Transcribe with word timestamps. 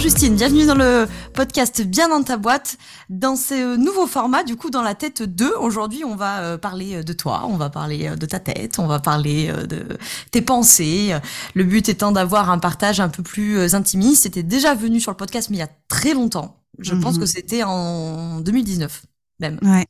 Bonjour 0.00 0.12
Justine, 0.12 0.34
bienvenue 0.34 0.64
dans 0.64 0.76
le 0.76 1.06
podcast 1.34 1.82
Bien 1.82 2.08
dans 2.08 2.22
ta 2.22 2.38
boîte. 2.38 2.78
Dans 3.10 3.36
ce 3.36 3.76
nouveau 3.76 4.06
format, 4.06 4.44
du 4.44 4.56
coup, 4.56 4.70
dans 4.70 4.80
la 4.80 4.94
tête 4.94 5.22
2, 5.22 5.56
aujourd'hui, 5.60 6.04
on 6.06 6.16
va 6.16 6.40
euh, 6.40 6.56
parler 6.56 6.94
euh, 6.94 7.02
de 7.02 7.12
toi, 7.12 7.42
on 7.46 7.58
va 7.58 7.68
parler 7.68 8.08
euh, 8.08 8.16
de 8.16 8.24
ta 8.24 8.38
tête, 8.40 8.78
on 8.78 8.86
va 8.86 8.98
parler 8.98 9.52
de 9.68 9.84
tes 10.30 10.40
pensées. 10.40 11.14
Le 11.52 11.64
but 11.64 11.90
étant 11.90 12.12
d'avoir 12.12 12.48
un 12.50 12.58
partage 12.58 12.98
un 12.98 13.10
peu 13.10 13.22
plus 13.22 13.74
intimiste. 13.74 14.22
C'était 14.22 14.42
déjà 14.42 14.74
venu 14.74 15.00
sur 15.00 15.10
le 15.10 15.18
podcast, 15.18 15.50
mais 15.50 15.58
il 15.58 15.60
y 15.60 15.64
a 15.64 15.70
très 15.88 16.14
longtemps. 16.14 16.56
Je 16.78 16.94
pense 16.94 17.16
Mhm. 17.16 17.20
que 17.20 17.26
c'était 17.26 17.62
en 17.62 18.40
2019, 18.40 19.02
même. 19.38 19.58
Ouais. 19.60 19.84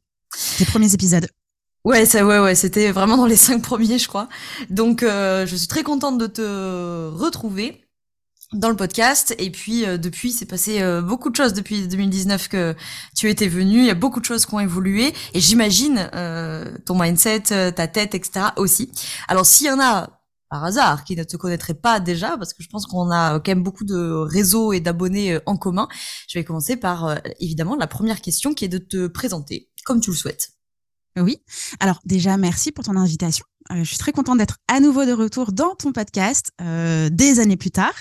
Les 0.58 0.66
premiers 0.66 0.92
épisodes. 0.92 1.28
Ouais, 1.84 2.04
ça, 2.04 2.26
ouais, 2.26 2.40
ouais, 2.40 2.56
c'était 2.56 2.90
vraiment 2.90 3.16
dans 3.16 3.26
les 3.26 3.36
cinq 3.36 3.62
premiers, 3.62 3.98
je 4.00 4.08
crois. 4.08 4.28
Donc, 4.70 5.04
euh, 5.04 5.46
je 5.46 5.54
suis 5.54 5.68
très 5.68 5.84
contente 5.84 6.18
de 6.18 6.26
te 6.26 7.08
retrouver 7.14 7.84
dans 8.52 8.68
le 8.68 8.76
podcast. 8.76 9.34
Et 9.38 9.50
puis, 9.50 9.86
euh, 9.86 9.98
depuis, 9.98 10.32
c'est 10.32 10.46
passé 10.46 10.82
euh, 10.82 11.02
beaucoup 11.02 11.30
de 11.30 11.36
choses 11.36 11.52
depuis 11.52 11.86
2019 11.88 12.48
que 12.48 12.74
tu 13.16 13.28
étais 13.30 13.48
venu. 13.48 13.78
Il 13.78 13.86
y 13.86 13.90
a 13.90 13.94
beaucoup 13.94 14.20
de 14.20 14.24
choses 14.24 14.46
qui 14.46 14.54
ont 14.54 14.60
évolué. 14.60 15.12
Et 15.34 15.40
j'imagine 15.40 16.10
euh, 16.14 16.76
ton 16.86 16.98
mindset, 16.98 17.44
euh, 17.52 17.70
ta 17.70 17.86
tête, 17.86 18.14
etc. 18.14 18.46
aussi. 18.56 18.90
Alors, 19.28 19.46
s'il 19.46 19.66
y 19.66 19.70
en 19.70 19.80
a 19.80 20.20
par 20.50 20.64
hasard 20.64 21.04
qui 21.04 21.16
ne 21.16 21.22
te 21.22 21.36
connaîtraient 21.36 21.74
pas 21.74 22.00
déjà, 22.00 22.36
parce 22.36 22.52
que 22.52 22.62
je 22.62 22.68
pense 22.68 22.84
qu'on 22.84 23.10
a 23.10 23.38
quand 23.38 23.52
même 23.52 23.62
beaucoup 23.62 23.84
de 23.84 24.10
réseaux 24.10 24.72
et 24.72 24.80
d'abonnés 24.80 25.34
euh, 25.34 25.40
en 25.46 25.56
commun, 25.56 25.88
je 26.28 26.38
vais 26.38 26.44
commencer 26.44 26.76
par, 26.76 27.06
euh, 27.06 27.16
évidemment, 27.38 27.76
la 27.76 27.86
première 27.86 28.20
question 28.20 28.52
qui 28.52 28.64
est 28.64 28.68
de 28.68 28.78
te 28.78 29.06
présenter 29.06 29.70
comme 29.84 30.00
tu 30.00 30.10
le 30.10 30.16
souhaites. 30.16 30.50
Oui. 31.16 31.42
Alors 31.78 32.00
déjà, 32.04 32.36
merci 32.36 32.72
pour 32.72 32.84
ton 32.84 32.96
invitation. 32.96 33.44
Euh, 33.70 33.84
je 33.84 33.84
suis 33.84 33.98
très 33.98 34.12
contente 34.12 34.38
d'être 34.38 34.56
à 34.68 34.80
nouveau 34.80 35.04
de 35.04 35.12
retour 35.12 35.52
dans 35.52 35.74
ton 35.74 35.92
podcast 35.92 36.50
euh, 36.60 37.08
des 37.10 37.40
années 37.40 37.56
plus 37.56 37.70
tard. 37.70 37.94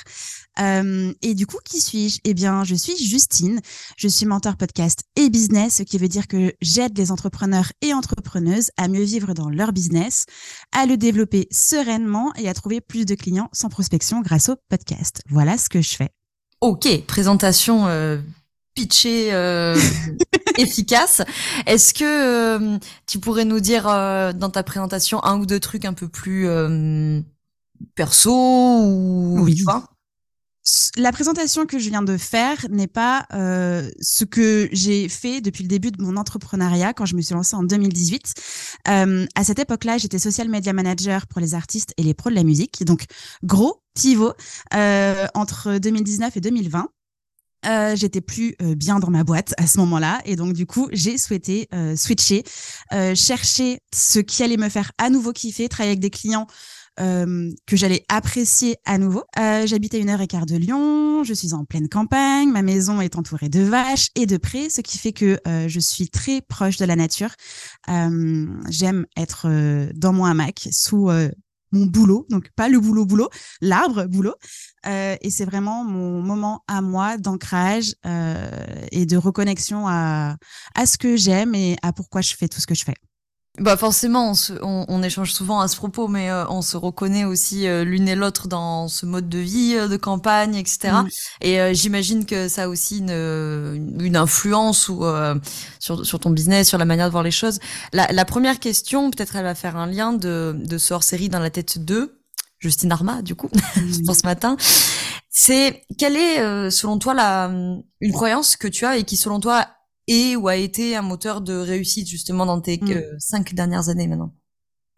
Euh, 0.59 1.13
et 1.21 1.35
du 1.35 1.45
coup, 1.45 1.57
qui 1.63 1.79
suis-je? 1.79 2.19
Eh 2.23 2.33
bien, 2.33 2.63
je 2.63 2.75
suis 2.75 2.97
Justine. 2.97 3.61
Je 3.97 4.07
suis 4.07 4.25
mentor 4.25 4.57
podcast 4.57 5.03
et 5.15 5.29
business, 5.29 5.75
ce 5.75 5.83
qui 5.83 5.97
veut 5.97 6.07
dire 6.07 6.27
que 6.27 6.53
j'aide 6.61 6.97
les 6.97 7.11
entrepreneurs 7.11 7.71
et 7.81 7.93
entrepreneuses 7.93 8.71
à 8.77 8.87
mieux 8.87 9.03
vivre 9.03 9.33
dans 9.33 9.49
leur 9.49 9.71
business, 9.71 10.25
à 10.73 10.85
le 10.85 10.97
développer 10.97 11.47
sereinement 11.51 12.33
et 12.35 12.49
à 12.49 12.53
trouver 12.53 12.81
plus 12.81 13.05
de 13.05 13.15
clients 13.15 13.49
sans 13.53 13.69
prospection 13.69 14.21
grâce 14.21 14.49
au 14.49 14.55
podcast. 14.69 15.21
Voilà 15.29 15.57
ce 15.57 15.69
que 15.69 15.81
je 15.81 15.95
fais. 15.95 16.09
Ok, 16.61 17.05
présentation 17.05 17.87
euh, 17.87 18.17
pitchée 18.80 19.33
euh, 19.33 19.77
efficace. 20.58 21.22
Est-ce 21.66 21.94
que 21.94 22.03
euh, 22.05 22.77
tu 23.08 23.19
pourrais 23.19 23.44
nous 23.44 23.59
dire 23.59 23.88
euh, 23.89 24.31
dans 24.31 24.49
ta 24.49 24.63
présentation 24.63 25.21
un 25.25 25.38
ou 25.38 25.45
deux 25.45 25.59
trucs 25.59 25.83
un 25.83 25.94
peu 25.94 26.08
plus 26.08 26.47
perso 27.95 28.31
ou 28.31 29.39
Oui. 29.41 29.55
tu 29.55 29.63
vois? 29.63 29.83
La 30.97 31.11
présentation 31.11 31.66
que 31.66 31.80
je 31.80 31.89
viens 31.89 32.03
de 32.03 32.16
faire 32.16 32.58
n'est 32.69 32.88
pas 32.88 33.25
euh, 33.33 33.89
ce 34.02 34.23
que 34.23 34.69
j'ai 34.71 35.09
fait 35.09 35.41
depuis 35.41 35.64
le 35.64 35.67
début 35.67 35.91
de 35.91 36.02
mon 36.02 36.16
entrepreneuriat 36.16 36.93
quand 36.93 37.05
je 37.05 37.16
me 37.16 37.21
suis 37.21 37.33
lancée 37.33 37.55
en 37.55 37.64
2018. 37.64 38.33
Euh, 38.88 39.25
à 39.36 39.43
cette 39.43 39.59
époque-là, 39.59 39.97
j'étais 39.97 40.19
social 40.19 40.47
media 40.47 40.71
manager 40.73 41.25
pour 41.27 41.41
les 41.41 41.55
artistes 41.55 41.93
et 41.97 42.03
les 42.03 42.14
pros 42.14 42.30
de 42.30 42.36
la 42.36 42.43
musique. 42.43 42.83
Donc, 42.86 43.05
gros 43.43 43.81
pivot 43.95 44.33
euh, 44.75 45.25
entre 45.33 45.80
2019 45.80 46.38
et 46.38 46.41
2020. 46.41 46.88
Euh, 47.65 47.95
j'étais 47.95 48.21
plus 48.21 48.55
euh, 48.61 48.73
bien 48.73 48.99
dans 48.99 49.09
ma 49.09 49.23
boîte 49.25 49.53
à 49.58 49.67
ce 49.67 49.80
moment-là 49.80 50.21
et 50.23 50.37
donc 50.37 50.53
du 50.53 50.65
coup 50.65 50.87
j'ai 50.93 51.17
souhaité 51.17 51.67
euh, 51.73 51.95
switcher, 51.95 52.43
euh, 52.93 53.15
chercher 53.15 53.80
ce 53.93 54.20
qui 54.20 54.43
allait 54.43 54.55
me 54.55 54.70
faire 54.70 54.92
à 54.97 55.09
nouveau 55.09 55.33
kiffer, 55.33 55.67
travailler 55.67 55.92
avec 55.92 55.99
des 55.99 56.09
clients 56.09 56.47
euh, 57.02 57.52
que 57.65 57.75
j'allais 57.75 58.05
apprécier 58.08 58.77
à 58.86 58.97
nouveau. 58.97 59.23
Euh, 59.37 59.67
J'habite 59.67 59.93
à 59.93 59.97
une 59.97 60.09
heure 60.09 60.21
et 60.21 60.27
quart 60.27 60.45
de 60.45 60.55
Lyon, 60.55 61.23
je 61.25 61.33
suis 61.33 61.53
en 61.53 61.65
pleine 61.65 61.89
campagne, 61.89 62.49
ma 62.49 62.61
maison 62.61 63.02
est 63.02 63.17
entourée 63.17 63.49
de 63.49 63.61
vaches 63.61 64.08
et 64.15 64.26
de 64.26 64.37
prés, 64.37 64.70
ce 64.70 64.80
qui 64.80 64.97
fait 64.97 65.14
que 65.14 65.37
je 65.45 65.80
suis 65.80 66.09
très 66.09 66.41
proche 66.41 66.77
de 66.77 66.86
la 66.86 66.95
nature. 66.95 67.31
J'aime 67.87 69.05
être 69.17 69.47
dans 69.95 70.14
mon 70.14 70.26
hamac 70.26 70.70
sous 70.71 71.09
mon 71.71 71.85
boulot, 71.85 72.25
donc 72.30 72.49
pas 72.55 72.69
le 72.69 72.80
boulot 72.80 73.05
boulot, 73.05 73.30
l'arbre 73.61 74.05
boulot. 74.05 74.35
Euh, 74.85 75.15
et 75.21 75.30
c'est 75.30 75.45
vraiment 75.45 75.83
mon 75.83 76.21
moment 76.21 76.63
à 76.67 76.81
moi 76.81 77.17
d'ancrage 77.17 77.95
euh, 78.05 78.85
et 78.91 79.05
de 79.05 79.17
reconnexion 79.17 79.87
à, 79.87 80.37
à 80.75 80.85
ce 80.85 80.97
que 80.97 81.17
j'aime 81.17 81.55
et 81.55 81.75
à 81.81 81.93
pourquoi 81.93 82.21
je 82.21 82.35
fais 82.35 82.47
tout 82.47 82.61
ce 82.61 82.67
que 82.67 82.75
je 82.75 82.83
fais. 82.83 82.95
Bah 83.58 83.76
forcément, 83.76 84.30
on, 84.30 84.33
se- 84.36 84.54
on- 84.61 84.86
on 84.87 85.04
échange 85.04 85.33
souvent 85.33 85.60
à 85.60 85.67
ce 85.67 85.76
propos, 85.76 86.08
mais 86.08 86.30
euh, 86.30 86.45
on 86.49 86.61
se 86.61 86.77
reconnaît 86.77 87.26
aussi 87.26 87.67
euh, 87.67 87.83
l'une 87.83 88.08
et 88.08 88.15
l'autre 88.15 88.48
dans 88.48 88.87
ce 88.87 89.05
mode 89.05 89.27
de 89.27 89.39
vie 89.39 89.73
euh, 89.76 89.87
de 89.89 89.98
campagne, 89.98 90.55
etc. 90.55 91.04
Et 91.42 91.59
euh, 91.59 91.73
j'imagine 91.73 92.26
que 92.26 92.48
ça 92.48 92.64
a 92.65 92.67
aussi 92.70 92.99
une, 92.99 93.98
une 93.99 94.15
influence 94.15 94.88
ou 94.88 95.04
euh, 95.04 95.36
sur, 95.80 96.05
sur 96.05 96.20
ton 96.20 96.30
business, 96.30 96.70
sur 96.70 96.77
la 96.77 96.86
manière 96.86 97.08
de 97.08 97.11
voir 97.11 97.23
les 97.23 97.32
choses. 97.32 97.59
La, 97.92 98.08
la 98.14 98.23
première 98.23 98.59
question, 98.59 99.11
peut-être 99.11 99.36
elle 99.36 99.43
va 99.43 99.55
faire 99.55 99.76
un 99.76 99.88
lien 99.88 100.14
de, 100.14 100.55
de 100.55 100.77
ce 100.77 100.93
hors-série 100.93 101.27
dans 101.27 101.39
la 101.39 101.49
tête 101.49 101.80
2, 101.80 102.17
Justine 102.59 102.92
Arma, 102.93 103.21
du 103.23 103.36
coup, 103.36 103.49
pour 104.05 104.15
ce 104.15 104.26
matin. 104.26 104.55
C'est 105.30 105.82
quelle 105.98 106.15
est, 106.15 106.39
euh, 106.39 106.70
selon 106.70 106.98
toi, 106.98 107.14
la, 107.14 107.52
une 108.02 108.14
croyance 108.14 108.55
que 108.55 108.67
tu 108.67 108.86
as 108.86 108.98
et 108.98 109.04
qui, 109.04 109.17
selon 109.17 109.39
toi, 109.39 109.67
est 110.09 110.36
ou 110.36 110.47
a 110.47 110.55
été 110.55 110.95
un 110.95 111.02
moteur 111.02 111.42
de 111.42 111.53
réussite 111.53 112.08
justement 112.08 112.45
dans 112.45 112.61
tes 112.61 112.77
Mm. 112.77 112.92
euh, 112.92 113.15
cinq 113.20 113.53
dernières 113.53 113.89
années 113.89 114.08
maintenant 114.08 114.33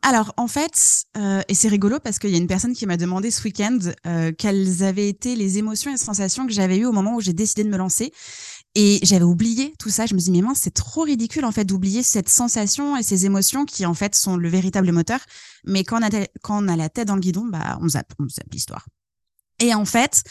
Alors, 0.03 0.33
en 0.37 0.47
fait, 0.47 1.05
euh, 1.17 1.41
et 1.47 1.53
c'est 1.53 1.67
rigolo 1.67 1.99
parce 1.99 2.17
qu'il 2.19 2.31
y 2.31 2.35
a 2.35 2.37
une 2.37 2.47
personne 2.47 2.73
qui 2.73 2.85
m'a 2.85 2.97
demandé 2.97 3.29
ce 3.31 3.43
week-end 3.43 3.77
euh, 4.07 4.31
quelles 4.37 4.83
avaient 4.83 5.07
été 5.09 5.35
les 5.35 5.57
émotions 5.57 5.93
et 5.93 5.97
sensations 5.97 6.47
que 6.47 6.53
j'avais 6.53 6.77
eues 6.77 6.85
au 6.85 6.91
moment 6.91 7.15
où 7.15 7.21
j'ai 7.21 7.33
décidé 7.33 7.63
de 7.63 7.69
me 7.69 7.77
lancer. 7.77 8.11
Et 8.73 8.99
j'avais 9.03 9.25
oublié 9.25 9.73
tout 9.79 9.89
ça. 9.89 10.05
Je 10.05 10.13
me 10.15 10.19
dis, 10.19 10.31
mais 10.31 10.41
mince, 10.41 10.59
c'est 10.61 10.73
trop 10.73 11.01
ridicule, 11.01 11.43
en 11.43 11.51
fait, 11.51 11.65
d'oublier 11.65 12.03
cette 12.03 12.29
sensation 12.29 12.95
et 12.95 13.03
ces 13.03 13.25
émotions 13.25 13.65
qui, 13.65 13.85
en 13.85 13.93
fait, 13.93 14.15
sont 14.15 14.37
le 14.37 14.49
véritable 14.49 14.91
moteur. 14.91 15.19
Mais 15.65 15.83
quand 15.83 15.99
on 15.99 16.03
a, 16.03 16.25
quand 16.41 16.63
on 16.63 16.67
a 16.69 16.75
la 16.77 16.89
tête 16.89 17.07
dans 17.07 17.15
le 17.15 17.21
guidon, 17.21 17.45
bah, 17.45 17.77
on 17.81 17.89
zappe, 17.89 18.13
on 18.17 18.29
zappe 18.29 18.51
l'histoire. 18.53 18.85
Et 19.61 19.75
en 19.75 19.85
fait, 19.85 20.23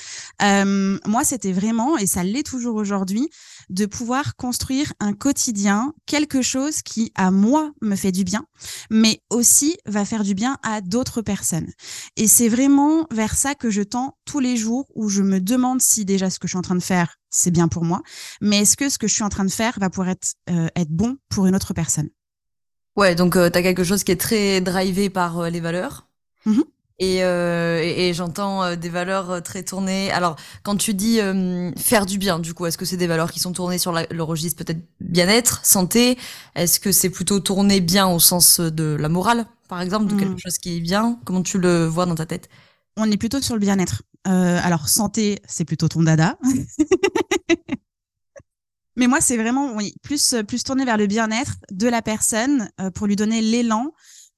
euh, 0.42 0.98
moi, 1.06 1.22
c'était 1.22 1.52
vraiment, 1.52 1.96
et 1.96 2.08
ça 2.08 2.24
l'est 2.24 2.42
toujours 2.42 2.74
aujourd'hui, 2.74 3.30
de 3.70 3.86
pouvoir 3.86 4.34
construire 4.34 4.92
un 4.98 5.12
quotidien, 5.12 5.94
quelque 6.04 6.42
chose 6.42 6.82
qui, 6.82 7.12
à 7.14 7.30
moi, 7.30 7.70
me 7.80 7.94
fait 7.94 8.10
du 8.10 8.24
bien, 8.24 8.44
mais 8.90 9.20
aussi 9.30 9.76
va 9.86 10.04
faire 10.04 10.24
du 10.24 10.34
bien 10.34 10.58
à 10.64 10.80
d'autres 10.80 11.22
personnes. 11.22 11.68
Et 12.16 12.26
c'est 12.26 12.48
vraiment 12.48 13.06
vers 13.12 13.36
ça 13.36 13.54
que 13.54 13.70
je 13.70 13.82
tends 13.82 14.18
tous 14.24 14.40
les 14.40 14.56
jours 14.56 14.88
où 14.96 15.08
je 15.08 15.22
me 15.22 15.40
demande 15.40 15.80
si 15.80 16.04
déjà 16.04 16.28
ce 16.28 16.40
que 16.40 16.48
je 16.48 16.52
suis 16.52 16.58
en 16.58 16.62
train 16.62 16.74
de 16.74 16.82
faire, 16.82 17.14
c'est 17.30 17.52
bien 17.52 17.68
pour 17.68 17.84
moi, 17.84 18.02
mais 18.40 18.58
est-ce 18.58 18.76
que 18.76 18.88
ce 18.88 18.98
que 18.98 19.06
je 19.06 19.14
suis 19.14 19.22
en 19.22 19.28
train 19.28 19.44
de 19.44 19.50
faire 19.52 19.78
va 19.78 19.90
pouvoir 19.90 20.08
être, 20.08 20.34
euh, 20.50 20.66
être 20.74 20.90
bon 20.90 21.18
pour 21.28 21.46
une 21.46 21.54
autre 21.54 21.72
personne? 21.72 22.08
Ouais, 22.96 23.14
donc 23.14 23.36
euh, 23.36 23.48
t'as 23.48 23.62
quelque 23.62 23.84
chose 23.84 24.02
qui 24.02 24.10
est 24.10 24.20
très 24.20 24.60
drivé 24.60 25.08
par 25.08 25.38
euh, 25.38 25.50
les 25.50 25.60
valeurs? 25.60 26.08
Mhm. 26.46 26.64
Et, 27.02 27.24
euh, 27.24 27.80
et, 27.82 28.08
et 28.10 28.14
j'entends 28.14 28.62
euh, 28.62 28.76
des 28.76 28.90
valeurs 28.90 29.30
euh, 29.30 29.40
très 29.40 29.62
tournées. 29.62 30.10
Alors, 30.12 30.36
quand 30.62 30.76
tu 30.76 30.92
dis 30.92 31.18
euh, 31.20 31.70
faire 31.78 32.04
du 32.04 32.18
bien, 32.18 32.38
du 32.38 32.52
coup, 32.52 32.66
est-ce 32.66 32.76
que 32.76 32.84
c'est 32.84 32.98
des 32.98 33.06
valeurs 33.06 33.32
qui 33.32 33.40
sont 33.40 33.52
tournées 33.52 33.78
sur 33.78 33.92
la- 33.92 34.06
le 34.10 34.22
registre 34.22 34.62
peut-être 34.62 34.82
bien-être, 35.00 35.64
santé? 35.64 36.18
Est-ce 36.54 36.78
que 36.78 36.92
c'est 36.92 37.08
plutôt 37.08 37.40
tourné 37.40 37.80
bien 37.80 38.06
au 38.06 38.18
sens 38.18 38.60
de 38.60 38.96
la 39.00 39.08
morale, 39.08 39.46
par 39.68 39.80
exemple, 39.80 40.08
de 40.08 40.14
quelque 40.14 40.38
chose 40.38 40.58
qui 40.58 40.76
est 40.76 40.80
bien? 40.80 41.18
Comment 41.24 41.42
tu 41.42 41.58
le 41.58 41.86
vois 41.86 42.04
dans 42.04 42.14
ta 42.14 42.26
tête? 42.26 42.50
On 42.98 43.10
est 43.10 43.16
plutôt 43.16 43.40
sur 43.40 43.54
le 43.54 43.60
bien-être. 43.60 44.02
Euh, 44.28 44.60
alors, 44.62 44.90
santé, 44.90 45.40
c'est 45.48 45.64
plutôt 45.64 45.88
ton 45.88 46.02
dada. 46.02 46.36
Mais 48.96 49.06
moi, 49.06 49.20
c'est 49.20 49.36
vraiment 49.38 49.72
oui, 49.74 49.94
plus, 50.02 50.34
plus 50.46 50.62
tourné 50.64 50.84
vers 50.84 50.98
le 50.98 51.06
bien-être 51.06 51.52
de 51.70 51.88
la 51.88 52.02
personne 52.02 52.68
euh, 52.80 52.90
pour 52.90 53.06
lui 53.06 53.16
donner 53.16 53.40
l'élan, 53.40 53.92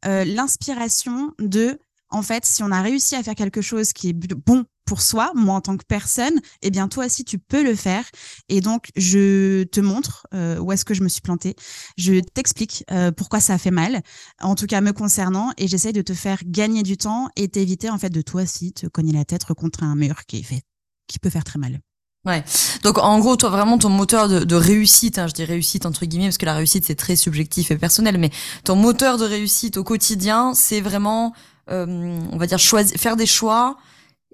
euh, 0.04 0.24
l'inspiration 0.24 1.32
de, 1.40 1.80
en 2.12 2.22
fait, 2.22 2.44
si 2.44 2.62
on 2.62 2.70
a 2.70 2.82
réussi 2.82 3.16
à 3.16 3.22
faire 3.22 3.34
quelque 3.34 3.62
chose 3.62 3.92
qui 3.92 4.10
est 4.10 4.12
bon 4.12 4.64
pour 4.84 5.00
soi, 5.00 5.32
moi 5.34 5.54
en 5.54 5.60
tant 5.60 5.76
que 5.76 5.84
personne, 5.86 6.34
eh 6.60 6.70
bien 6.70 6.88
toi 6.88 7.06
aussi 7.06 7.24
tu 7.24 7.38
peux 7.38 7.62
le 7.64 7.74
faire. 7.74 8.04
Et 8.48 8.60
donc 8.60 8.90
je 8.96 9.62
te 9.64 9.80
montre 9.80 10.26
euh, 10.34 10.58
où 10.58 10.72
est-ce 10.72 10.84
que 10.84 10.94
je 10.94 11.02
me 11.02 11.08
suis 11.08 11.22
plantée. 11.22 11.54
Je 11.96 12.20
t'explique 12.20 12.84
euh, 12.90 13.10
pourquoi 13.10 13.40
ça 13.40 13.54
a 13.54 13.58
fait 13.58 13.70
mal, 13.70 14.02
en 14.40 14.54
tout 14.54 14.66
cas 14.66 14.80
me 14.80 14.92
concernant, 14.92 15.52
et 15.56 15.68
j'essaye 15.68 15.92
de 15.92 16.02
te 16.02 16.14
faire 16.14 16.40
gagner 16.44 16.82
du 16.82 16.96
temps 16.96 17.28
et 17.36 17.48
t'éviter 17.48 17.90
en 17.90 17.98
fait 17.98 18.10
de 18.10 18.22
toi 18.22 18.42
aussi 18.42 18.72
te 18.72 18.86
cogner 18.86 19.12
la 19.12 19.24
tête 19.24 19.44
contre 19.44 19.82
un 19.82 19.94
mur 19.94 20.26
qui 20.26 20.42
fait, 20.42 20.62
qui 21.06 21.18
peut 21.18 21.30
faire 21.30 21.44
très 21.44 21.58
mal. 21.58 21.80
Ouais. 22.24 22.44
Donc 22.84 22.98
en 22.98 23.18
gros, 23.18 23.34
toi 23.34 23.50
vraiment 23.50 23.78
ton 23.78 23.88
moteur 23.88 24.28
de, 24.28 24.44
de 24.44 24.54
réussite, 24.54 25.18
hein, 25.18 25.26
je 25.26 25.32
dis 25.32 25.44
réussite 25.44 25.86
entre 25.86 26.06
guillemets 26.06 26.26
parce 26.26 26.38
que 26.38 26.46
la 26.46 26.54
réussite 26.54 26.84
c'est 26.86 26.94
très 26.94 27.16
subjectif 27.16 27.70
et 27.70 27.76
personnel, 27.76 28.16
mais 28.18 28.30
ton 28.64 28.76
moteur 28.76 29.18
de 29.18 29.24
réussite 29.24 29.76
au 29.76 29.82
quotidien, 29.82 30.54
c'est 30.54 30.80
vraiment, 30.80 31.32
on 31.68 32.36
va 32.36 32.46
dire 32.46 32.58
choisir, 32.58 32.98
faire 32.98 33.16
des 33.16 33.26
choix 33.26 33.76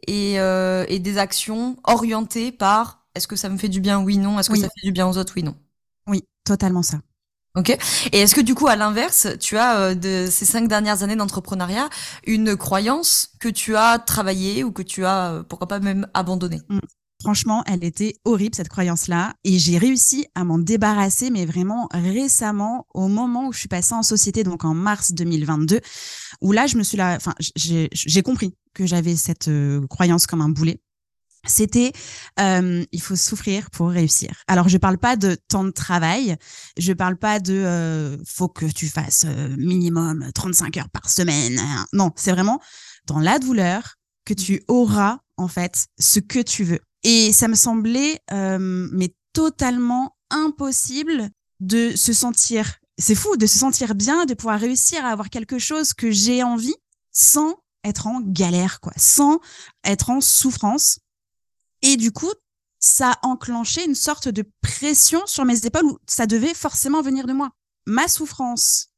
et, 0.06 0.38
euh, 0.40 0.84
et 0.88 0.98
des 0.98 1.18
actions 1.18 1.76
orientées 1.84 2.52
par 2.52 3.06
est-ce 3.14 3.26
que 3.26 3.36
ça 3.36 3.48
me 3.48 3.58
fait 3.58 3.68
du 3.68 3.80
bien 3.80 4.00
Oui, 4.00 4.16
non. 4.18 4.38
Est-ce 4.38 4.50
que 4.50 4.56
ça 4.56 4.68
fait 4.68 4.86
du 4.86 4.92
bien 4.92 5.08
aux 5.08 5.18
autres 5.18 5.32
Oui, 5.36 5.42
non. 5.42 5.56
Oui, 6.06 6.24
totalement 6.44 6.82
ça. 6.82 7.00
Ok. 7.56 7.70
Et 8.12 8.20
est-ce 8.20 8.34
que 8.34 8.40
du 8.40 8.54
coup, 8.54 8.68
à 8.68 8.76
l'inverse, 8.76 9.26
tu 9.40 9.56
as 9.56 9.78
euh, 9.80 9.94
de 9.94 10.28
ces 10.30 10.44
cinq 10.44 10.68
dernières 10.68 11.02
années 11.02 11.16
d'entrepreneuriat 11.16 11.88
une 12.26 12.56
croyance 12.56 13.30
que 13.40 13.48
tu 13.48 13.74
as 13.74 13.98
travaillé 13.98 14.62
ou 14.62 14.70
que 14.70 14.82
tu 14.82 15.04
as, 15.04 15.32
euh, 15.32 15.42
pourquoi 15.42 15.66
pas 15.66 15.80
même 15.80 16.06
abandonné 16.14 16.60
mmh. 16.68 16.78
Franchement, 17.20 17.64
elle 17.66 17.82
était 17.82 18.14
horrible 18.24 18.54
cette 18.54 18.68
croyance-là, 18.68 19.34
et 19.44 19.58
j'ai 19.58 19.76
réussi 19.76 20.26
à 20.34 20.44
m'en 20.44 20.58
débarrasser, 20.58 21.30
mais 21.30 21.46
vraiment 21.46 21.88
récemment, 21.92 22.86
au 22.94 23.08
moment 23.08 23.48
où 23.48 23.52
je 23.52 23.58
suis 23.58 23.68
passée 23.68 23.94
en 23.94 24.02
société, 24.02 24.44
donc 24.44 24.64
en 24.64 24.74
mars 24.74 25.12
2022, 25.12 25.80
où 26.42 26.52
là, 26.52 26.66
je 26.66 26.76
me 26.76 26.82
suis 26.82 27.00
enfin, 27.00 27.34
j'ai 27.38 28.22
compris 28.22 28.54
que 28.74 28.86
j'avais 28.86 29.16
cette 29.16 29.48
euh, 29.48 29.84
croyance 29.88 30.26
comme 30.26 30.40
un 30.40 30.48
boulet 30.48 30.80
c'était 31.46 31.92
euh, 32.40 32.84
il 32.92 33.02
faut 33.02 33.16
souffrir 33.16 33.70
pour 33.70 33.88
réussir. 33.88 34.30
Alors 34.46 34.68
je 34.68 34.78
parle 34.78 34.98
pas 34.98 35.16
de 35.16 35.36
temps 35.48 35.64
de 35.64 35.70
travail, 35.70 36.36
je 36.76 36.92
parle 36.92 37.16
pas 37.16 37.40
de 37.40 37.54
euh, 37.54 38.16
faut 38.26 38.48
que 38.48 38.66
tu 38.66 38.88
fasses 38.88 39.24
euh, 39.26 39.54
minimum 39.56 40.30
35 40.34 40.76
heures 40.76 40.90
par 40.90 41.08
semaine. 41.08 41.60
Non, 41.92 42.12
c'est 42.16 42.32
vraiment 42.32 42.60
dans 43.06 43.18
la 43.18 43.38
douleur 43.38 43.94
que 44.24 44.34
tu 44.34 44.62
auras 44.68 45.20
en 45.36 45.48
fait 45.48 45.86
ce 45.98 46.20
que 46.20 46.40
tu 46.40 46.64
veux. 46.64 46.80
Et 47.04 47.32
ça 47.32 47.48
me 47.48 47.54
semblait 47.54 48.20
euh, 48.32 48.88
mais 48.92 49.14
totalement 49.32 50.16
impossible 50.30 51.30
de 51.60 51.94
se 51.96 52.12
sentir 52.12 52.78
c'est 53.00 53.14
fou 53.14 53.36
de 53.36 53.46
se 53.46 53.58
sentir 53.58 53.94
bien, 53.94 54.26
de 54.26 54.34
pouvoir 54.34 54.58
réussir 54.58 55.04
à 55.04 55.10
avoir 55.10 55.30
quelque 55.30 55.58
chose 55.60 55.94
que 55.94 56.10
j'ai 56.10 56.42
envie 56.42 56.74
sans 57.12 57.54
être 57.84 58.08
en 58.08 58.20
galère 58.20 58.80
quoi, 58.80 58.92
sans 58.96 59.38
être 59.84 60.10
en 60.10 60.20
souffrance 60.20 60.98
et 61.82 61.96
du 61.96 62.12
coup, 62.12 62.32
ça 62.80 63.12
a 63.12 63.26
enclenché 63.26 63.84
une 63.84 63.94
sorte 63.94 64.28
de 64.28 64.44
pression 64.62 65.26
sur 65.26 65.44
mes 65.44 65.66
épaules 65.66 65.84
où 65.84 65.98
ça 66.06 66.26
devait 66.26 66.54
forcément 66.54 67.02
venir 67.02 67.26
de 67.26 67.32
moi. 67.32 67.50
Ma 67.86 68.08
souffrance 68.08 68.88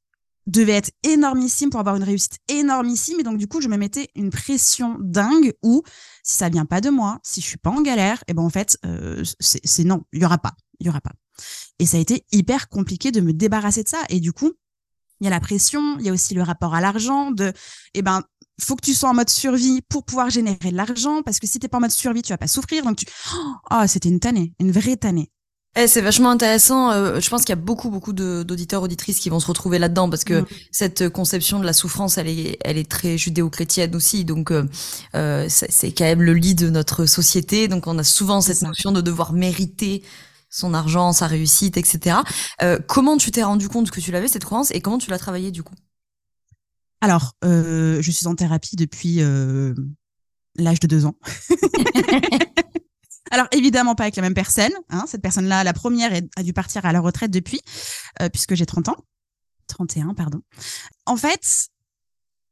devait 0.46 0.72
être 0.72 0.90
énormissime 1.02 1.70
pour 1.70 1.80
avoir 1.80 1.96
une 1.96 2.02
réussite 2.02 2.38
énormissime. 2.48 3.20
Et 3.20 3.22
donc, 3.22 3.38
du 3.38 3.46
coup, 3.46 3.60
je 3.60 3.68
me 3.68 3.76
mettais 3.76 4.08
une 4.14 4.30
pression 4.30 4.96
dingue 5.00 5.54
où, 5.62 5.82
si 6.22 6.34
ça 6.34 6.48
vient 6.48 6.66
pas 6.66 6.80
de 6.80 6.90
moi, 6.90 7.20
si 7.22 7.40
je 7.40 7.46
suis 7.46 7.58
pas 7.58 7.70
en 7.70 7.82
galère, 7.82 8.18
et 8.20 8.30
eh 8.30 8.34
ben, 8.34 8.42
en 8.42 8.50
fait, 8.50 8.78
euh, 8.84 9.22
c'est 9.38 9.84
non, 9.84 10.04
il 10.12 10.22
y 10.22 10.24
aura 10.24 10.38
pas, 10.38 10.52
il 10.80 10.86
y 10.86 10.90
aura 10.90 11.00
pas. 11.00 11.12
Et 11.78 11.86
ça 11.86 11.96
a 11.96 12.00
été 12.00 12.24
hyper 12.32 12.68
compliqué 12.68 13.12
de 13.12 13.20
me 13.20 13.32
débarrasser 13.32 13.82
de 13.82 13.88
ça. 13.88 14.02
Et 14.08 14.20
du 14.20 14.32
coup, 14.32 14.52
il 15.20 15.24
y 15.24 15.26
a 15.26 15.30
la 15.30 15.40
pression, 15.40 15.98
il 15.98 16.06
y 16.06 16.08
a 16.08 16.12
aussi 16.12 16.34
le 16.34 16.42
rapport 16.42 16.74
à 16.74 16.80
l'argent 16.80 17.30
de, 17.30 17.52
eh 17.94 18.02
ben, 18.02 18.22
faut 18.60 18.76
que 18.76 18.84
tu 18.84 18.94
sois 18.94 19.10
en 19.10 19.14
mode 19.14 19.30
survie 19.30 19.82
pour 19.82 20.04
pouvoir 20.04 20.30
générer 20.30 20.70
de 20.70 20.76
l'argent 20.76 21.22
parce 21.22 21.38
que 21.38 21.46
si 21.46 21.58
t'es 21.58 21.68
pas 21.68 21.78
en 21.78 21.80
mode 21.80 21.90
survie, 21.90 22.22
tu 22.22 22.32
vas 22.32 22.38
pas 22.38 22.46
souffrir. 22.46 22.84
Donc 22.84 22.96
tu, 22.96 23.06
oh, 23.70 23.82
c'était 23.86 24.08
une 24.08 24.20
tannée, 24.20 24.54
une 24.60 24.70
vraie 24.70 24.96
tannée. 24.96 25.30
Eh, 25.76 25.86
c'est 25.86 26.00
vachement 26.00 26.30
intéressant. 26.30 26.90
Euh, 26.90 27.20
je 27.20 27.30
pense 27.30 27.42
qu'il 27.42 27.50
y 27.50 27.52
a 27.52 27.62
beaucoup, 27.62 27.90
beaucoup 27.90 28.12
d'auditeurs, 28.12 28.82
auditrices 28.82 29.20
qui 29.20 29.30
vont 29.30 29.38
se 29.38 29.46
retrouver 29.46 29.78
là-dedans 29.78 30.10
parce 30.10 30.24
que 30.24 30.40
mm. 30.40 30.46
cette 30.72 31.08
conception 31.08 31.60
de 31.60 31.64
la 31.64 31.72
souffrance, 31.72 32.18
elle 32.18 32.28
est, 32.28 32.58
elle 32.64 32.76
est 32.76 32.90
très 32.90 33.16
judéo-chrétienne 33.16 33.94
aussi. 33.94 34.24
Donc, 34.24 34.50
euh, 34.50 34.64
euh 35.14 35.46
c'est 35.48 35.92
quand 35.92 36.04
même 36.04 36.22
le 36.22 36.34
lit 36.34 36.54
de 36.54 36.70
notre 36.70 37.06
société. 37.06 37.68
Donc, 37.68 37.86
on 37.86 37.98
a 37.98 38.04
souvent 38.04 38.40
cette 38.40 38.62
notion 38.62 38.90
de 38.90 39.00
devoir 39.00 39.32
mériter 39.32 40.02
son 40.50 40.74
argent, 40.74 41.12
sa 41.12 41.26
réussite, 41.26 41.76
etc. 41.76 42.18
Euh, 42.62 42.78
comment 42.86 43.16
tu 43.16 43.30
t'es 43.30 43.42
rendu 43.42 43.68
compte 43.68 43.90
que 43.90 44.00
tu 44.00 44.10
l'avais 44.10 44.28
cette 44.28 44.44
croyance 44.44 44.72
et 44.72 44.80
comment 44.80 44.98
tu 44.98 45.10
l'as 45.10 45.18
travaillé 45.18 45.50
du 45.50 45.62
coup? 45.62 45.74
Alors, 47.00 47.32
euh, 47.44 48.02
je 48.02 48.10
suis 48.10 48.26
en 48.26 48.34
thérapie 48.34 48.76
depuis 48.76 49.22
euh, 49.22 49.74
l'âge 50.56 50.80
de 50.80 50.86
deux 50.86 51.06
ans. 51.06 51.14
Alors 53.30 53.46
évidemment 53.52 53.94
pas 53.94 54.04
avec 54.04 54.16
la 54.16 54.22
même 54.22 54.34
personne. 54.34 54.72
Hein. 54.88 55.04
Cette 55.06 55.22
personne-là, 55.22 55.64
la 55.64 55.72
première, 55.72 56.12
a 56.36 56.42
dû 56.42 56.52
partir 56.52 56.84
à 56.84 56.92
la 56.92 57.00
retraite 57.00 57.30
depuis, 57.30 57.60
euh, 58.20 58.28
puisque 58.28 58.54
j'ai 58.54 58.66
30 58.66 58.88
ans. 58.88 58.96
31, 59.68 60.14
pardon. 60.14 60.40
En 61.06 61.16
fait, 61.16 61.68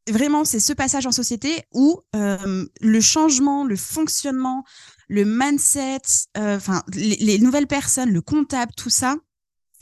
vraiment, 0.09 0.45
c'est 0.45 0.61
ce 0.61 0.73
passage 0.73 1.07
en 1.07 1.13
société 1.13 1.65
où 1.73 2.01
le 2.15 3.01
changement, 3.01 3.65
le 3.65 3.77
fonctionnement, 3.77 4.65
le 5.09 5.25
mindset, 5.25 6.01
enfin 6.37 6.83
les, 6.95 7.17
les, 7.17 7.39
nouvelles 7.39 7.67
personnes, 7.67 8.11
le 8.11 8.21
comptable, 8.21 8.73
tout 8.77 8.91
ça, 8.91 9.17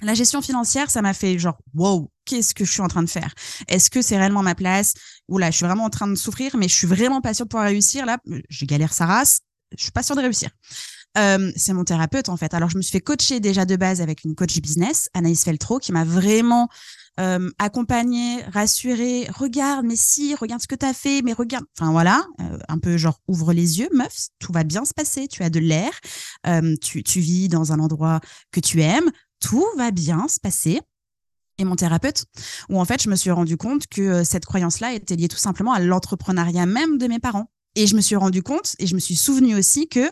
la 0.02 0.14
gestion 0.14 0.42
financière, 0.42 0.90
ça 0.90 1.02
m'a 1.02 1.14
fait 1.14 1.38
genre 1.38 1.58
wow, 1.75 2.10
qu'est-ce 2.25 2.54
que 2.54 2.64
je 2.64 2.72
suis 2.72 2.82
en 2.82 2.88
train 2.88 3.02
de 3.02 3.08
faire? 3.08 3.32
Est-ce 3.69 3.88
que 3.88 4.02
c'est 4.02 4.19
réellement 4.19 4.42
ma 4.42 4.54
place? 4.54 4.92
Ou 5.28 5.38
là, 5.38 5.50
je 5.50 5.56
suis 5.56 5.64
vraiment 5.64 5.84
en 5.84 5.90
train 5.90 6.06
de 6.06 6.14
souffrir, 6.14 6.56
mais 6.56 6.69
je 6.69 6.75
suis 6.75 6.87
vraiment 6.87 7.22
pas 7.22 7.32
sûre 7.32 7.46
de 7.46 7.49
pouvoir 7.49 7.69
réussir. 7.69 8.04
Là, 8.04 8.19
je 8.50 8.64
galère 8.66 8.92
sa 8.92 9.06
race, 9.06 9.40
je 9.76 9.82
suis 9.82 9.92
pas 9.92 10.02
sûre 10.02 10.16
de 10.16 10.20
réussir. 10.20 10.50
Euh, 11.16 11.50
c'est 11.56 11.72
mon 11.72 11.84
thérapeute 11.84 12.28
en 12.28 12.36
fait. 12.36 12.52
Alors 12.54 12.68
je 12.68 12.76
me 12.76 12.82
suis 12.82 12.92
fait 12.92 13.00
coacher 13.00 13.40
déjà 13.40 13.64
de 13.64 13.76
base 13.76 14.00
avec 14.00 14.24
une 14.24 14.34
coach 14.34 14.60
business, 14.60 15.08
Anaïs 15.14 15.44
Feltro, 15.44 15.78
qui 15.78 15.92
m'a 15.92 16.04
vraiment 16.04 16.68
euh, 17.18 17.50
accompagnée, 17.58 18.42
rassurée. 18.52 19.26
Regarde, 19.34 19.86
mais 19.86 19.96
si, 19.96 20.34
regarde 20.34 20.60
ce 20.60 20.68
que 20.68 20.74
tu 20.74 20.84
as 20.84 20.92
fait, 20.92 21.22
mais 21.22 21.32
regarde. 21.32 21.64
Enfin 21.78 21.90
voilà, 21.90 22.26
euh, 22.40 22.58
un 22.68 22.78
peu 22.78 22.96
genre 22.98 23.20
ouvre 23.28 23.52
les 23.54 23.78
yeux, 23.78 23.88
meuf, 23.94 24.28
tout 24.38 24.52
va 24.52 24.64
bien 24.64 24.84
se 24.84 24.92
passer. 24.92 25.26
Tu 25.26 25.42
as 25.42 25.50
de 25.50 25.60
l'air, 25.60 25.90
tu, 26.82 27.02
tu 27.02 27.20
vis 27.20 27.48
dans 27.48 27.72
un 27.72 27.78
endroit 27.78 28.20
que 28.52 28.60
tu 28.60 28.82
aimes, 28.82 29.10
tout 29.40 29.66
va 29.76 29.90
bien 29.90 30.28
se 30.28 30.38
passer 30.38 30.80
et 31.58 31.64
mon 31.64 31.76
thérapeute, 31.76 32.26
où 32.68 32.78
en 32.78 32.84
fait, 32.84 33.02
je 33.02 33.08
me 33.08 33.16
suis 33.16 33.30
rendu 33.30 33.56
compte 33.56 33.86
que 33.86 34.24
cette 34.24 34.44
croyance-là 34.44 34.92
était 34.92 35.16
liée 35.16 35.28
tout 35.28 35.38
simplement 35.38 35.72
à 35.72 35.80
l'entrepreneuriat 35.80 36.66
même 36.66 36.98
de 36.98 37.06
mes 37.06 37.18
parents. 37.18 37.50
Et 37.76 37.87
je 37.87 37.94
me 37.94 38.00
suis 38.00 38.17
rendu 38.17 38.43
compte 38.43 38.75
et 38.78 38.87
je 38.87 38.94
me 38.94 39.00
suis 39.00 39.14
souvenu 39.14 39.55
aussi 39.55 39.88
que, 39.88 40.11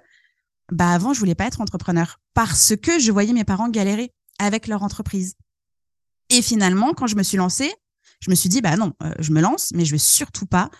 bah, 0.70 0.90
avant, 0.93 1.12
je 1.12 1.19
voulais 1.19 1.34
pas 1.34 1.46
être 1.46 1.61
entrepreneur 1.61 2.20
parce 2.34 2.75
que 2.81 2.99
je 2.99 3.11
voyais 3.11 3.32
mes 3.32 3.44
parents 3.44 3.69
galérer 3.69 4.12
avec 4.38 4.69
leur 4.69 4.82
entreprise. 4.82 5.34
Et 6.31 6.43
finalement, 6.43 6.94
quand 6.94 7.06
je 7.06 7.16
me 7.16 7.22
suis 7.22 7.37
lancée, 7.37 7.72
je 8.20 8.31
me 8.31 8.34
suis 8.34 8.49
dit, 8.49 8.61
bah 8.61 8.76
non, 8.76 8.93
euh, 9.02 9.12
je 9.19 9.32
me 9.32 9.40
lance, 9.40 9.70
mais 9.75 9.84
je 9.84 9.93
vais 9.93 9.99
surtout 9.99 10.46
pas 10.46 10.70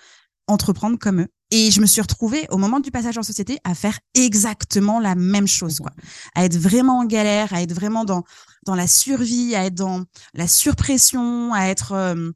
entreprendre 0.47 0.99
comme 0.99 1.23
eux. 1.23 1.29
Et 1.51 1.71
je 1.71 1.81
me 1.81 1.87
suis 1.87 2.01
retrouvée 2.01 2.47
au 2.51 2.57
moment 2.59 2.81
du 2.81 2.91
passage 2.91 3.17
en 3.19 3.23
société 3.23 3.59
à 3.65 3.75
faire 3.75 3.99
exactement 4.15 4.99
la 4.99 5.15
même 5.15 5.47
chose, 5.47 5.79
quoi. 5.79 5.93
À 6.35 6.45
être 6.45 6.57
vraiment 6.57 6.99
en 7.01 7.05
galère, 7.05 7.53
à 7.53 7.63
être 7.63 7.73
vraiment 7.73 8.05
dans 8.05 8.25
dans 8.65 8.75
la 8.75 8.87
survie, 8.87 9.55
à 9.55 9.67
être 9.67 9.75
dans 9.75 10.05
la 10.33 10.49
surpression, 10.49 11.53
à 11.53 11.67
être 11.67 11.93
euh, 11.93 12.33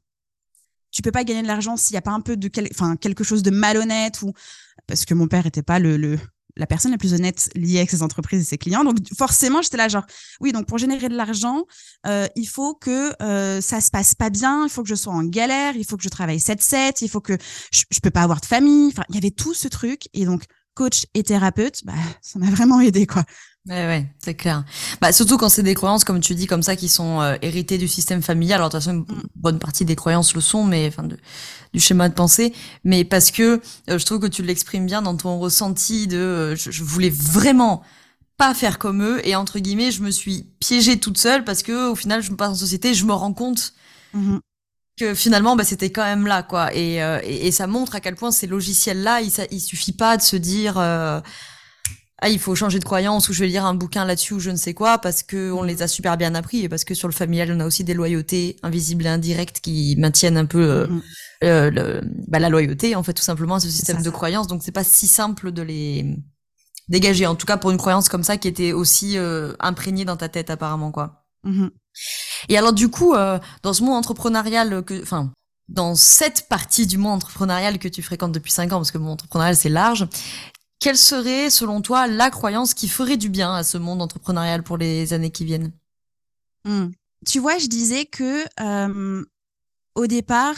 tu 0.91 1.01
peux 1.01 1.11
pas 1.11 1.23
gagner 1.23 1.41
de 1.41 1.47
l'argent 1.47 1.77
s'il 1.77 1.93
y 1.93 1.97
a 1.97 2.01
pas 2.01 2.11
un 2.11 2.21
peu 2.21 2.37
de 2.37 2.47
quelque 2.47 3.23
chose 3.23 3.43
de 3.43 3.51
malhonnête 3.51 4.21
ou 4.21 4.33
parce 4.87 5.05
que 5.05 5.13
mon 5.13 5.27
père 5.27 5.45
était 5.45 5.63
pas 5.63 5.79
le 5.79 6.17
la 6.59 6.67
personne 6.67 6.91
la 6.91 6.97
plus 6.97 7.13
honnête 7.13 7.49
liée 7.55 7.77
avec 7.77 7.89
ses 7.89 8.03
entreprises 8.03 8.41
et 8.41 8.43
ses 8.43 8.57
clients. 8.57 8.83
Donc 8.83 8.97
forcément, 9.17 9.61
j'étais 9.61 9.77
là 9.77 9.87
genre 9.87 10.05
oui, 10.41 10.51
donc 10.51 10.67
pour 10.67 10.77
générer 10.77 11.09
de 11.09 11.15
l'argent, 11.15 11.65
euh, 12.05 12.27
il 12.35 12.45
faut 12.45 12.75
que 12.75 13.13
euh, 13.23 13.61
ça 13.61 13.81
se 13.81 13.89
passe 13.89 14.13
pas 14.13 14.29
bien, 14.29 14.65
il 14.65 14.69
faut 14.69 14.83
que 14.83 14.89
je 14.89 14.95
sois 14.95 15.13
en 15.13 15.23
galère, 15.23 15.75
il 15.75 15.85
faut 15.85 15.97
que 15.97 16.03
je 16.03 16.09
travaille 16.09 16.37
7-7, 16.37 16.97
il 17.01 17.09
faut 17.09 17.21
que 17.21 17.37
je, 17.71 17.83
je 17.89 17.99
peux 18.01 18.11
pas 18.11 18.21
avoir 18.21 18.41
de 18.41 18.45
famille. 18.45 18.87
Enfin, 18.87 19.03
il 19.09 19.15
y 19.15 19.17
avait 19.17 19.31
tout 19.31 19.53
ce 19.53 19.67
truc 19.67 20.09
et 20.13 20.25
donc 20.25 20.43
coach 20.73 21.05
et 21.13 21.23
thérapeute, 21.23 21.81
bah 21.85 21.93
ça 22.21 22.39
m'a 22.39 22.49
vraiment 22.49 22.81
aidé 22.81 23.07
quoi. 23.07 23.23
Ouais, 23.69 23.85
ouais, 23.85 24.07
c'est 24.17 24.33
clair. 24.33 24.63
Bah, 24.99 25.11
surtout 25.11 25.37
quand 25.37 25.47
c'est 25.47 25.61
des 25.61 25.75
croyances, 25.75 26.03
comme 26.03 26.21
tu 26.21 26.33
dis, 26.33 26.47
comme 26.47 26.63
ça, 26.63 26.75
qui 26.75 26.89
sont 26.89 27.21
euh, 27.21 27.35
héritées 27.43 27.77
du 27.77 27.87
système 27.87 28.23
familial. 28.23 28.55
Alors, 28.55 28.69
de 28.69 28.77
toute 28.77 28.83
façon, 28.83 29.05
une 29.07 29.17
mm. 29.17 29.23
bonne 29.35 29.59
partie 29.59 29.85
des 29.85 29.95
croyances 29.95 30.33
le 30.33 30.41
sont, 30.41 30.63
mais 30.63 30.87
enfin, 30.87 31.03
de, 31.03 31.17
du 31.71 31.79
schéma 31.79 32.09
de 32.09 32.15
pensée. 32.15 32.51
Mais 32.83 33.03
parce 33.03 33.29
que 33.29 33.61
euh, 33.89 33.99
je 33.99 34.05
trouve 34.05 34.19
que 34.21 34.27
tu 34.27 34.41
l'exprimes 34.41 34.87
bien 34.87 35.03
dans 35.03 35.15
ton 35.15 35.37
ressenti 35.37 36.07
de, 36.07 36.17
euh, 36.17 36.55
je, 36.55 36.83
voulais 36.83 37.11
vraiment 37.11 37.83
pas 38.37 38.55
faire 38.55 38.79
comme 38.79 39.03
eux, 39.03 39.21
et 39.27 39.35
entre 39.35 39.59
guillemets, 39.59 39.91
je 39.91 40.01
me 40.01 40.09
suis 40.09 40.47
piégée 40.59 40.99
toute 40.99 41.19
seule 41.19 41.43
parce 41.43 41.61
que, 41.61 41.91
au 41.91 41.95
final, 41.95 42.23
je 42.23 42.31
me 42.31 42.37
passe 42.37 42.49
en 42.49 42.55
société, 42.55 42.95
je 42.95 43.05
me 43.05 43.13
rends 43.13 43.33
compte. 43.33 43.73
Mm-hmm. 44.15 44.39
que 44.99 45.13
finalement 45.13 45.55
bah, 45.55 45.63
c'était 45.63 45.91
quand 45.91 46.03
même 46.03 46.25
là 46.25 46.41
quoi 46.41 46.73
et, 46.73 46.95
et, 47.23 47.51
ça 47.51 47.67
montre 47.67 47.93
à 47.93 47.99
quel 47.99 48.15
point 48.15 48.31
ces 48.31 48.47
logiciels 48.47 49.03
là 49.03 49.21
il, 49.21 49.31
il 49.51 49.59
suffit 49.59 49.91
pas 49.91 50.17
de 50.17 50.23
se 50.23 50.35
dire 50.35 50.79
ah 52.21 52.29
il 52.29 52.39
faut 52.39 52.53
changer 52.55 52.79
de 52.79 52.83
croyance 52.83 53.29
ou 53.29 53.33
je 53.33 53.39
vais 53.39 53.47
lire 53.47 53.65
un 53.65 53.73
bouquin 53.73 54.05
là-dessus 54.05 54.33
ou 54.33 54.39
je 54.39 54.49
ne 54.49 54.57
sais 54.57 54.73
quoi 54.73 54.97
parce 54.97 55.23
que 55.23 55.51
on 55.51 55.63
les 55.63 55.81
a 55.81 55.87
super 55.87 56.17
bien 56.17 56.35
appris 56.35 56.63
et 56.63 56.69
parce 56.69 56.83
que 56.83 56.93
sur 56.93 57.07
le 57.07 57.13
familial 57.13 57.51
on 57.51 57.59
a 57.61 57.65
aussi 57.65 57.83
des 57.83 57.93
loyautés 57.93 58.57
invisibles 58.61 59.05
et 59.05 59.09
indirectes 59.09 59.61
qui 59.61 59.95
maintiennent 59.97 60.37
un 60.37 60.45
peu 60.45 60.61
euh, 60.61 60.87
mm-hmm. 60.87 61.01
euh, 61.45 61.71
le, 61.71 62.01
bah, 62.27 62.39
la 62.39 62.49
loyauté 62.49 62.95
en 62.95 63.03
fait 63.03 63.13
tout 63.13 63.23
simplement 63.23 63.59
ce 63.59 63.69
système 63.69 64.01
de 64.01 64.09
croyance 64.09 64.47
donc 64.47 64.63
c'est 64.63 64.73
pas 64.73 64.83
si 64.83 65.07
simple 65.07 65.51
de 65.51 65.61
les 65.61 66.17
dégager 66.89 67.25
en 67.25 67.35
tout 67.35 67.45
cas 67.45 67.57
pour 67.57 67.71
une 67.71 67.77
croyance 67.77 68.09
comme 68.09 68.23
ça 68.23 68.37
qui 68.37 68.47
était 68.47 68.73
aussi 68.73 69.17
euh, 69.17 69.53
imprégnée 69.59 70.05
dans 70.05 70.17
ta 70.17 70.27
tête 70.27 70.49
apparemment 70.49 70.91
quoi 70.91 71.25
mm-hmm. 71.45 71.69
et 72.49 72.57
alors 72.57 72.73
du 72.73 72.89
coup 72.89 73.15
dans 73.63 73.73
ce 73.73 73.81
monde 73.83 73.95
entrepreneurial 73.95 74.83
que 74.83 75.01
enfin 75.01 75.31
dans 75.69 75.95
cette 75.95 76.49
partie 76.49 76.87
du 76.87 76.97
monde 76.97 77.17
entrepreneurial 77.17 77.77
que 77.77 77.87
tu 77.87 78.01
fréquentes 78.01 78.31
depuis 78.31 78.51
cinq 78.51 78.73
ans, 78.73 78.77
parce 78.77 78.91
que 78.91 78.97
le 78.97 79.03
monde 79.03 79.13
entrepreneurial 79.13 79.55
c'est 79.55 79.69
large, 79.69 80.07
quelle 80.79 80.97
serait, 80.97 81.49
selon 81.49 81.81
toi, 81.81 82.07
la 82.07 82.29
croyance 82.31 82.73
qui 82.73 82.87
ferait 82.87 83.17
du 83.17 83.29
bien 83.29 83.53
à 83.53 83.63
ce 83.63 83.77
monde 83.77 84.01
entrepreneurial 84.01 84.63
pour 84.63 84.77
les 84.77 85.13
années 85.13 85.31
qui 85.31 85.45
viennent? 85.45 85.71
Hmm. 86.65 86.87
Tu 87.25 87.39
vois, 87.39 87.57
je 87.57 87.67
disais 87.67 88.05
que 88.05 88.45
euh, 88.61 89.25
au 89.95 90.07
départ, 90.07 90.55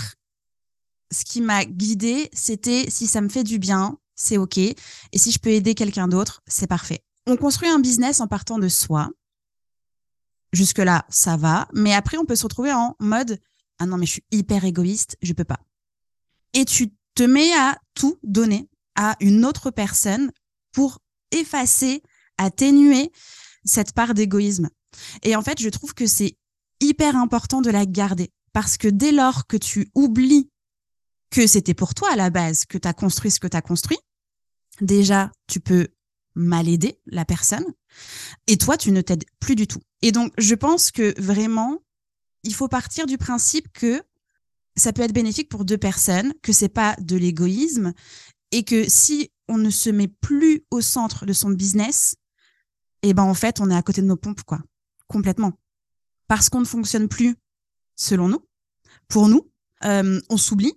ce 1.11 1.25
qui 1.25 1.41
m'a 1.41 1.65
guidée, 1.65 2.29
c'était 2.33 2.85
si 2.89 3.07
ça 3.07 3.21
me 3.21 3.29
fait 3.29 3.43
du 3.43 3.57
bien, 3.57 3.97
c'est 4.15 4.37
ok, 4.37 4.57
et 4.57 4.75
si 5.15 5.31
je 5.31 5.39
peux 5.39 5.49
aider 5.49 5.73
quelqu'un 5.73 6.07
d'autre, 6.07 6.41
c'est 6.47 6.67
parfait. 6.67 7.03
on 7.25 7.35
construit 7.35 7.69
un 7.69 7.79
business 7.79 8.19
en 8.19 8.27
partant 8.27 8.59
de 8.59 8.69
soi. 8.69 9.09
Jusque-là, 10.53 11.05
ça 11.09 11.37
va. 11.37 11.67
Mais 11.73 11.93
après, 11.93 12.17
on 12.17 12.25
peut 12.25 12.35
se 12.35 12.43
retrouver 12.43 12.73
en 12.73 12.95
mode 12.99 13.39
Ah 13.79 13.85
non, 13.85 13.97
mais 13.97 14.05
je 14.05 14.11
suis 14.11 14.23
hyper 14.31 14.65
égoïste, 14.65 15.17
je 15.21 15.33
peux 15.33 15.45
pas. 15.45 15.59
Et 16.53 16.65
tu 16.65 16.93
te 17.15 17.23
mets 17.23 17.53
à 17.53 17.77
tout 17.93 18.19
donner 18.23 18.69
à 18.95 19.15
une 19.19 19.45
autre 19.45 19.71
personne 19.71 20.31
pour 20.71 20.99
effacer, 21.31 22.03
atténuer 22.37 23.11
cette 23.63 23.93
part 23.93 24.13
d'égoïsme. 24.13 24.69
Et 25.23 25.35
en 25.35 25.41
fait, 25.41 25.61
je 25.61 25.69
trouve 25.69 25.93
que 25.93 26.07
c'est 26.07 26.37
hyper 26.79 27.15
important 27.15 27.61
de 27.61 27.69
la 27.69 27.85
garder 27.85 28.31
parce 28.53 28.77
que 28.77 28.87
dès 28.87 29.11
lors 29.11 29.47
que 29.47 29.57
tu 29.57 29.89
oublies 29.95 30.49
que 31.29 31.47
c'était 31.47 31.73
pour 31.73 31.93
toi 31.93 32.11
à 32.11 32.15
la 32.15 32.29
base, 32.29 32.65
que 32.65 32.77
tu 32.77 32.87
as 32.87 32.93
construit 32.93 33.31
ce 33.31 33.39
que 33.39 33.47
tu 33.47 33.55
as 33.55 33.61
construit, 33.61 33.99
déjà, 34.81 35.31
tu 35.47 35.59
peux 35.59 35.87
mal 36.35 36.67
aider 36.67 36.99
la 37.05 37.25
personne 37.25 37.65
et 38.47 38.57
toi, 38.57 38.77
tu 38.77 38.91
ne 38.91 39.01
t'aides 39.01 39.25
plus 39.39 39.55
du 39.55 39.67
tout. 39.67 39.81
Et 40.01 40.11
donc, 40.11 40.33
je 40.37 40.55
pense 40.55 40.91
que 40.91 41.19
vraiment, 41.21 41.79
il 42.43 42.53
faut 42.53 42.67
partir 42.67 43.05
du 43.05 43.17
principe 43.17 43.71
que 43.73 44.01
ça 44.75 44.93
peut 44.93 45.01
être 45.01 45.13
bénéfique 45.13 45.49
pour 45.49 45.65
deux 45.65 45.77
personnes, 45.77 46.33
que 46.41 46.53
c'est 46.53 46.69
pas 46.69 46.95
de 46.99 47.17
l'égoïsme 47.17 47.93
et 48.51 48.63
que 48.63 48.89
si 48.89 49.31
on 49.47 49.57
ne 49.57 49.69
se 49.69 49.89
met 49.89 50.07
plus 50.07 50.63
au 50.71 50.81
centre 50.81 51.25
de 51.25 51.33
son 51.33 51.49
business, 51.49 52.15
eh 53.03 53.13
ben 53.13 53.23
en 53.23 53.33
fait, 53.33 53.59
on 53.59 53.69
est 53.69 53.75
à 53.75 53.81
côté 53.81 54.01
de 54.01 54.07
nos 54.07 54.17
pompes 54.17 54.43
quoi, 54.43 54.59
complètement. 55.07 55.53
Parce 56.27 56.49
qu'on 56.49 56.59
ne 56.61 56.65
fonctionne 56.65 57.07
plus 57.07 57.35
selon 57.95 58.29
nous, 58.29 58.45
pour 59.07 59.27
nous, 59.27 59.51
euh, 59.83 60.21
on 60.29 60.37
s'oublie, 60.37 60.73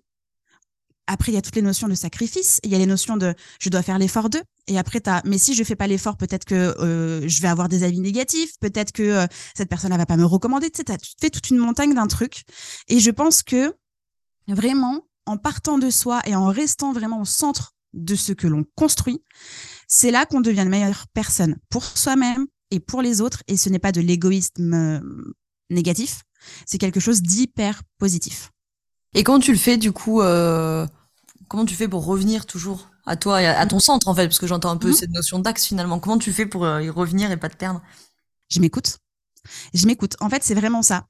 après, 1.06 1.32
il 1.32 1.34
y 1.34 1.38
a 1.38 1.42
toutes 1.42 1.56
les 1.56 1.62
notions 1.62 1.88
de 1.88 1.94
sacrifice. 1.94 2.60
Il 2.64 2.70
y 2.70 2.74
a 2.74 2.78
les 2.78 2.86
notions 2.86 3.16
de 3.16 3.34
je 3.60 3.68
dois 3.68 3.82
faire 3.82 3.98
l'effort 3.98 4.30
de. 4.30 4.42
Et 4.66 4.78
après, 4.78 5.00
t'as 5.00 5.20
mais 5.24 5.36
si 5.36 5.54
je 5.54 5.62
fais 5.62 5.76
pas 5.76 5.86
l'effort, 5.86 6.16
peut-être 6.16 6.44
que 6.46 6.54
euh, 6.54 7.28
je 7.28 7.42
vais 7.42 7.48
avoir 7.48 7.68
des 7.68 7.82
avis 7.82 8.00
négatifs. 8.00 8.58
Peut-être 8.60 8.92
que 8.92 9.02
euh, 9.02 9.26
cette 9.54 9.68
personne 9.68 9.92
ne 9.92 9.98
va 9.98 10.06
pas 10.06 10.16
me 10.16 10.24
recommander. 10.24 10.70
Tu 10.70 10.82
sais, 10.86 10.96
tu 10.96 11.12
fais 11.20 11.30
toute 11.30 11.50
une 11.50 11.58
montagne 11.58 11.94
d'un 11.94 12.06
truc. 12.06 12.44
Et 12.88 13.00
je 13.00 13.10
pense 13.10 13.42
que 13.42 13.74
vraiment, 14.48 15.06
en 15.26 15.36
partant 15.36 15.78
de 15.78 15.90
soi 15.90 16.20
et 16.26 16.34
en 16.34 16.48
restant 16.48 16.92
vraiment 16.92 17.20
au 17.20 17.24
centre 17.24 17.72
de 17.92 18.14
ce 18.14 18.32
que 18.32 18.46
l'on 18.46 18.64
construit, 18.74 19.22
c'est 19.88 20.10
là 20.10 20.26
qu'on 20.26 20.40
devient 20.40 20.62
une 20.62 20.68
meilleure 20.68 21.06
personne 21.12 21.56
pour 21.70 21.84
soi-même 21.84 22.46
et 22.70 22.80
pour 22.80 23.02
les 23.02 23.20
autres. 23.20 23.42
Et 23.46 23.56
ce 23.56 23.68
n'est 23.68 23.78
pas 23.78 23.92
de 23.92 24.00
l'égoïsme 24.00 24.74
euh, 24.74 25.34
négatif. 25.70 26.22
C'est 26.66 26.78
quelque 26.78 27.00
chose 27.00 27.22
d'hyper 27.22 27.82
positif. 27.98 28.50
Et 29.14 29.22
comment 29.22 29.38
tu 29.38 29.52
le 29.52 29.58
fais 29.58 29.76
du 29.76 29.92
coup 29.92 30.20
euh, 30.20 30.86
Comment 31.48 31.64
tu 31.64 31.74
fais 31.74 31.88
pour 31.88 32.04
revenir 32.04 32.46
toujours 32.46 32.90
à 33.06 33.16
toi 33.16 33.42
et 33.42 33.46
à, 33.46 33.66
ton 33.66 33.78
centre 33.78 34.08
en 34.08 34.14
fait? 34.14 34.26
Parce 34.26 34.38
que 34.38 34.46
j'entends 34.46 34.70
un 34.70 34.76
peu 34.76 34.88
mhm. 34.88 34.94
cette 34.94 35.10
notion 35.10 35.38
d'axe 35.38 35.66
finalement. 35.66 36.00
Comment 36.00 36.18
tu 36.18 36.32
fais 36.32 36.46
pour 36.46 36.64
euh, 36.64 36.82
y 36.82 36.90
revenir 36.90 37.30
et 37.30 37.36
pas 37.36 37.48
te 37.48 37.56
perdre? 37.56 37.82
Je 38.48 38.60
m'écoute. 38.60 38.98
Je 39.74 39.86
m'écoute. 39.86 40.16
En 40.20 40.30
fait, 40.30 40.42
c'est 40.42 40.54
vraiment 40.54 40.82
ça. 40.82 41.06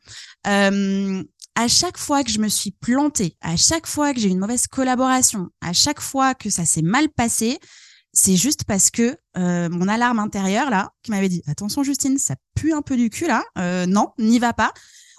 Euh, 0.47 1.23
à 1.55 1.69
chaque 1.69 1.99
fois 1.99 2.25
que 2.25 2.31
je 2.31 2.39
me 2.39 2.49
suis 2.49 2.73
plantée, 2.73 3.37
à 3.41 3.57
chaque 3.57 3.87
fois 3.87 4.13
que 4.13 4.21
j'ai 4.21 4.29
eu 4.29 4.33
une 4.33 4.39
mauvaise 4.39 4.67
collaboration, 4.67 5.49
à 5.61 5.73
chaque 5.73 6.01
fois 6.01 6.35
que 6.35 6.51
ça 6.51 6.65
s'est 6.65 6.83
mal 6.83 7.09
passé, 7.09 7.59
c'est 8.13 8.37
juste 8.37 8.65
parce 8.65 8.91
que 8.91 9.17
euh, 9.37 9.69
mon 9.69 9.89
alarme 9.89 10.19
intérieure 10.19 10.71
là, 10.71 10.91
qui 11.03 11.11
m'avait 11.11 11.29
dit 11.29 11.43
attention 11.47 11.83
Justine, 11.83 12.19
ça 12.19 12.37
pue 12.55 12.73
un 12.73 12.83
peu 12.83 12.97
du 12.97 13.11
cul 13.11 13.27
là, 13.27 13.43
euh, 13.59 13.87
non, 13.87 14.13
n'y 14.19 14.39
va 14.39 14.53
pas. 14.53 14.73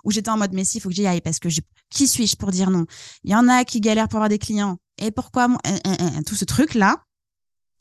Ou 0.04 0.12
j'étais 0.12 0.30
en 0.30 0.38
mode 0.38 0.54
mais 0.54 0.64
si, 0.64 0.80
faut 0.80 0.90
que 0.90 0.96
j'y 0.96 1.08
aille 1.08 1.22
parce 1.22 1.40
que 1.40 1.50
je 1.50 1.62
qui 1.90 2.08
suis-je 2.08 2.36
pour 2.36 2.52
dire 2.52 2.70
non? 2.70 2.86
Il 3.24 3.32
y 3.32 3.36
en 3.36 3.48
a 3.48 3.64
qui 3.66 3.80
galèrent 3.80 4.08
pour 4.08 4.18
avoir 4.18 4.30
des 4.30 4.40
clients. 4.40 4.78
Et 4.98 5.12
pourquoi 5.12 5.48
moi 5.48 5.60
euh, 5.68 5.78
euh, 5.88 5.96
euh, 6.00 6.22
Tout 6.26 6.36
ce 6.36 6.46
truc-là, 6.46 7.04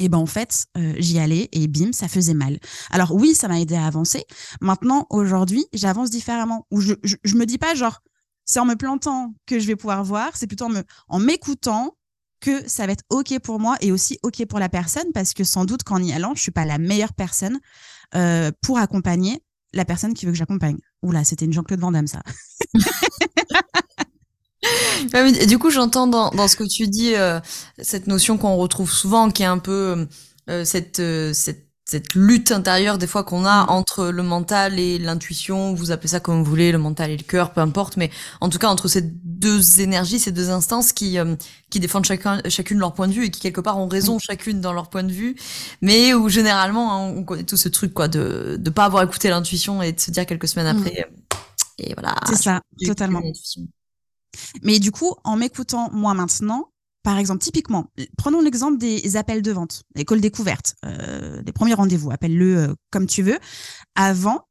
et 0.00 0.06
eh 0.06 0.08
ben 0.08 0.18
en 0.18 0.26
fait, 0.26 0.66
j'y 0.98 1.20
allais 1.20 1.48
et 1.52 1.68
bim, 1.68 1.92
ça 1.92 2.08
faisait 2.08 2.34
mal. 2.34 2.58
Alors 2.90 3.14
oui, 3.14 3.32
ça 3.36 3.46
m'a 3.46 3.60
aidé 3.60 3.76
à 3.76 3.86
avancer. 3.86 4.24
Maintenant, 4.60 5.06
aujourd'hui, 5.08 5.66
j'avance 5.72 6.10
différemment. 6.10 6.66
Où 6.72 6.80
je, 6.80 6.94
je, 7.04 7.36
me 7.36 7.46
dis 7.46 7.58
pas 7.58 7.76
genre, 7.76 8.00
c'est 8.44 8.60
en 8.60 8.64
me 8.64 8.74
plantant 8.74 9.34
que 9.46 9.58
je 9.58 9.66
vais 9.66 9.76
pouvoir 9.76 10.04
voir, 10.04 10.36
c'est 10.36 10.46
plutôt 10.46 10.68
en 11.08 11.18
m'écoutant 11.18 11.96
que 12.40 12.68
ça 12.68 12.86
va 12.86 12.92
être 12.92 13.04
ok 13.10 13.38
pour 13.40 13.58
moi 13.58 13.76
et 13.80 13.90
aussi 13.90 14.18
ok 14.22 14.44
pour 14.46 14.58
la 14.58 14.68
personne 14.68 15.12
parce 15.14 15.32
que 15.32 15.44
sans 15.44 15.64
doute 15.64 15.82
qu'en 15.82 16.02
y 16.02 16.12
allant, 16.12 16.34
je 16.34 16.42
suis 16.42 16.52
pas 16.52 16.64
la 16.64 16.78
meilleure 16.78 17.14
personne 17.14 17.58
pour 18.60 18.78
accompagner 18.78 19.42
la 19.72 19.84
personne 19.84 20.14
qui 20.14 20.26
veut 20.26 20.32
que 20.32 20.38
j'accompagne. 20.38 20.76
Oula, 21.02 21.24
c'était 21.24 21.44
une 21.44 21.52
Jean-Claude 21.52 21.80
Van 21.80 21.92
Damme, 21.92 22.06
ça. 22.06 22.22
Du 25.46 25.58
coup, 25.58 25.70
j'entends 25.70 26.06
dans, 26.06 26.48
ce 26.48 26.56
que 26.56 26.64
tu 26.64 26.88
dis 26.88 27.14
euh, 27.14 27.38
cette 27.78 28.06
notion 28.06 28.38
qu'on 28.38 28.56
retrouve 28.56 28.90
souvent, 28.90 29.30
qui 29.30 29.42
est 29.42 29.46
un 29.46 29.58
peu 29.58 30.06
euh, 30.48 30.64
cette, 30.64 31.00
euh, 31.00 31.32
cette, 31.32 31.63
cette 31.84 32.14
lutte 32.14 32.50
intérieure 32.50 32.96
des 32.96 33.06
fois 33.06 33.24
qu'on 33.24 33.44
a 33.44 33.64
mm. 33.64 33.70
entre 33.70 34.06
le 34.06 34.22
mental 34.22 34.78
et 34.78 34.98
l'intuition. 34.98 35.74
Vous 35.74 35.90
appelez 35.90 36.08
ça 36.08 36.20
comme 36.20 36.38
vous 36.38 36.44
voulez, 36.44 36.72
le 36.72 36.78
mental 36.78 37.10
et 37.10 37.16
le 37.16 37.22
cœur, 37.22 37.52
peu 37.52 37.60
importe. 37.60 37.96
Mais 37.96 38.10
en 38.40 38.48
tout 38.48 38.58
cas, 38.58 38.68
entre 38.68 38.88
ces 38.88 39.02
deux 39.02 39.80
énergies, 39.80 40.18
ces 40.18 40.32
deux 40.32 40.50
instances 40.50 40.92
qui 40.92 41.18
qui 41.70 41.80
défendent 41.80 42.06
chacun, 42.06 42.40
chacune 42.48 42.78
leur 42.78 42.94
point 42.94 43.08
de 43.08 43.12
vue 43.12 43.26
et 43.26 43.30
qui 43.30 43.40
quelque 43.40 43.60
part 43.60 43.78
ont 43.78 43.88
raison 43.88 44.16
mm. 44.16 44.20
chacune 44.20 44.60
dans 44.60 44.72
leur 44.72 44.88
point 44.88 45.02
de 45.02 45.12
vue, 45.12 45.36
mais 45.82 46.14
où 46.14 46.28
généralement 46.28 46.92
hein, 46.92 47.14
on 47.16 47.22
connaît 47.24 47.44
tout 47.44 47.56
ce 47.56 47.68
truc 47.68 47.92
quoi 47.92 48.08
de 48.08 48.56
de 48.58 48.70
pas 48.70 48.84
avoir 48.84 49.02
écouté 49.02 49.28
l'intuition 49.28 49.82
et 49.82 49.92
de 49.92 50.00
se 50.00 50.10
dire 50.10 50.24
quelques 50.26 50.48
semaines 50.48 50.74
mm. 50.74 50.80
après. 50.80 51.10
Et 51.78 51.92
voilà. 51.94 52.14
C'est 52.26 52.36
ça, 52.36 52.60
totalement. 52.86 53.20
Mais 54.62 54.78
du 54.78 54.90
coup, 54.90 55.14
en 55.24 55.36
m'écoutant 55.36 55.90
moi 55.92 56.14
maintenant, 56.14 56.68
par 57.04 57.18
exemple, 57.18 57.44
typiquement, 57.44 57.92
prenons 58.16 58.40
l'exemple 58.40 58.78
des 58.78 59.16
appels 59.16 59.42
de 59.42 59.52
vente, 59.52 59.82
les 59.94 60.06
calls 60.06 60.22
découvertes, 60.22 60.74
euh, 60.86 61.42
des 61.42 61.52
premiers 61.52 61.74
rendez-vous, 61.74 62.10
appelle-le 62.10 62.56
euh, 62.56 62.74
comme 62.90 63.06
tu 63.06 63.22
veux. 63.22 63.38
Avant, 63.94 64.48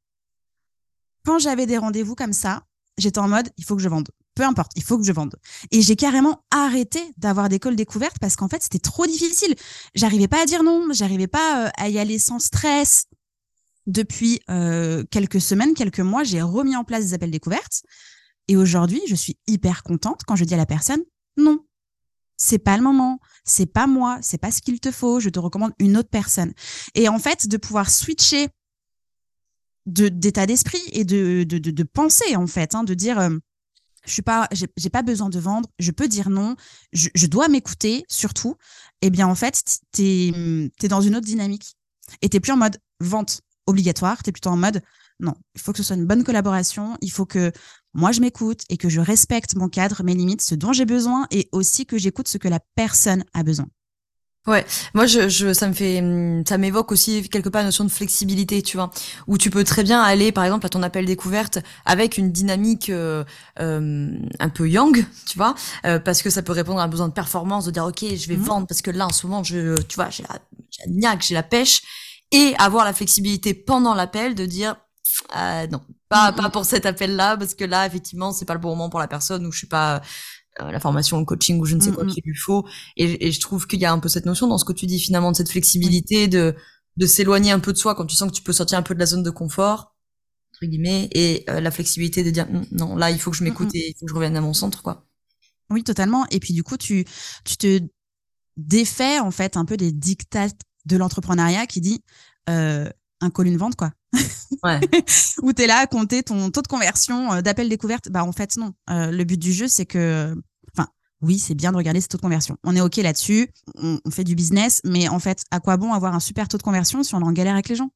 quand 1.26 1.40
j'avais 1.40 1.66
des 1.66 1.80
rendez-vous 1.80 2.14
comme 2.14 2.32
ça, 2.32 2.64
j'étais 3.00 3.18
en 3.18 3.28
mode, 3.28 3.50
il 3.58 3.66
faut 3.66 3.76
que 3.76 3.82
je 3.82 3.90
vende. 3.90 4.10
Peu 4.36 4.44
importe, 4.44 4.72
il 4.76 4.84
faut 4.84 5.00
que 5.00 5.04
je 5.04 5.12
vende. 5.12 5.36
Et 5.72 5.82
j'ai 5.82 5.96
carrément 5.96 6.44
arrêté 6.52 7.02
d'avoir 7.18 7.50
des 7.50 7.58
calls 7.58 7.76
découvertes 7.76 8.20
parce 8.22 8.36
qu'en 8.36 8.48
fait, 8.48 8.62
c'était 8.62 8.78
trop 8.78 9.08
difficile. 9.08 9.56
J'arrivais 9.96 10.28
pas 10.28 10.44
à 10.44 10.46
dire 10.46 10.62
non, 10.62 10.88
j'arrivais 10.92 11.28
pas 11.28 11.66
euh, 11.66 11.70
à 11.78 11.90
y 11.90 11.98
aller 11.98 12.20
sans 12.20 12.38
stress. 12.38 13.06
Depuis 13.88 14.42
euh, 14.52 15.04
quelques 15.10 15.42
semaines, 15.42 15.74
quelques 15.74 16.00
mois, 16.02 16.24
j'ai 16.24 16.44
remis 16.44 16.76
en 16.76 16.84
place 16.84 17.06
des 17.06 17.14
appels 17.16 17.32
découvertes. 17.32 17.82
Et 18.48 18.56
aujourd'hui, 18.58 19.02
je 19.08 19.16
suis 19.16 19.38
hyper 19.48 19.82
contente 19.82 20.22
quand 20.28 20.36
je 20.36 20.46
dis 20.46 20.54
à 20.54 20.58
la 20.58 20.68
personne 20.68 21.02
non, 21.36 21.66
c'est 22.38 22.60
pas 22.60 22.78
le 22.78 22.84
moment, 22.84 23.20
c'est 23.44 23.66
pas 23.66 23.88
moi, 23.88 24.18
c'est 24.22 24.38
pas 24.38 24.52
ce 24.52 24.62
qu'il 24.62 24.80
te 24.80 24.92
faut, 24.92 25.20
je 25.20 25.30
te 25.30 25.40
recommande 25.40 25.74
une 25.80 25.98
autre 25.98 26.10
personne. 26.10 26.54
Et 26.96 27.08
en 27.10 27.20
fait, 27.20 27.48
de 27.48 27.58
pouvoir 27.58 27.90
switcher 27.90 28.50
de 29.86 30.08
d'état 30.08 30.46
d'esprit 30.46 30.82
et 30.92 31.04
de, 31.04 31.44
de, 31.44 31.58
de, 31.58 31.86
en 32.36 32.48
fait, 32.48 32.76
hein, 32.76 32.84
de 32.84 32.94
dire 32.94 33.20
euh, 33.20 33.38
je 34.06 34.12
suis 34.12 34.22
pas 34.22 34.48
j'ai 34.52 34.90
pas 34.90 35.02
besoin 35.02 35.30
de 35.30 35.40
vendre, 35.40 35.70
je 35.80 35.92
peux 35.92 36.08
dire 36.08 36.30
non, 36.30 36.56
je, 36.92 37.10
je 37.16 37.28
dois 37.28 37.48
m'écouter 37.48 38.06
surtout. 38.08 38.56
Eh 39.02 39.10
bien 39.10 39.28
en 39.28 39.36
fait, 39.36 39.62
tu 39.94 40.04
es, 40.04 40.88
dans 40.88 41.02
une 41.02 41.16
autre 41.16 41.26
dynamique. 41.26 41.76
Et 42.22 42.30
tu 42.30 42.40
plus 42.40 42.52
en 42.52 42.58
mode 42.58 42.78
vente 43.00 43.42
obligatoire, 43.66 44.24
tu 44.24 44.30
es 44.30 44.34
plutôt 44.34 44.50
en 44.50 44.58
mode 44.58 44.82
non, 45.24 45.34
il 45.56 45.62
faut 45.62 45.72
que 45.72 45.78
ce 45.78 45.84
soit 45.84 45.96
une 45.96 46.06
bonne 46.06 46.24
collaboration, 46.24 46.98
il 47.02 47.10
faut 47.10 47.26
que 47.26 47.52
moi 47.94 48.12
je 48.12 48.20
m'écoute 48.20 48.62
et 48.70 48.78
que 48.78 48.90
je 48.90 49.00
respecte 49.00 49.56
mon 49.56 49.70
cadre, 49.70 50.04
mes 50.04 50.14
limites, 50.14 50.42
ce 50.42 50.54
dont 50.54 50.74
j'ai 50.74 50.86
besoin 50.86 51.26
et 51.32 51.48
aussi 51.52 51.86
que 51.86 51.98
j'écoute 51.98 52.28
ce 52.28 52.38
que 52.38 52.50
la 52.50 52.60
personne 52.76 53.24
a 53.34 53.44
besoin. 53.44 53.68
Ouais, 54.46 54.66
moi 54.94 55.06
je, 55.06 55.30
je 55.30 55.54
ça 55.54 55.70
me 55.70 55.74
fait 55.74 56.04
ça 56.46 56.58
m'évoque 56.58 56.92
aussi 56.92 57.30
quelque 57.30 57.48
part 57.48 57.62
la 57.62 57.68
notion 57.68 57.86
de 57.86 57.90
flexibilité, 57.90 58.62
tu 58.62 58.76
vois, 58.76 58.92
où 59.26 59.38
tu 59.38 59.50
peux 59.50 59.64
très 59.64 59.84
bien 59.84 60.02
aller 60.02 60.34
par 60.34 60.44
exemple 60.44 60.66
à 60.66 60.70
ton 60.70 60.84
appel 60.84 61.06
découverte 61.06 61.60
avec 61.86 62.18
une 62.18 62.30
dynamique 62.30 62.90
euh, 62.90 63.24
euh, 63.62 64.12
un 64.42 64.50
peu 64.50 64.68
young, 64.68 65.06
tu 65.26 65.38
vois, 65.38 65.56
euh, 65.86 65.98
parce 65.98 66.22
que 66.22 66.30
ça 66.30 66.42
peut 66.42 66.52
répondre 66.52 66.82
à 66.82 66.84
un 66.84 66.90
besoin 66.90 67.08
de 67.08 67.14
performance, 67.14 67.66
de 67.66 67.72
dire 67.72 67.86
ok 67.86 68.04
je 68.18 68.28
vais 68.28 68.36
mhm. 68.36 68.44
vendre 68.44 68.68
parce 68.68 68.82
que 68.82 68.92
là 68.92 69.06
en 69.06 69.14
ce 69.14 69.26
moment 69.26 69.46
je 69.46 69.82
tu 69.84 69.96
vois 69.96 70.10
j'ai 70.10 70.24
la, 70.24 70.40
j'ai 70.70 70.84
la 70.88 70.92
niaque, 70.92 71.22
j'ai 71.22 71.36
la 71.36 71.44
pêche 71.44 71.82
et 72.34 72.54
avoir 72.58 72.84
la 72.84 72.92
flexibilité 72.92 73.54
pendant 73.54 73.94
l'appel 73.94 74.36
de 74.36 74.46
dire 74.46 74.76
euh, 75.36 75.68
non, 75.68 75.82
pas, 76.10 76.32
pas 76.32 76.50
pour 76.50 76.66
cet 76.66 76.86
appel-là, 76.86 77.38
parce 77.38 77.54
que 77.56 77.64
là, 77.64 77.86
effectivement, 77.86 78.32
c'est 78.32 78.46
pas 78.46 78.54
le 78.54 78.60
bon 78.60 78.70
moment 78.70 78.90
pour 78.90 79.00
la 79.00 79.08
personne, 79.08 79.46
ou 79.46 79.52
je 79.52 79.58
suis 79.58 79.68
pas 79.68 80.02
euh, 80.62 80.72
la 80.72 80.80
formation, 80.80 81.20
le 81.20 81.26
coaching, 81.26 81.60
ou 81.60 81.66
je 81.66 81.76
ne 81.76 81.82
sais 81.82 81.92
quoi 81.92 82.06
qu'il 82.06 82.24
lui 82.26 82.36
faut. 82.36 82.66
Et, 82.98 83.28
et 83.28 83.32
je 83.32 83.40
trouve 83.40 83.68
qu'il 83.68 83.80
y 83.80 83.86
a 83.86 83.92
un 83.92 84.00
peu 84.00 84.10
cette 84.10 84.26
notion 84.26 84.48
dans 84.48 84.58
ce 84.58 84.66
que 84.66 84.74
tu 84.74 84.86
dis, 84.86 85.00
finalement, 85.00 85.32
de 85.32 85.38
cette 85.38 85.50
flexibilité, 85.50 86.28
de, 86.28 86.56
de 86.98 87.06
s'éloigner 87.06 87.52
un 87.52 87.60
peu 87.60 87.74
de 87.74 87.78
soi 87.78 87.96
quand 87.96 88.06
tu 88.06 88.16
sens 88.16 88.30
que 88.30 88.36
tu 88.36 88.44
peux 88.44 88.54
sortir 88.54 88.78
un 88.78 88.84
peu 88.84 88.94
de 88.94 89.00
la 89.00 89.06
zone 89.06 89.24
de 89.24 89.30
confort, 89.30 89.96
entre 90.54 90.66
guillemets, 90.66 91.10
et 91.12 91.44
euh, 91.50 91.60
la 91.60 91.72
flexibilité 91.72 92.24
de 92.24 92.30
dire, 92.30 92.48
hum, 92.50 92.66
non, 92.72 92.96
là, 92.96 93.12
il 93.12 93.20
faut 93.20 93.32
que 93.32 93.38
je 93.38 93.44
m'écoute 93.44 93.74
et 93.74 93.90
il 93.90 93.94
faut 94.00 94.06
que 94.06 94.12
je 94.12 94.16
revienne 94.16 94.38
à 94.38 94.42
mon 94.42 94.54
centre, 94.54 94.84
quoi. 94.84 95.06
Oui, 95.70 95.84
totalement. 95.84 96.26
Et 96.30 96.40
puis, 96.40 96.54
du 96.54 96.64
coup, 96.64 96.78
tu, 96.78 97.06
tu 97.44 97.58
te 97.58 97.80
défais, 98.58 99.20
en 99.20 99.32
fait, 99.32 99.58
un 99.58 99.66
peu 99.66 99.78
des 99.78 99.92
dictats 99.92 100.50
de 100.86 100.98
l'entrepreneuriat 100.98 101.66
qui 101.66 101.82
dit, 101.82 102.04
euh, 102.50 102.90
un 103.24 103.30
call, 103.30 103.48
une 103.48 103.58
vente, 103.58 103.76
quoi. 103.76 103.92
Ouais. 104.64 104.80
Où 105.42 105.52
tu 105.52 105.64
es 105.64 105.68
là 105.68 105.78
à 105.78 105.88
compter 105.88 106.24
ton 106.24 106.52
taux 106.52 106.62
de 106.62 106.68
conversion 106.68 107.34
euh, 107.34 107.42
d'appel 107.42 107.70
découverte. 107.70 108.10
Bah, 108.10 108.24
en 108.24 108.32
fait, 108.32 108.56
non. 108.58 108.74
Euh, 108.90 109.12
le 109.12 109.24
but 109.24 109.38
du 109.38 109.52
jeu, 109.52 109.68
c'est 109.68 109.86
que, 109.86 110.36
enfin, 110.74 110.88
oui, 111.22 111.40
c'est 111.40 111.56
bien 111.56 111.72
de 111.72 111.78
regarder 111.78 112.02
ce 112.02 112.08
taux 112.08 112.18
de 112.18 112.22
conversion. 112.22 112.58
On 112.64 112.76
est 112.76 112.82
OK 112.82 112.98
là-dessus, 112.98 113.50
on, 113.76 114.00
fait 114.12 114.24
du 114.24 114.36
business, 114.36 114.82
mais 114.84 115.08
en 115.08 115.20
fait, 115.20 115.44
à 115.52 115.60
quoi 115.60 115.78
bon 115.78 115.94
avoir 115.94 116.14
un 116.14 116.20
super 116.20 116.48
taux 116.48 116.58
de 116.58 116.64
conversion 116.64 117.04
si 117.04 117.16
on 117.16 117.20
est 117.20 117.26
en 117.26 117.32
galère 117.32 117.54
avec 117.54 117.70
les 117.70 117.76
gens? 117.76 117.90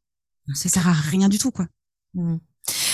Ça 0.53 0.69
sert 0.69 0.87
à 0.87 0.93
rien 0.93 1.29
du 1.29 1.37
tout, 1.37 1.51
quoi. 1.51 1.67
Mmh. 2.13 2.37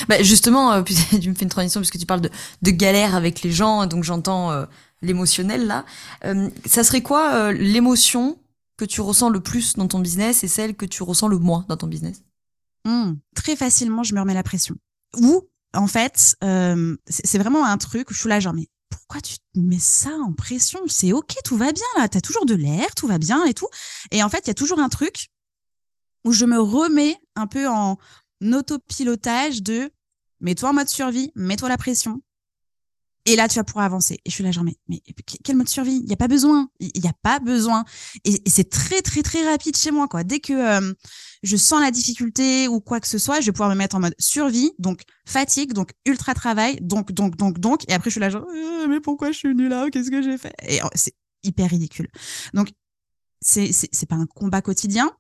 Bah 0.08 0.22
justement, 0.22 0.74
euh, 0.74 0.84
tu 1.22 1.30
me 1.30 1.36
fais 1.36 1.44
une 1.44 1.50
transition 1.50 1.80
puisque 1.82 1.98
tu 1.98 2.06
parles 2.06 2.22
de, 2.22 2.30
de 2.62 2.72
galère 2.72 3.16
avec 3.16 3.42
les 3.42 3.52
gens, 3.52 3.86
donc 3.88 4.04
j'entends 4.04 4.52
euh, 4.52 4.66
l'émotionnel 5.02 5.68
là. 5.68 5.86
Euh, 6.26 6.50
ça 6.66 6.84
serait 6.84 7.02
quoi 7.02 7.52
l'émotion 7.54 8.38
que 8.78 8.86
tu 8.86 9.02
ressens 9.02 9.30
le 9.30 9.40
plus 9.40 9.76
dans 9.76 9.88
ton 9.88 10.00
business 10.00 10.44
et 10.44 10.48
celle 10.48 10.76
que 10.76 10.86
tu 10.86 11.04
ressens 11.04 11.28
le 11.28 11.38
moins 11.38 11.66
dans 11.70 11.78
ton 11.78 11.88
business 11.88 12.24
mmh. 12.86 13.14
Très 13.36 13.56
facilement, 13.56 14.04
je 14.04 14.16
me 14.16 14.20
remets 14.20 14.34
la 14.34 14.44
pression. 14.44 14.76
Ou 15.20 15.48
en 15.74 15.88
fait, 15.88 16.36
c'est 17.08 17.38
vraiment 17.38 17.66
un 17.66 17.78
truc 17.78 18.10
où 18.10 18.14
je 18.14 18.20
suis 18.20 18.30
là 18.30 18.40
genre 18.40 18.54
mais 18.54 18.68
pourquoi 18.90 19.22
tu 19.22 19.38
te 19.38 19.60
mets 19.60 19.80
ça 19.80 20.12
en 20.26 20.34
pression? 20.34 20.80
C'est 20.88 21.14
ok, 21.14 21.36
tout 21.44 21.58
va 21.58 21.72
bien 21.72 21.84
là, 21.98 22.08
t'as 22.08 22.22
toujours 22.22 22.46
de 22.46 22.54
l'air, 22.54 22.94
tout 22.96 23.08
va 23.08 23.18
bien 23.18 23.44
et 23.46 23.54
tout. 23.54 23.68
Et 24.12 24.24
en 24.24 24.30
fait, 24.30 24.40
il 24.46 24.48
y 24.48 24.52
a 24.52 24.56
toujours 24.56 24.80
un 24.80 24.90
truc 24.90 25.30
où 26.24 26.32
je 26.32 26.46
me 26.46 26.60
remets 26.60 27.18
un 27.36 27.48
peu 27.48 27.68
en, 27.68 27.98
autopilotage 28.42 29.64
de 29.64 29.92
mets-toi 30.42 30.70
en 30.70 30.74
mode 30.74 30.90
survie, 30.90 31.32
mets-toi 31.36 31.70
la 31.70 31.78
pression. 31.78 32.22
Et 33.26 33.36
là, 33.38 33.48
tu 33.48 33.56
vas 33.56 33.64
pouvoir 33.64 33.86
avancer. 33.86 34.16
Et 34.26 34.30
je 34.30 34.32
suis 34.32 34.44
là, 34.44 34.52
genre, 34.52 34.66
mais, 34.66 34.76
mais 34.90 35.02
quel 35.44 35.56
mode 35.56 35.70
survie? 35.70 35.96
Il 35.96 36.06
n'y 36.06 36.14
a 36.14 36.18
pas 36.18 36.28
besoin. 36.28 36.70
Il 36.80 37.02
n'y 37.02 37.08
a 37.08 37.14
pas 37.22 37.40
besoin. 37.40 37.86
Et, 38.26 38.42
c'est 38.48 38.70
très, 38.70 39.02
très, 39.02 39.24
très 39.24 39.50
rapide 39.50 39.78
chez 39.78 39.92
moi, 39.92 40.08
quoi. 40.08 40.24
Dès 40.24 40.40
que 40.40 40.54
euh, 40.54 40.94
je 41.42 41.56
sens 41.56 41.82
la 41.82 41.92
difficulté 41.92 42.68
ou 42.68 42.82
quoi 42.82 43.00
que 43.00 43.08
ce 43.08 43.18
soit, 43.18 43.40
je 43.40 43.46
vais 43.46 43.52
pouvoir 43.54 43.70
me 43.70 43.76
mettre 43.76 43.96
en 43.96 44.02
mode 44.02 44.16
survie, 44.20 44.72
donc 44.78 45.04
fatigue, 45.26 45.74
donc 45.74 45.92
ultra 46.06 46.34
travail, 46.34 46.80
donc, 46.82 47.14
donc, 47.14 47.38
donc, 47.38 47.60
donc. 47.60 47.90
Et 47.90 47.94
après, 47.94 48.10
je 48.10 48.16
suis 48.16 48.22
là, 48.22 48.30
genre, 48.30 48.46
euh, 48.54 48.88
mais 48.88 49.00
pourquoi 49.00 49.32
je 49.32 49.38
suis 49.38 49.50
venue 49.50 49.70
là? 49.70 49.90
Qu'est-ce 49.90 50.12
que 50.12 50.22
j'ai 50.22 50.38
fait? 50.38 50.54
Et 50.68 50.82
c'est 50.96 51.16
hyper 51.44 51.70
ridicule. 51.70 52.10
Donc, 52.54 52.72
c'est, 53.40 53.72
pas 54.08 54.16
un 54.16 54.26
combat 54.26 54.62
quotidien, 54.62 55.12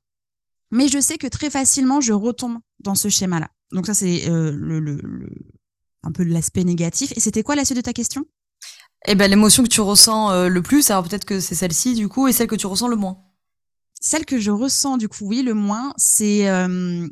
mais 0.71 0.87
je 0.87 0.99
sais 0.99 1.17
que 1.17 1.27
très 1.27 1.49
facilement, 1.49 2.01
je 2.01 2.13
retombe 2.13 2.59
dans 2.79 2.95
ce 2.95 3.09
schéma-là. 3.09 3.49
Donc 3.71 3.85
ça, 3.85 3.93
c'est 3.93 4.29
euh, 4.29 4.51
le, 4.51 4.79
le, 4.79 5.29
un 6.03 6.11
peu 6.11 6.23
l'aspect 6.23 6.63
négatif. 6.63 7.13
Et 7.15 7.19
c'était 7.19 7.43
quoi 7.43 7.55
la 7.55 7.65
suite 7.65 7.77
de 7.77 7.81
ta 7.81 7.93
question? 7.93 8.25
Eh 9.07 9.15
ben, 9.15 9.29
l'émotion 9.29 9.63
que 9.63 9.69
tu 9.69 9.81
ressens 9.81 10.31
euh, 10.31 10.47
le 10.47 10.61
plus, 10.61 10.89
alors 10.89 11.03
peut-être 11.03 11.25
que 11.25 11.39
c'est 11.39 11.55
celle-ci 11.55 11.95
du 11.95 12.07
coup, 12.07 12.27
et 12.27 12.31
celle 12.31 12.47
que 12.47 12.55
tu 12.55 12.67
ressens 12.67 12.87
le 12.87 12.95
moins. 12.95 13.17
Celle 13.99 14.25
que 14.25 14.39
je 14.39 14.51
ressens 14.51 14.97
du 14.97 15.09
coup, 15.09 15.25
oui, 15.25 15.41
le 15.41 15.53
moins, 15.53 15.93
c'est 15.97 16.49
euh, 16.49 17.07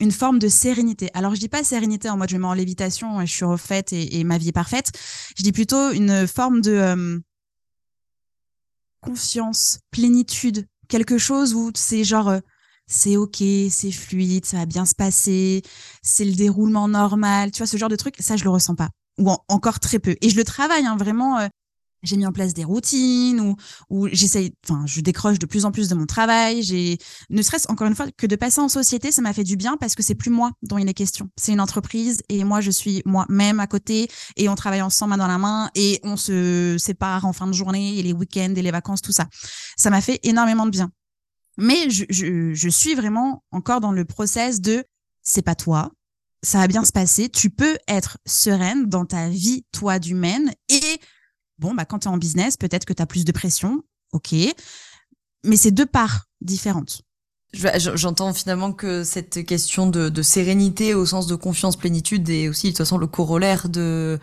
une 0.00 0.12
forme 0.12 0.38
de 0.38 0.48
sérénité. 0.48 1.10
Alors 1.14 1.34
je 1.34 1.40
dis 1.40 1.48
pas 1.48 1.64
sérénité 1.64 2.08
en 2.08 2.16
mode 2.16 2.30
je 2.30 2.36
me 2.36 2.42
mets 2.42 2.48
en 2.48 2.54
lévitation 2.54 3.20
et 3.20 3.26
je 3.26 3.32
suis 3.32 3.44
refaite 3.44 3.92
et, 3.92 4.18
et 4.18 4.24
ma 4.24 4.38
vie 4.38 4.48
est 4.48 4.52
parfaite. 4.52 4.92
Je 5.36 5.42
dis 5.42 5.52
plutôt 5.52 5.90
une 5.90 6.26
forme 6.26 6.60
de 6.60 7.22
confiance, 9.00 9.80
plénitude, 9.90 10.66
quelque 10.88 11.18
chose 11.18 11.54
où 11.54 11.70
c'est 11.74 12.04
genre 12.04 12.40
c'est 12.86 13.16
ok, 13.16 13.42
c'est 13.70 13.92
fluide, 13.92 14.44
ça 14.44 14.58
va 14.58 14.66
bien 14.66 14.84
se 14.84 14.94
passer, 14.94 15.62
c'est 16.02 16.24
le 16.24 16.34
déroulement 16.34 16.88
normal, 16.88 17.50
tu 17.50 17.58
vois, 17.58 17.66
ce 17.66 17.76
genre 17.76 17.88
de 17.88 17.96
truc, 17.96 18.14
ça 18.20 18.36
je 18.36 18.44
le 18.44 18.50
ressens 18.50 18.74
pas, 18.74 18.90
ou 19.18 19.30
encore 19.48 19.80
très 19.80 19.98
peu. 19.98 20.16
Et 20.20 20.28
je 20.30 20.36
le 20.36 20.44
travaille, 20.44 20.86
hein, 20.86 20.96
vraiment. 20.96 21.38
Euh, 21.38 21.48
j'ai 22.04 22.16
mis 22.16 22.26
en 22.26 22.32
place 22.32 22.54
des 22.54 22.64
routines 22.64 23.40
ou 23.40 23.56
ou 23.90 24.08
j'essaye, 24.12 24.52
enfin, 24.64 24.84
je 24.86 25.00
décroche 25.00 25.38
de 25.38 25.46
plus 25.46 25.64
en 25.64 25.72
plus 25.72 25.88
de 25.88 25.94
mon 25.94 26.06
travail. 26.06 26.62
J'ai, 26.62 26.98
ne 27.30 27.42
serait-ce 27.42 27.70
encore 27.70 27.86
une 27.86 27.94
fois 27.94 28.06
que 28.16 28.26
de 28.26 28.36
passer 28.36 28.60
en 28.60 28.68
société, 28.68 29.10
ça 29.10 29.22
m'a 29.22 29.32
fait 29.32 29.44
du 29.44 29.56
bien 29.56 29.76
parce 29.78 29.94
que 29.94 30.02
c'est 30.02 30.14
plus 30.14 30.30
moi 30.30 30.52
dont 30.62 30.78
il 30.78 30.88
est 30.88 30.94
question. 30.94 31.28
C'est 31.36 31.52
une 31.52 31.60
entreprise 31.60 32.20
et 32.28 32.44
moi 32.44 32.60
je 32.60 32.70
suis 32.70 33.02
moi-même 33.06 33.60
à 33.60 33.66
côté 33.66 34.08
et 34.36 34.48
on 34.48 34.54
travaille 34.54 34.82
ensemble 34.82 35.10
main 35.10 35.16
dans 35.18 35.26
la 35.26 35.38
main 35.38 35.70
et 35.74 36.00
on 36.02 36.16
se 36.16 36.76
sépare 36.78 37.24
en 37.24 37.32
fin 37.32 37.46
de 37.46 37.52
journée 37.52 37.98
et 37.98 38.02
les 38.02 38.12
week-ends 38.12 38.54
et 38.56 38.62
les 38.62 38.70
vacances, 38.70 39.02
tout 39.02 39.12
ça. 39.12 39.26
Ça 39.76 39.90
m'a 39.90 40.00
fait 40.00 40.20
énormément 40.22 40.66
de 40.66 40.70
bien. 40.70 40.90
Mais 41.56 41.90
je, 41.90 42.04
je, 42.10 42.54
je 42.54 42.68
suis 42.68 42.94
vraiment 42.94 43.44
encore 43.50 43.80
dans 43.80 43.92
le 43.92 44.04
process 44.04 44.60
de 44.60 44.84
c'est 45.22 45.42
pas 45.42 45.54
toi, 45.54 45.90
ça 46.44 46.58
va 46.58 46.66
bien 46.68 46.84
se 46.84 46.92
passer, 46.92 47.28
tu 47.28 47.50
peux 47.50 47.78
être 47.88 48.18
sereine 48.26 48.86
dans 48.86 49.06
ta 49.06 49.28
vie, 49.28 49.64
toi, 49.72 49.98
d'humaine. 49.98 50.52
Et 50.68 51.00
bon, 51.58 51.74
bah, 51.74 51.84
quand 51.84 52.00
tu 52.00 52.08
es 52.08 52.10
en 52.10 52.18
business, 52.18 52.56
peut-être 52.56 52.84
que 52.84 52.92
tu 52.92 53.02
as 53.02 53.06
plus 53.06 53.24
de 53.24 53.32
pression, 53.32 53.82
ok, 54.12 54.34
mais 55.44 55.56
c'est 55.56 55.70
deux 55.70 55.86
parts 55.86 56.26
différentes. 56.40 57.02
J'entends 57.52 58.34
finalement 58.34 58.72
que 58.72 59.04
cette 59.04 59.46
question 59.46 59.86
de, 59.86 60.08
de, 60.08 60.22
sérénité 60.22 60.92
au 60.92 61.06
sens 61.06 61.28
de 61.28 61.36
confiance, 61.36 61.76
plénitude 61.76 62.28
est 62.28 62.48
aussi 62.48 62.66
de 62.66 62.70
toute 62.72 62.78
façon 62.78 62.98
le 62.98 63.06
corollaire 63.06 63.68
de 63.68 64.18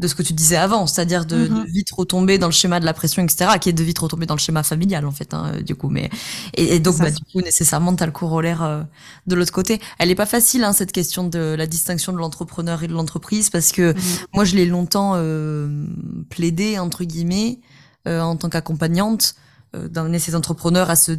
de 0.00 0.08
ce 0.08 0.14
que 0.14 0.22
tu 0.22 0.32
disais 0.32 0.56
avant, 0.56 0.86
c'est-à-dire 0.86 1.26
de, 1.26 1.46
de, 1.46 1.54
mhm. 1.54 1.64
vite 1.66 1.90
retomber 1.92 2.38
dans 2.38 2.46
le 2.46 2.52
schéma 2.52 2.80
de 2.80 2.86
la 2.86 2.94
pression, 2.94 3.22
etc., 3.22 3.52
qui 3.60 3.68
est 3.68 3.74
de 3.74 3.82
vite 3.84 3.98
retomber 3.98 4.24
dans 4.26 4.34
le 4.34 4.40
schéma 4.40 4.62
familial 4.62 5.06
en 5.06 5.12
fait, 5.12 5.34
hein, 5.34 5.60
du 5.64 5.74
coup. 5.74 5.90
Mais 5.90 6.08
et, 6.54 6.80
donc 6.80 6.98
bah, 6.98 7.10
du 7.10 7.22
coup 7.24 7.40
nécessairement 7.42 7.94
t'as 7.94 8.06
le 8.06 8.12
corollaire 8.12 8.62
euh, 8.62 8.82
de 9.26 9.34
l'autre 9.34 9.52
côté. 9.52 9.78
Elle 9.98 10.10
est 10.10 10.14
pas 10.14 10.26
facile 10.26 10.64
hein, 10.64 10.72
cette 10.72 10.92
question 10.92 11.28
de 11.28 11.54
la 11.56 11.66
distinction 11.66 12.12
de 12.12 12.18
l'entrepreneur 12.18 12.82
et 12.82 12.88
de 12.88 12.94
l'entreprise 12.94 13.50
parce 13.50 13.72
que 13.72 13.92
mhm. 13.92 14.00
moi 14.32 14.44
je 14.44 14.56
l'ai 14.56 14.66
longtemps 14.66 15.12
euh, 15.16 15.86
plaidé 16.30 16.78
entre 16.78 17.04
guillemets 17.04 17.60
euh, 18.08 18.20
en 18.20 18.36
tant 18.36 18.48
qu'accompagnante 18.48 19.34
euh, 19.76 19.86
d'amener 19.86 20.18
ces 20.18 20.34
entrepreneurs 20.34 20.88
à 20.88 20.96
se 20.96 21.12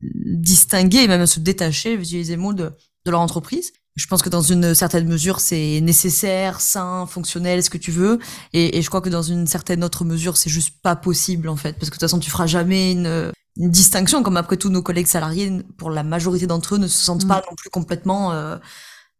distinguer, 0.00 1.08
même 1.08 1.22
à 1.22 1.26
se 1.26 1.40
détacher, 1.40 1.94
utiliser 1.94 2.32
les 2.32 2.36
mots 2.36 2.52
de, 2.54 2.72
de 3.04 3.10
leur 3.10 3.20
entreprise 3.20 3.72
je 4.00 4.06
pense 4.06 4.22
que 4.22 4.30
dans 4.30 4.40
une 4.40 4.74
certaine 4.74 5.06
mesure, 5.06 5.40
c'est 5.40 5.80
nécessaire, 5.82 6.60
sain, 6.60 7.06
fonctionnel, 7.06 7.62
ce 7.62 7.68
que 7.68 7.78
tu 7.78 7.90
veux. 7.90 8.18
Et, 8.54 8.78
et, 8.78 8.82
je 8.82 8.88
crois 8.88 9.02
que 9.02 9.10
dans 9.10 9.22
une 9.22 9.46
certaine 9.46 9.84
autre 9.84 10.04
mesure, 10.04 10.38
c'est 10.38 10.48
juste 10.48 10.76
pas 10.82 10.96
possible, 10.96 11.48
en 11.48 11.56
fait. 11.56 11.74
Parce 11.74 11.90
que 11.90 11.96
de 11.96 12.00
toute 12.00 12.08
façon, 12.08 12.18
tu 12.18 12.30
feras 12.30 12.46
jamais 12.46 12.92
une, 12.92 13.30
une 13.56 13.70
distinction, 13.70 14.22
comme 14.22 14.38
après 14.38 14.56
tous 14.56 14.70
nos 14.70 14.80
collègues 14.80 15.06
salariés, 15.06 15.52
pour 15.76 15.90
la 15.90 16.02
majorité 16.02 16.46
d'entre 16.46 16.76
eux, 16.76 16.78
ne 16.78 16.86
se 16.86 16.98
sentent 16.98 17.24
mm. 17.24 17.28
pas 17.28 17.42
non 17.50 17.54
plus 17.56 17.68
complètement 17.68 18.32
euh, 18.32 18.56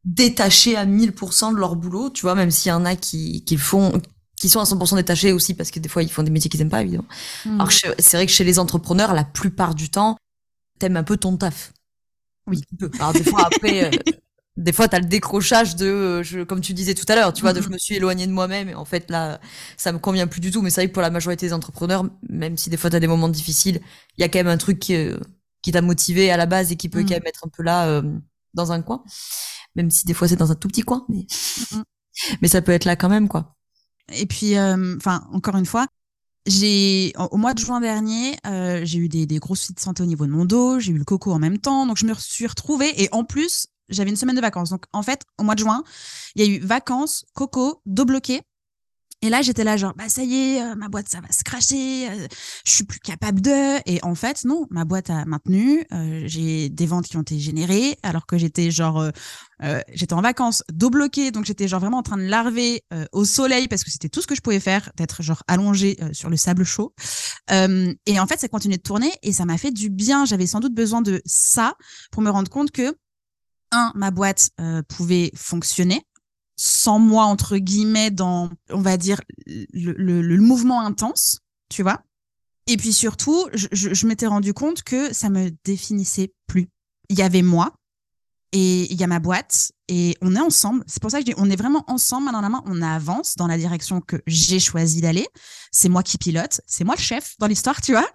détachés 0.04 0.76
à 0.76 0.86
1000% 0.86 1.52
de 1.52 1.58
leur 1.58 1.76
boulot, 1.76 2.08
tu 2.08 2.22
vois, 2.22 2.34
même 2.34 2.50
s'il 2.50 2.70
y 2.70 2.72
en 2.72 2.86
a 2.86 2.96
qui, 2.96 3.44
qui 3.44 3.56
font 3.56 4.00
qui 4.36 4.48
sont 4.48 4.60
à 4.60 4.64
100% 4.64 4.96
détachés 4.96 5.32
aussi 5.32 5.52
parce 5.52 5.70
que 5.70 5.78
des 5.78 5.90
fois 5.90 6.02
ils 6.02 6.10
font 6.10 6.22
des 6.22 6.30
métiers 6.30 6.48
qu'ils 6.48 6.62
aiment 6.62 6.70
pas 6.70 6.80
évidemment. 6.80 7.04
Mm. 7.44 7.56
Alors 7.56 7.70
c'est 7.70 8.14
vrai 8.14 8.24
que 8.24 8.32
chez 8.32 8.44
les 8.44 8.58
entrepreneurs 8.58 9.12
la 9.12 9.24
plupart 9.24 9.74
du 9.74 9.90
temps 9.90 10.16
t'aimes 10.78 10.96
un 10.96 11.02
peu 11.02 11.18
ton 11.18 11.36
taf. 11.36 11.74
Oui. 12.46 12.62
Alors 12.98 13.12
des 13.12 13.22
fois 13.22 13.48
après 13.52 13.84
euh, 13.84 13.90
des 14.60 14.72
fois, 14.72 14.88
tu 14.88 14.96
as 14.96 14.98
le 15.00 15.06
décrochage 15.06 15.74
de, 15.74 15.86
euh, 15.86 16.22
je, 16.22 16.40
comme 16.40 16.60
tu 16.60 16.74
disais 16.74 16.94
tout 16.94 17.06
à 17.08 17.14
l'heure, 17.14 17.32
tu 17.32 17.40
vois, 17.40 17.54
de 17.54 17.62
je 17.62 17.70
me 17.70 17.78
suis 17.78 17.94
éloigné 17.96 18.26
de 18.26 18.32
moi-même 18.32 18.68
et 18.68 18.74
en 18.74 18.84
fait 18.84 19.10
là, 19.10 19.40
ça 19.78 19.90
me 19.90 19.98
convient 19.98 20.26
plus 20.26 20.40
du 20.40 20.50
tout. 20.50 20.60
Mais 20.60 20.68
c'est 20.68 20.82
vrai 20.82 20.88
que 20.88 20.92
pour 20.92 21.02
la 21.02 21.10
majorité 21.10 21.46
des 21.46 21.52
entrepreneurs, 21.54 22.04
même 22.28 22.58
si 22.58 22.68
des 22.68 22.76
fois 22.76 22.90
tu 22.90 22.96
as 22.96 23.00
des 23.00 23.06
moments 23.06 23.30
difficiles, 23.30 23.80
il 24.18 24.20
y 24.20 24.24
a 24.24 24.28
quand 24.28 24.38
même 24.38 24.48
un 24.48 24.58
truc 24.58 24.78
qui, 24.78 24.94
euh, 24.94 25.18
qui 25.62 25.72
t'a 25.72 25.80
motivé 25.80 26.30
à 26.30 26.36
la 26.36 26.44
base 26.44 26.72
et 26.72 26.76
qui 26.76 26.90
peut 26.90 27.00
quand 27.02 27.10
même 27.10 27.26
être 27.26 27.46
un 27.46 27.48
peu 27.48 27.62
là 27.62 27.88
euh, 27.88 28.02
dans 28.52 28.70
un 28.70 28.82
coin, 28.82 29.02
même 29.76 29.90
si 29.90 30.04
des 30.04 30.14
fois 30.14 30.28
c'est 30.28 30.36
dans 30.36 30.52
un 30.52 30.56
tout 30.56 30.68
petit 30.68 30.82
coin, 30.82 31.06
mais 31.08 31.26
mais 32.42 32.48
ça 32.48 32.60
peut 32.60 32.72
être 32.72 32.84
là 32.84 32.96
quand 32.96 33.08
même 33.08 33.28
quoi. 33.28 33.56
Et 34.12 34.26
puis, 34.26 34.58
enfin, 34.58 35.26
encore 35.32 35.56
une 35.56 35.66
fois, 35.66 35.86
j'ai 36.44 37.12
au 37.30 37.36
mois 37.36 37.54
de 37.54 37.60
juin 37.60 37.80
dernier, 37.80 38.36
j'ai 38.82 38.98
eu 38.98 39.08
des, 39.08 39.26
des 39.26 39.38
grosses 39.38 39.60
soucis 39.60 39.74
de 39.74 39.80
santé 39.80 40.02
au 40.02 40.06
niveau 40.06 40.26
de 40.26 40.32
mon 40.32 40.44
dos, 40.44 40.80
j'ai 40.80 40.92
eu 40.92 40.98
le 40.98 41.04
coco 41.04 41.32
en 41.32 41.38
même 41.38 41.58
temps, 41.58 41.86
donc 41.86 41.96
je 41.96 42.06
me 42.06 42.14
suis 42.14 42.46
retrouvée 42.46 42.92
et 43.02 43.08
en 43.12 43.24
plus 43.24 43.68
j'avais 43.90 44.11
une 44.11 44.16
semaine 44.16 44.37
de 44.37 44.40
vacances. 44.40 44.70
Donc, 44.70 44.85
en 44.92 45.03
fait, 45.03 45.22
au 45.38 45.42
mois 45.42 45.55
de 45.55 45.61
juin, 45.61 45.83
il 46.35 46.44
y 46.44 46.48
a 46.48 46.57
eu 46.57 46.61
vacances, 46.61 47.24
coco, 47.35 47.83
dos 47.87 48.05
bloqué. 48.05 48.42
Et 49.22 49.29
là, 49.29 49.42
j'étais 49.42 49.64
là, 49.64 49.76
genre, 49.76 49.92
bah, 49.94 50.09
ça 50.09 50.24
y 50.24 50.35
est, 50.35 50.62
euh, 50.62 50.74
ma 50.76 50.88
boîte, 50.88 51.11
ça 51.11 51.20
va 51.20 51.31
se 51.31 51.44
cracher, 51.44 52.09
euh, 52.09 52.26
je 52.64 52.72
suis 52.72 52.85
plus 52.85 53.00
capable 53.00 53.42
de. 53.42 53.79
Et 53.85 54.03
en 54.03 54.14
fait, 54.14 54.44
non, 54.44 54.66
ma 54.70 54.87
boîte 54.87 55.11
a 55.11 55.26
maintenu. 55.26 55.85
Euh, 55.92 56.22
j'ai 56.24 56.70
des 56.70 56.87
ventes 56.87 57.07
qui 57.07 57.18
ont 57.18 57.20
été 57.20 57.38
générées, 57.38 57.98
alors 58.03 58.24
que 58.24 58.38
j'étais 58.38 58.70
genre, 58.70 59.11
j'étais 59.92 60.14
en 60.14 60.22
vacances, 60.22 60.62
dos 60.72 60.88
bloqué, 60.88 61.33
donc 61.33 61.44
j'étais 61.44 61.68
genre 61.68 61.81
vraiment 61.81 61.98
en 61.98 62.03
train 62.03 62.16
de 62.16 62.22
larver 62.22 62.83
au 63.12 63.26
soleil 63.26 63.68
parce 63.68 63.85
que 63.85 63.90
c'était 63.90 64.09
tout 64.09 64.22
ce 64.22 64.26
que 64.26 64.35
je 64.35 64.40
pouvais 64.40 64.61
faire, 64.61 64.90
d'être 64.96 65.22
genre 65.22 65.42
allongée 65.48 65.98
sur 66.12 66.31
le 66.31 66.38
sable 66.38 66.64
chaud. 66.64 66.94
et 67.50 68.20
en 68.20 68.26
fait, 68.26 68.40
ça 68.40 68.48
continuait 68.48 68.79
de 68.79 68.83
tourner 68.83 69.12
et 69.22 69.33
ça 69.33 69.44
m'a 69.44 69.59
fait 69.59 69.70
du 69.70 69.90
bien. 69.90 70.24
J'avais 70.24 70.46
sans 70.46 70.61
doute 70.61 70.74
besoin 70.74 71.03
de 71.03 71.20
ça 71.26 71.74
pour 72.11 72.22
me 72.22 72.31
rendre 72.31 72.50
compte 72.50 72.70
que 72.70 72.96
un, 73.72 73.92
ma 73.94 74.11
boîte 74.11 74.50
euh, 74.61 74.83
pouvait 74.83 75.30
fonctionner 75.35 76.04
sans 76.62 76.98
moi, 76.98 77.24
entre 77.24 77.56
guillemets, 77.56 78.11
dans, 78.11 78.50
on 78.68 78.83
va 78.83 78.98
dire, 78.98 79.22
le, 79.46 79.92
le, 79.94 80.40
mouvement 80.42 80.83
intense, 80.83 81.38
tu 81.70 81.83
vois. 81.83 82.02
Et 82.66 82.76
puis 82.76 82.92
surtout, 82.92 83.48
je, 83.54 83.68
je, 83.72 84.06
m'étais 84.06 84.26
rendu 84.26 84.52
compte 84.52 84.83
que 84.83 85.11
ça 85.14 85.30
me 85.30 85.50
définissait 85.64 86.35
plus. 86.46 86.68
Il 87.09 87.18
y 87.18 87.22
avait 87.22 87.40
moi 87.40 87.72
et 88.52 88.92
il 88.92 89.00
y 89.00 89.02
a 89.02 89.06
ma 89.06 89.20
boîte 89.20 89.72
et 89.88 90.18
on 90.20 90.37
est 90.37 90.40
ensemble. 90.40 90.85
C'est 90.87 91.00
pour 91.00 91.11
ça 91.11 91.16
que 91.16 91.26
je 91.26 91.33
dis, 91.33 91.38
on 91.38 91.48
est 91.48 91.56
vraiment 91.56 91.83
ensemble, 91.87 92.26
main 92.26 92.33
dans 92.33 92.42
la 92.42 92.50
main. 92.50 92.62
On 92.66 92.83
avance 92.83 93.37
dans 93.37 93.46
la 93.46 93.56
direction 93.56 94.02
que 94.02 94.20
j'ai 94.26 94.61
choisi 94.61 95.00
d'aller. 95.00 95.26
C'est 95.72 95.88
moi 95.88 96.02
qui 96.02 96.18
pilote, 96.18 96.61
c'est 96.66 96.85
moi 96.85 96.94
le 96.94 97.00
chef 97.02 97.37
dans 97.38 97.46
l'histoire, 97.46 97.80
tu 97.80 97.92
vois. 97.92 98.09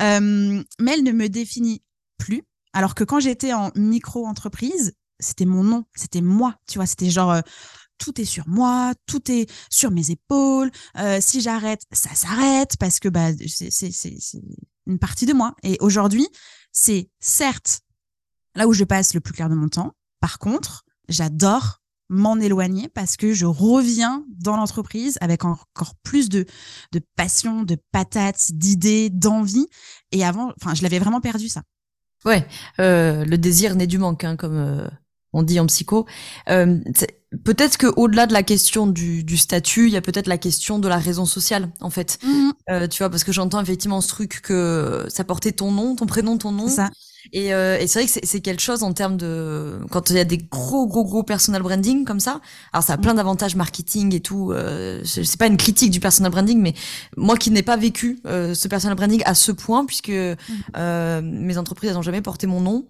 Euh, 0.00 0.64
mais 0.80 0.94
elle 0.94 1.04
ne 1.04 1.12
me 1.12 1.28
définit 1.28 1.80
plus 2.18 2.42
alors 2.74 2.94
que 2.94 3.04
quand 3.04 3.20
j'étais 3.20 3.54
en 3.54 3.70
micro-entreprise, 3.76 4.92
c'était 5.20 5.46
mon 5.46 5.62
nom, 5.62 5.84
c'était 5.94 6.20
moi, 6.20 6.56
tu 6.68 6.78
vois, 6.78 6.86
c'était 6.86 7.08
genre 7.08 7.30
euh, 7.30 7.40
tout 7.98 8.20
est 8.20 8.24
sur 8.24 8.48
moi, 8.48 8.92
tout 9.06 9.30
est 9.30 9.50
sur 9.70 9.92
mes 9.92 10.10
épaules. 10.10 10.70
Euh, 10.98 11.18
si 11.20 11.40
j'arrête, 11.40 11.82
ça 11.92 12.14
s'arrête 12.14 12.76
parce 12.78 12.98
que 12.98 13.08
bah 13.08 13.30
c'est 13.46 14.42
une 14.86 14.98
partie 14.98 15.24
de 15.24 15.32
moi. 15.32 15.54
Et 15.62 15.78
aujourd'hui, 15.80 16.28
c'est 16.72 17.08
certes 17.20 17.80
là 18.56 18.66
où 18.66 18.72
je 18.72 18.84
passe 18.84 19.14
le 19.14 19.20
plus 19.20 19.32
clair 19.32 19.48
de 19.48 19.54
mon 19.54 19.68
temps. 19.68 19.92
Par 20.20 20.38
contre, 20.38 20.84
j'adore 21.08 21.80
m'en 22.08 22.36
éloigner 22.36 22.88
parce 22.88 23.16
que 23.16 23.32
je 23.32 23.46
reviens 23.46 24.24
dans 24.28 24.56
l'entreprise 24.56 25.16
avec 25.20 25.44
encore 25.44 25.94
plus 26.02 26.28
de, 26.28 26.44
de 26.92 27.00
passion, 27.16 27.62
de 27.62 27.76
patates, 27.92 28.52
d'idées, 28.52 29.10
d'envie. 29.10 29.68
Et 30.12 30.24
avant, 30.24 30.52
enfin, 30.60 30.74
je 30.74 30.82
l'avais 30.82 30.98
vraiment 30.98 31.20
perdu 31.20 31.48
ça. 31.48 31.62
Ouais, 32.24 32.46
euh, 32.80 33.24
le 33.24 33.38
désir 33.38 33.74
naît 33.74 33.86
du 33.86 33.98
manque, 33.98 34.24
hein, 34.24 34.36
comme 34.36 34.56
euh, 34.56 34.88
on 35.32 35.42
dit 35.42 35.60
en 35.60 35.66
psycho. 35.66 36.06
Euh, 36.48 36.78
peut-être 37.44 37.76
que 37.76 37.86
au-delà 37.96 38.26
de 38.26 38.32
la 38.32 38.42
question 38.42 38.86
du, 38.86 39.24
du 39.24 39.36
statut, 39.36 39.86
il 39.88 39.92
y 39.92 39.96
a 39.96 40.00
peut-être 40.00 40.26
la 40.26 40.38
question 40.38 40.78
de 40.78 40.88
la 40.88 40.96
raison 40.96 41.26
sociale, 41.26 41.70
en 41.80 41.90
fait. 41.90 42.18
Mmh. 42.22 42.50
Euh, 42.70 42.88
tu 42.88 42.98
vois, 42.98 43.10
parce 43.10 43.24
que 43.24 43.32
j'entends 43.32 43.60
effectivement 43.60 44.00
ce 44.00 44.08
truc 44.08 44.40
que 44.42 45.06
ça 45.08 45.24
portait 45.24 45.52
ton 45.52 45.70
nom, 45.70 45.96
ton 45.96 46.06
prénom, 46.06 46.38
ton 46.38 46.52
nom. 46.52 46.68
Ça. 46.68 46.90
Et, 47.32 47.54
euh, 47.54 47.78
et 47.78 47.86
c'est 47.86 48.00
vrai 48.00 48.08
que 48.08 48.26
c'est 48.26 48.40
quelque 48.40 48.60
chose 48.60 48.82
en 48.82 48.92
termes 48.92 49.16
de 49.16 49.80
quand 49.90 50.10
il 50.10 50.16
y 50.16 50.20
a 50.20 50.24
des 50.24 50.38
gros 50.38 50.86
gros 50.86 51.04
gros 51.04 51.22
personal 51.22 51.62
branding 51.62 52.04
comme 52.04 52.20
ça. 52.20 52.40
Alors 52.72 52.84
ça 52.84 52.94
a 52.94 52.98
plein 52.98 53.14
d'avantages 53.14 53.56
marketing 53.56 54.14
et 54.14 54.20
tout. 54.20 54.52
Euh, 54.52 55.02
c'est 55.04 55.38
pas 55.38 55.46
une 55.46 55.56
critique 55.56 55.90
du 55.90 56.00
personal 56.00 56.30
branding, 56.30 56.60
mais 56.60 56.74
moi 57.16 57.36
qui 57.36 57.50
n'ai 57.50 57.62
pas 57.62 57.76
vécu 57.76 58.20
euh, 58.26 58.54
ce 58.54 58.68
personal 58.68 58.96
branding 58.96 59.22
à 59.24 59.34
ce 59.34 59.52
point, 59.52 59.84
puisque 59.86 60.10
mmh. 60.10 60.36
euh, 60.76 61.20
mes 61.22 61.58
entreprises 61.58 61.92
n'ont 61.92 62.02
jamais 62.02 62.22
porté 62.22 62.46
mon 62.46 62.60
nom. 62.60 62.86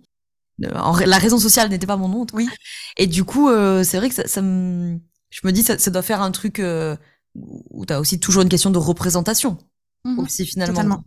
la 0.59 1.19
raison 1.19 1.39
sociale 1.39 1.69
n'était 1.69 1.87
pas 1.87 1.97
mon 1.97 2.09
nom. 2.09 2.27
Oui. 2.33 2.49
Et 2.97 3.07
du 3.07 3.25
coup, 3.25 3.49
euh, 3.49 3.85
c'est 3.85 3.99
vrai 3.99 4.09
que 4.09 4.15
ça, 4.15 4.27
ça 4.27 4.43
me, 4.43 4.99
je 5.31 5.41
me 5.45 5.53
dis 5.53 5.63
ça, 5.63 5.79
ça 5.79 5.91
doit 5.91 6.03
faire 6.03 6.23
un 6.23 6.31
truc 6.31 6.59
euh, 6.61 6.97
où 7.35 7.85
t'as 7.85 7.99
aussi 7.99 8.21
toujours 8.21 8.43
une 8.43 8.49
question 8.49 8.71
de 8.71 8.79
représentation. 8.79 9.59
Mmh. 10.05 10.19
Aussi 10.19 10.47
finalement. 10.47 10.75
Totalement. 10.75 11.05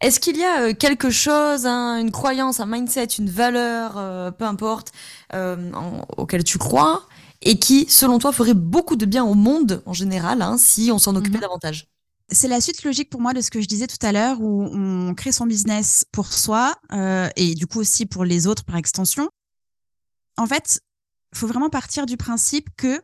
Est-ce 0.00 0.18
qu'il 0.18 0.36
y 0.36 0.44
a 0.44 0.62
euh, 0.62 0.74
quelque 0.74 1.10
chose, 1.10 1.66
hein, 1.66 1.98
une 1.98 2.10
croyance, 2.10 2.58
un 2.60 2.66
mindset, 2.66 3.06
une 3.18 3.28
valeur, 3.28 3.98
euh, 3.98 4.30
peu 4.30 4.44
importe, 4.44 4.92
euh, 5.34 5.72
en, 5.72 6.06
auquel 6.16 6.42
tu 6.42 6.58
crois 6.58 7.06
et 7.42 7.58
qui, 7.58 7.86
selon 7.88 8.18
toi, 8.18 8.32
ferait 8.32 8.54
beaucoup 8.54 8.96
de 8.96 9.06
bien 9.06 9.24
au 9.24 9.34
monde 9.34 9.82
en 9.86 9.92
général 9.92 10.42
hein, 10.42 10.56
si 10.58 10.90
on 10.92 10.98
s'en 10.98 11.16
occupait 11.16 11.38
mmh. 11.38 11.42
davantage? 11.42 11.88
C'est 12.32 12.48
la 12.48 12.60
suite 12.60 12.84
logique 12.84 13.10
pour 13.10 13.20
moi 13.20 13.32
de 13.32 13.40
ce 13.40 13.50
que 13.50 13.60
je 13.60 13.66
disais 13.66 13.88
tout 13.88 14.04
à 14.06 14.12
l'heure, 14.12 14.40
où 14.40 14.62
on 14.72 15.14
crée 15.14 15.32
son 15.32 15.46
business 15.46 16.04
pour 16.12 16.32
soi 16.32 16.76
euh, 16.92 17.28
et 17.34 17.54
du 17.54 17.66
coup 17.66 17.80
aussi 17.80 18.06
pour 18.06 18.24
les 18.24 18.46
autres 18.46 18.64
par 18.64 18.76
extension. 18.76 19.28
En 20.36 20.46
fait, 20.46 20.80
il 21.32 21.38
faut 21.38 21.48
vraiment 21.48 21.70
partir 21.70 22.06
du 22.06 22.16
principe 22.16 22.68
que 22.76 23.02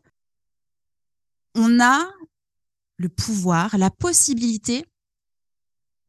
on 1.56 1.80
a 1.80 2.06
le 2.98 3.08
pouvoir, 3.08 3.76
la 3.78 3.90
possibilité 3.90 4.86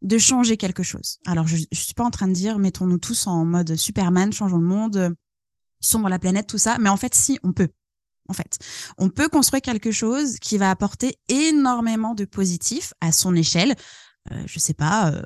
de 0.01 0.17
changer 0.17 0.57
quelque 0.57 0.83
chose. 0.83 1.19
Alors, 1.25 1.47
je, 1.47 1.57
je 1.71 1.79
suis 1.79 1.93
pas 1.93 2.03
en 2.03 2.11
train 2.11 2.27
de 2.27 2.33
dire 2.33 2.59
mettons-nous 2.59 2.99
tous 2.99 3.27
en 3.27 3.45
mode 3.45 3.75
Superman, 3.75 4.31
changeons 4.31 4.57
le 4.57 4.65
monde, 4.65 5.15
sombre 5.79 6.09
la 6.09 6.19
planète, 6.19 6.47
tout 6.47 6.57
ça, 6.57 6.77
mais 6.79 6.89
en 6.89 6.97
fait, 6.97 7.15
si, 7.15 7.39
on 7.43 7.53
peut. 7.53 7.69
En 8.29 8.33
fait, 8.33 8.59
on 8.97 9.09
peut 9.09 9.29
construire 9.29 9.61
quelque 9.61 9.91
chose 9.91 10.37
qui 10.39 10.57
va 10.57 10.69
apporter 10.69 11.17
énormément 11.29 12.13
de 12.13 12.25
positif 12.25 12.93
à 12.99 13.11
son 13.11 13.33
échelle. 13.35 13.73
Euh, 14.31 14.43
je 14.45 14.59
sais 14.59 14.73
pas, 14.73 15.11
euh, 15.11 15.21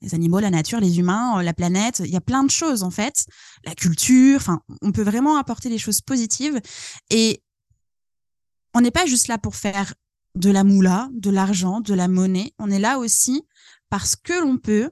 les 0.00 0.14
animaux, 0.14 0.38
la 0.38 0.50
nature, 0.50 0.80
les 0.80 0.98
humains, 0.98 1.38
euh, 1.38 1.42
la 1.42 1.52
planète, 1.52 2.00
il 2.04 2.10
y 2.10 2.16
a 2.16 2.22
plein 2.22 2.44
de 2.44 2.50
choses 2.50 2.82
en 2.82 2.90
fait. 2.90 3.26
La 3.64 3.74
culture, 3.74 4.36
enfin, 4.36 4.62
on 4.80 4.92
peut 4.92 5.02
vraiment 5.02 5.36
apporter 5.36 5.68
des 5.68 5.76
choses 5.76 6.00
positives 6.00 6.58
et 7.10 7.42
on 8.74 8.80
n'est 8.80 8.90
pas 8.90 9.04
juste 9.04 9.28
là 9.28 9.36
pour 9.36 9.54
faire 9.54 9.92
de 10.34 10.50
la 10.50 10.64
moula, 10.64 11.08
de 11.12 11.30
l'argent, 11.30 11.80
de 11.80 11.92
la 11.92 12.08
monnaie. 12.08 12.54
On 12.58 12.70
est 12.70 12.78
là 12.78 12.98
aussi 12.98 13.42
parce 13.90 14.16
que 14.16 14.32
l'on 14.40 14.58
peut 14.58 14.90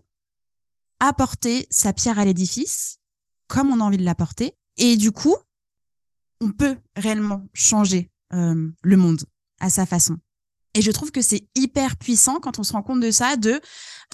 apporter 1.01 1.67
sa 1.71 1.93
pierre 1.93 2.19
à 2.19 2.25
l'édifice 2.25 2.99
comme 3.49 3.71
on 3.71 3.81
a 3.81 3.85
envie 3.85 3.97
de 3.97 4.05
l'apporter. 4.05 4.55
Et 4.77 4.97
du 4.97 5.13
coup, 5.13 5.37
on 6.41 6.51
peut 6.51 6.77
réellement 6.97 7.47
changer 7.55 8.11
euh, 8.33 8.69
le 8.83 8.97
monde 8.97 9.23
à 9.61 9.71
sa 9.71 9.87
façon. 9.87 10.17
Et 10.75 10.83
je 10.83 10.91
trouve 10.91 11.11
que 11.11 11.23
c'est 11.23 11.49
hyper 11.55 11.97
puissant 11.97 12.39
quand 12.41 12.59
on 12.59 12.63
se 12.63 12.73
rend 12.73 12.83
compte 12.83 13.01
de 13.01 13.11
ça. 13.11 13.37
De, 13.37 13.61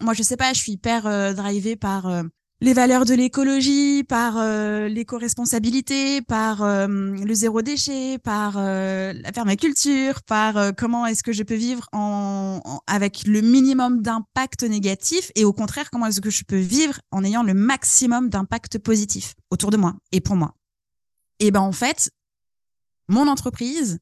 moi, 0.00 0.14
je 0.14 0.22
sais 0.22 0.36
pas, 0.36 0.52
je 0.52 0.60
suis 0.60 0.72
hyper 0.72 1.06
euh, 1.06 1.32
drivée 1.32 1.76
par 1.76 2.06
euh, 2.06 2.22
les 2.62 2.74
valeurs 2.74 3.04
de 3.04 3.14
l'écologie, 3.14 4.04
par 4.04 4.36
euh, 4.38 4.86
l'éco-responsabilité, 4.86 6.22
par 6.22 6.62
euh, 6.62 6.86
le 6.86 7.34
zéro 7.34 7.60
déchet, 7.60 8.18
par 8.18 8.54
euh, 8.56 9.12
la 9.12 9.32
permaculture, 9.32 10.22
par 10.22 10.56
euh, 10.56 10.70
comment 10.70 11.04
est-ce 11.06 11.24
que 11.24 11.32
je 11.32 11.42
peux 11.42 11.56
vivre 11.56 11.88
en, 11.92 12.60
en 12.64 12.80
avec 12.86 13.26
le 13.26 13.40
minimum 13.40 14.00
d'impact 14.00 14.62
négatif 14.62 15.32
et 15.34 15.44
au 15.44 15.52
contraire 15.52 15.90
comment 15.90 16.06
est-ce 16.06 16.20
que 16.20 16.30
je 16.30 16.44
peux 16.44 16.60
vivre 16.60 17.00
en 17.10 17.24
ayant 17.24 17.42
le 17.42 17.52
maximum 17.52 18.28
d'impact 18.28 18.78
positif 18.78 19.34
autour 19.50 19.72
de 19.72 19.76
moi 19.76 19.94
et 20.12 20.20
pour 20.20 20.36
moi. 20.36 20.54
Et 21.40 21.50
ben 21.50 21.62
en 21.62 21.72
fait, 21.72 22.12
mon 23.08 23.26
entreprise 23.26 23.98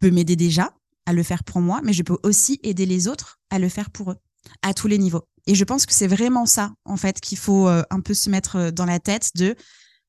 peut 0.00 0.10
m'aider 0.10 0.34
déjà 0.34 0.72
à 1.06 1.12
le 1.12 1.22
faire 1.22 1.44
pour 1.44 1.60
moi, 1.60 1.80
mais 1.84 1.92
je 1.92 2.02
peux 2.02 2.18
aussi 2.24 2.58
aider 2.64 2.84
les 2.84 3.06
autres 3.06 3.38
à 3.50 3.60
le 3.60 3.68
faire 3.68 3.90
pour 3.90 4.10
eux 4.10 4.16
à 4.62 4.74
tous 4.74 4.88
les 4.88 4.98
niveaux. 4.98 5.24
Et 5.46 5.54
je 5.54 5.64
pense 5.64 5.86
que 5.86 5.94
c'est 5.94 6.08
vraiment 6.08 6.46
ça, 6.46 6.72
en 6.84 6.96
fait, 6.96 7.20
qu'il 7.20 7.38
faut 7.38 7.68
euh, 7.68 7.82
un 7.90 8.00
peu 8.00 8.14
se 8.14 8.30
mettre 8.30 8.56
euh, 8.56 8.70
dans 8.70 8.84
la 8.84 8.98
tête 8.98 9.30
de 9.36 9.54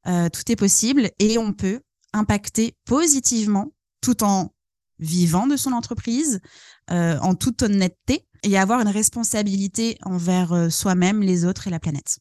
euh, 0.08 0.30
tout 0.30 0.52
est 0.52 0.56
possible 0.56 1.12
et 1.20 1.38
on 1.38 1.54
peut 1.54 1.80
impacter 2.14 2.74
positivement 2.86 3.72
tout 4.02 4.24
en 4.24 4.52
vivant 5.00 5.46
de 5.46 5.58
son 5.58 5.74
entreprise, 5.74 6.40
en 6.90 7.36
toute 7.36 7.62
honnêteté 7.62 8.26
et 8.42 8.58
avoir 8.58 8.80
une 8.80 8.88
responsabilité 8.88 9.98
envers 10.04 10.72
soi-même, 10.72 11.22
les 11.22 11.46
autres 11.46 11.68
et 11.68 11.70
la 11.70 11.80
planète. 11.80 12.18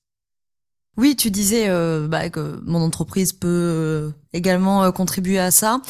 Oui, 0.98 1.16
tu 1.16 1.30
disais 1.30 1.68
bah, 2.08 2.28
que 2.28 2.60
mon 2.64 2.82
entreprise 2.82 3.32
peut 3.32 4.12
également 4.34 4.90
contribuer 4.92 5.38
à 5.38 5.50
ça. 5.50 5.80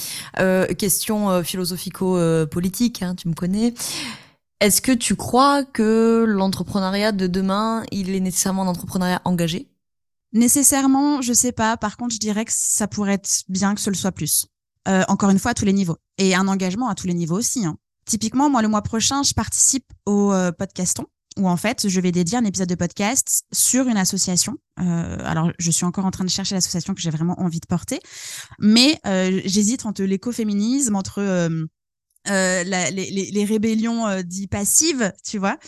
question 0.78 1.42
philosophico-politique, 1.42 3.02
hein, 3.02 3.16
tu 3.16 3.28
me 3.28 3.34
connais. 3.34 3.74
Est-ce 4.60 4.80
que 4.80 4.92
tu 4.92 5.16
crois 5.16 5.64
que 5.64 6.24
l'entrepreneuriat 6.26 7.12
de 7.12 7.26
demain, 7.26 7.84
il 7.92 8.14
est 8.14 8.20
nécessairement 8.20 8.62
un 8.62 8.68
entrepreneuriat 8.68 9.20
engagé? 9.24 9.68
Nécessairement, 10.32 11.20
je 11.20 11.32
sais 11.32 11.52
pas. 11.52 11.76
Par 11.76 11.96
contre, 11.96 12.14
je 12.14 12.18
dirais 12.18 12.44
que 12.44 12.52
ça 12.54 12.88
pourrait 12.88 13.14
être 13.14 13.42
bien 13.48 13.74
que 13.74 13.80
ce 13.80 13.90
le 13.90 13.96
soit 13.96 14.12
plus. 14.12 14.46
Euh, 14.88 15.04
encore 15.08 15.30
une 15.30 15.38
fois, 15.38 15.50
à 15.50 15.54
tous 15.54 15.66
les 15.66 15.72
niveaux. 15.72 15.96
Et 16.18 16.34
un 16.34 16.48
engagement 16.48 16.88
à 16.88 16.94
tous 16.94 17.06
les 17.06 17.14
niveaux 17.14 17.36
aussi. 17.36 17.66
Hein. 17.66 17.76
Typiquement, 18.06 18.48
moi, 18.48 18.62
le 18.62 18.68
mois 18.68 18.82
prochain, 18.82 19.22
je 19.22 19.34
participe 19.34 19.92
au 20.06 20.32
euh, 20.32 20.52
podcaston 20.52 21.06
où 21.38 21.48
en 21.48 21.56
fait, 21.56 21.88
je 21.88 22.00
vais 22.00 22.12
dédier 22.12 22.38
un 22.38 22.44
épisode 22.44 22.68
de 22.68 22.74
podcast 22.74 23.44
sur 23.52 23.88
une 23.88 23.96
association. 23.96 24.56
Euh, 24.80 25.18
alors, 25.20 25.52
je 25.58 25.70
suis 25.70 25.84
encore 25.84 26.06
en 26.06 26.10
train 26.10 26.24
de 26.24 26.30
chercher 26.30 26.54
l'association 26.54 26.94
que 26.94 27.00
j'ai 27.00 27.10
vraiment 27.10 27.38
envie 27.40 27.60
de 27.60 27.66
porter, 27.66 28.00
mais 28.58 28.98
euh, 29.06 29.40
j'hésite 29.44 29.84
entre 29.84 30.02
l'écoféminisme, 30.02 30.96
entre 30.96 31.20
euh, 32.28 32.64
les, 32.64 33.10
les, 33.10 33.30
les, 33.30 33.44
rébellions 33.44 34.06
euh, 34.06 34.22
dites 34.22 34.50
passives, 34.50 35.12
tu 35.24 35.38
vois. 35.38 35.58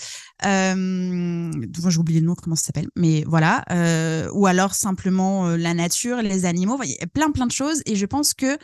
Euh, 0.44 1.50
j'ai 1.88 1.98
oublié 1.98 2.20
le 2.20 2.26
nom, 2.26 2.34
comment 2.34 2.56
ça 2.56 2.66
s'appelle, 2.66 2.88
mais 2.96 3.24
voilà. 3.26 3.64
Euh, 3.70 4.28
ou 4.32 4.46
alors 4.46 4.74
simplement 4.74 5.46
euh, 5.46 5.56
la 5.56 5.74
nature, 5.74 6.22
les 6.22 6.44
animaux, 6.44 6.80
il 6.82 6.96
plein 7.08 7.30
plein 7.30 7.46
de 7.46 7.52
choses. 7.52 7.82
Et 7.86 7.96
je 7.96 8.06
pense 8.06 8.34
que 8.34 8.58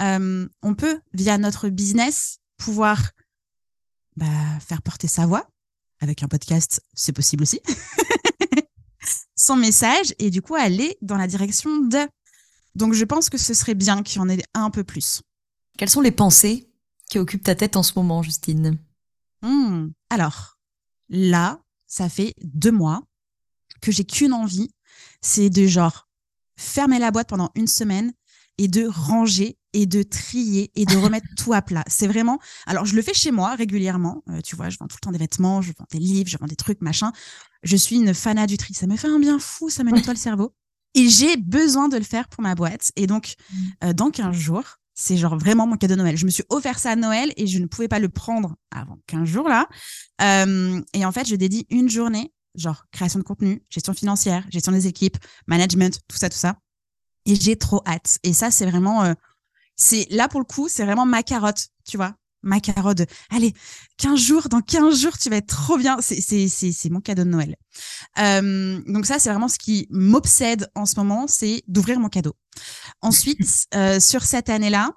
euh, 0.00 0.46
on 0.62 0.74
peut 0.74 1.00
via 1.12 1.38
notre 1.38 1.68
business 1.68 2.38
pouvoir 2.56 3.10
bah, 4.16 4.26
faire 4.66 4.82
porter 4.82 5.08
sa 5.08 5.26
voix 5.26 5.46
avec 6.00 6.22
un 6.22 6.28
podcast, 6.28 6.82
c'est 6.94 7.12
possible 7.12 7.42
aussi. 7.42 7.60
Son 9.36 9.56
message 9.56 10.14
et 10.18 10.30
du 10.30 10.42
coup 10.42 10.54
aller 10.54 10.96
dans 11.02 11.16
la 11.16 11.26
direction 11.26 11.78
de. 11.78 11.98
Donc 12.74 12.94
je 12.94 13.04
pense 13.04 13.30
que 13.30 13.38
ce 13.38 13.54
serait 13.54 13.74
bien 13.74 14.02
qu'il 14.02 14.18
y 14.18 14.20
en 14.20 14.28
ait 14.28 14.42
un 14.54 14.70
peu 14.70 14.84
plus. 14.84 15.22
Quelles 15.76 15.88
sont 15.90 16.00
les 16.00 16.12
pensées 16.12 16.68
qui 17.14 17.20
occupe 17.20 17.44
ta 17.44 17.54
tête 17.54 17.76
en 17.76 17.84
ce 17.84 17.92
moment, 17.94 18.24
Justine? 18.24 18.76
Mmh. 19.42 19.90
Alors, 20.10 20.58
là, 21.08 21.60
ça 21.86 22.08
fait 22.08 22.34
deux 22.42 22.72
mois 22.72 23.04
que 23.80 23.92
j'ai 23.92 24.04
qu'une 24.04 24.32
envie, 24.32 24.74
c'est 25.20 25.48
de 25.48 25.64
genre 25.64 26.08
fermer 26.56 26.98
la 26.98 27.12
boîte 27.12 27.28
pendant 27.28 27.52
une 27.54 27.68
semaine 27.68 28.12
et 28.58 28.66
de 28.66 28.88
ranger 28.88 29.56
et 29.74 29.86
de 29.86 30.02
trier 30.02 30.72
et 30.74 30.86
de 30.86 30.96
remettre 30.96 31.28
tout 31.36 31.52
à 31.52 31.62
plat. 31.62 31.84
C'est 31.86 32.08
vraiment. 32.08 32.40
Alors, 32.66 32.84
je 32.84 32.96
le 32.96 33.02
fais 33.02 33.14
chez 33.14 33.30
moi 33.30 33.54
régulièrement. 33.54 34.24
Euh, 34.30 34.40
tu 34.40 34.56
vois, 34.56 34.68
je 34.68 34.78
vends 34.78 34.88
tout 34.88 34.96
le 35.00 35.04
temps 35.04 35.12
des 35.12 35.18
vêtements, 35.18 35.62
je 35.62 35.70
vends 35.78 35.86
des 35.92 36.00
livres, 36.00 36.28
je 36.28 36.36
vends 36.36 36.48
des 36.48 36.56
trucs, 36.56 36.80
machin. 36.80 37.12
Je 37.62 37.76
suis 37.76 37.94
une 37.94 38.12
fanat 38.12 38.48
du 38.48 38.56
tri. 38.56 38.74
Ça 38.74 38.88
me 38.88 38.96
fait 38.96 39.06
un 39.06 39.20
bien 39.20 39.38
fou, 39.38 39.70
ça 39.70 39.84
me 39.84 39.90
nettoie 39.92 40.14
le 40.14 40.18
cerveau. 40.18 40.52
Et 40.94 41.08
j'ai 41.08 41.36
besoin 41.36 41.88
de 41.88 41.96
le 41.96 42.02
faire 42.02 42.26
pour 42.26 42.42
ma 42.42 42.56
boîte. 42.56 42.90
Et 42.96 43.06
donc, 43.06 43.36
mmh. 43.38 43.56
euh, 43.84 43.92
dans 43.92 44.10
15 44.10 44.34
jours, 44.34 44.78
c'est 44.94 45.16
genre 45.16 45.36
vraiment 45.36 45.66
mon 45.66 45.76
cadeau 45.76 45.94
de 45.94 46.00
Noël. 46.00 46.16
Je 46.16 46.24
me 46.24 46.30
suis 46.30 46.44
offert 46.48 46.78
ça 46.78 46.92
à 46.92 46.96
Noël 46.96 47.32
et 47.36 47.46
je 47.46 47.58
ne 47.58 47.66
pouvais 47.66 47.88
pas 47.88 47.98
le 47.98 48.08
prendre 48.08 48.56
avant 48.70 48.98
15 49.06 49.24
jours 49.24 49.48
là. 49.48 49.68
Euh, 50.22 50.80
et 50.92 51.04
en 51.04 51.12
fait, 51.12 51.28
je 51.28 51.34
dédie 51.34 51.66
une 51.70 51.88
journée, 51.88 52.32
genre 52.54 52.86
création 52.92 53.18
de 53.18 53.24
contenu, 53.24 53.62
gestion 53.70 53.92
financière, 53.92 54.46
gestion 54.50 54.72
des 54.72 54.86
équipes, 54.86 55.18
management, 55.46 56.00
tout 56.08 56.16
ça, 56.16 56.28
tout 56.28 56.38
ça. 56.38 56.56
Et 57.26 57.34
j'ai 57.34 57.56
trop 57.56 57.82
hâte. 57.86 58.18
Et 58.22 58.32
ça, 58.32 58.50
c'est 58.50 58.66
vraiment 58.66 59.04
euh, 59.04 59.14
c'est 59.76 60.06
là 60.10 60.28
pour 60.28 60.40
le 60.40 60.46
coup, 60.46 60.68
c'est 60.68 60.84
vraiment 60.84 61.06
ma 61.06 61.22
carotte, 61.22 61.68
tu 61.84 61.96
vois. 61.96 62.14
Ma 62.44 62.60
carotte. 62.60 63.02
Allez, 63.30 63.54
15 63.96 64.20
jours, 64.20 64.48
dans 64.48 64.60
15 64.60 65.00
jours, 65.00 65.18
tu 65.18 65.30
vas 65.30 65.36
être 65.36 65.46
trop 65.46 65.76
bien. 65.76 65.96
C'est, 66.00 66.20
c'est, 66.20 66.48
c'est, 66.48 66.72
c'est 66.72 66.90
mon 66.90 67.00
cadeau 67.00 67.24
de 67.24 67.30
Noël. 67.30 67.56
Euh, 68.18 68.80
donc 68.86 69.06
ça, 69.06 69.18
c'est 69.18 69.30
vraiment 69.30 69.48
ce 69.48 69.58
qui 69.58 69.86
m'obsède 69.90 70.70
en 70.74 70.86
ce 70.86 70.96
moment, 70.96 71.26
c'est 71.26 71.62
d'ouvrir 71.66 71.98
mon 71.98 72.08
cadeau. 72.08 72.34
Ensuite, 73.00 73.40
euh, 73.74 73.98
sur 73.98 74.22
cette 74.24 74.48
année-là, 74.48 74.92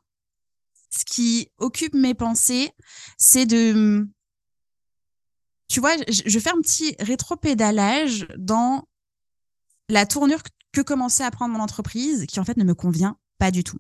ce 0.90 1.06
qui 1.06 1.50
occupe 1.58 1.94
mes 1.94 2.14
pensées, 2.14 2.72
c'est 3.18 3.46
de, 3.46 4.08
tu 5.68 5.80
vois, 5.80 5.96
je, 6.08 6.22
je 6.26 6.40
fais 6.40 6.50
un 6.50 6.62
petit 6.62 6.96
rétropédalage 7.00 8.28
dans 8.38 8.88
la 9.90 10.06
tournure 10.06 10.42
que 10.72 10.82
commençait 10.82 11.24
à 11.24 11.32
prendre 11.32 11.54
mon 11.54 11.62
entreprise, 11.62 12.26
qui 12.28 12.40
en 12.40 12.46
fait 12.46 12.58
ne 12.58 12.64
me 12.64 12.76
convient 12.76 13.18
pas 13.38 13.52
du 13.52 13.64
tout. 13.64 13.80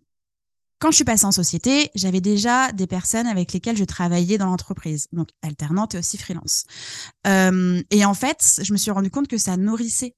Quand 0.80 0.92
je 0.92 0.98
suis 0.98 1.06
passée 1.06 1.26
en 1.26 1.32
société, 1.32 1.90
j'avais 1.96 2.22
déjà 2.22 2.72
des 2.72 2.86
personnes 2.86 3.26
avec 3.26 3.52
lesquelles 3.52 3.78
je 3.78 3.84
travaillais 3.84 4.38
dans 4.38 4.46
l'entreprise, 4.46 5.08
donc 5.12 5.30
alternante 5.42 5.96
et 5.96 5.98
aussi 5.98 6.18
freelance. 6.18 6.66
Euh, 7.26 7.82
et 7.90 8.06
en 8.06 8.14
fait, 8.14 8.62
je 8.62 8.72
me 8.74 8.78
suis 8.78 8.92
rendu 8.92 9.10
compte 9.10 9.28
que 9.28 9.40
ça 9.40 9.58
nourrissait 9.58 10.16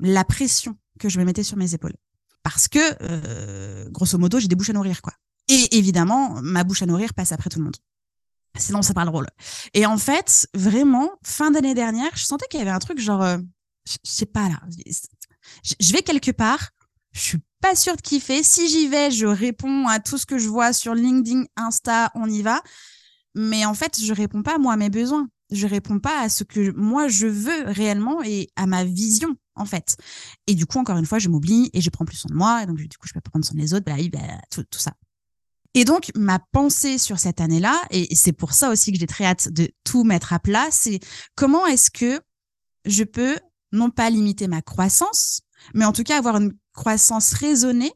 la 0.00 0.24
pression 0.24 0.76
que 0.98 1.08
je 1.08 1.20
me 1.20 1.24
mettais 1.24 1.44
sur 1.44 1.56
mes 1.56 1.72
épaules. 1.72 1.94
Parce 2.42 2.66
que, 2.66 2.78
euh, 3.02 3.88
grosso 3.90 4.18
modo, 4.18 4.40
j'ai 4.40 4.48
des 4.48 4.56
bouches 4.56 4.70
à 4.70 4.72
nourrir, 4.72 5.02
quoi. 5.02 5.12
Et 5.48 5.76
évidemment, 5.76 6.40
ma 6.42 6.64
bouche 6.64 6.82
à 6.82 6.86
nourrir 6.86 7.14
passe 7.14 7.32
après 7.32 7.50
tout 7.50 7.58
le 7.58 7.66
monde. 7.66 7.76
Sinon, 8.56 8.82
c'est 8.82 8.94
pas 8.94 9.04
le 9.04 9.10
rôle. 9.10 9.28
Et 9.74 9.86
en 9.86 9.98
fait, 9.98 10.48
vraiment, 10.54 11.12
fin 11.22 11.52
d'année 11.52 11.74
dernière, 11.74 12.10
je 12.16 12.24
sentais 12.24 12.46
qu'il 12.48 12.58
y 12.58 12.62
avait 12.62 12.72
un 12.72 12.78
truc 12.80 12.98
genre, 12.98 13.22
euh, 13.22 13.38
je 13.86 13.96
sais 14.02 14.26
pas 14.26 14.48
là, 14.48 14.60
je 15.80 15.92
vais 15.92 16.02
quelque 16.02 16.32
part, 16.32 16.70
je 17.12 17.20
suis 17.20 17.38
pas 17.60 17.74
sûre 17.74 17.96
de 17.96 18.00
kiffer. 18.02 18.42
Si 18.42 18.68
j'y 18.68 18.88
vais, 18.88 19.10
je 19.10 19.26
réponds 19.26 19.86
à 19.86 20.00
tout 20.00 20.18
ce 20.18 20.26
que 20.26 20.38
je 20.38 20.48
vois 20.48 20.72
sur 20.72 20.94
LinkedIn, 20.94 21.44
Insta, 21.56 22.10
on 22.14 22.28
y 22.28 22.42
va. 22.42 22.62
Mais 23.34 23.64
en 23.64 23.74
fait, 23.74 24.00
je 24.02 24.12
réponds 24.12 24.42
pas 24.42 24.58
moi 24.58 24.74
à 24.74 24.76
mes 24.76 24.90
besoins. 24.90 25.28
Je 25.50 25.66
réponds 25.66 25.98
pas 25.98 26.20
à 26.20 26.28
ce 26.28 26.44
que 26.44 26.70
moi 26.72 27.08
je 27.08 27.26
veux 27.26 27.64
réellement 27.64 28.22
et 28.22 28.48
à 28.56 28.66
ma 28.66 28.84
vision 28.84 29.36
en 29.56 29.64
fait. 29.64 29.96
Et 30.46 30.54
du 30.54 30.66
coup, 30.66 30.78
encore 30.78 30.96
une 30.96 31.06
fois, 31.06 31.18
je 31.18 31.28
m'oublie 31.28 31.70
et 31.72 31.80
je 31.80 31.90
prends 31.90 32.04
plus 32.04 32.16
soin 32.16 32.30
de 32.30 32.36
moi. 32.36 32.62
Et 32.62 32.66
donc 32.66 32.76
du 32.76 32.88
coup, 32.88 33.06
je 33.06 33.12
peux 33.12 33.20
pas 33.20 33.30
prendre 33.30 33.44
soin 33.44 33.56
des 33.56 33.74
autres, 33.74 33.84
bah, 33.84 33.96
bah, 34.12 34.18
tout, 34.50 34.64
tout 34.64 34.78
ça. 34.78 34.92
Et 35.74 35.84
donc, 35.84 36.10
ma 36.16 36.40
pensée 36.52 36.98
sur 36.98 37.20
cette 37.20 37.40
année-là, 37.40 37.80
et 37.90 38.12
c'est 38.16 38.32
pour 38.32 38.52
ça 38.52 38.70
aussi 38.70 38.90
que 38.92 38.98
j'ai 38.98 39.06
très 39.06 39.24
hâte 39.24 39.50
de 39.50 39.70
tout 39.84 40.02
mettre 40.02 40.32
à 40.32 40.40
plat, 40.40 40.66
c'est 40.72 40.98
comment 41.36 41.64
est-ce 41.66 41.92
que 41.92 42.20
je 42.86 43.04
peux 43.04 43.38
non 43.70 43.90
pas 43.90 44.10
limiter 44.10 44.48
ma 44.48 44.62
croissance, 44.62 45.42
mais 45.74 45.84
en 45.84 45.92
tout 45.92 46.02
cas 46.02 46.18
avoir 46.18 46.36
une 46.38 46.52
croissance 46.72 47.32
raisonnée 47.32 47.92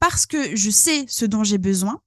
parce 0.00 0.26
que 0.26 0.54
je 0.56 0.70
sais 0.70 1.04
ce 1.08 1.24
dont 1.24 1.44
j'ai 1.44 1.58
besoin 1.58 2.00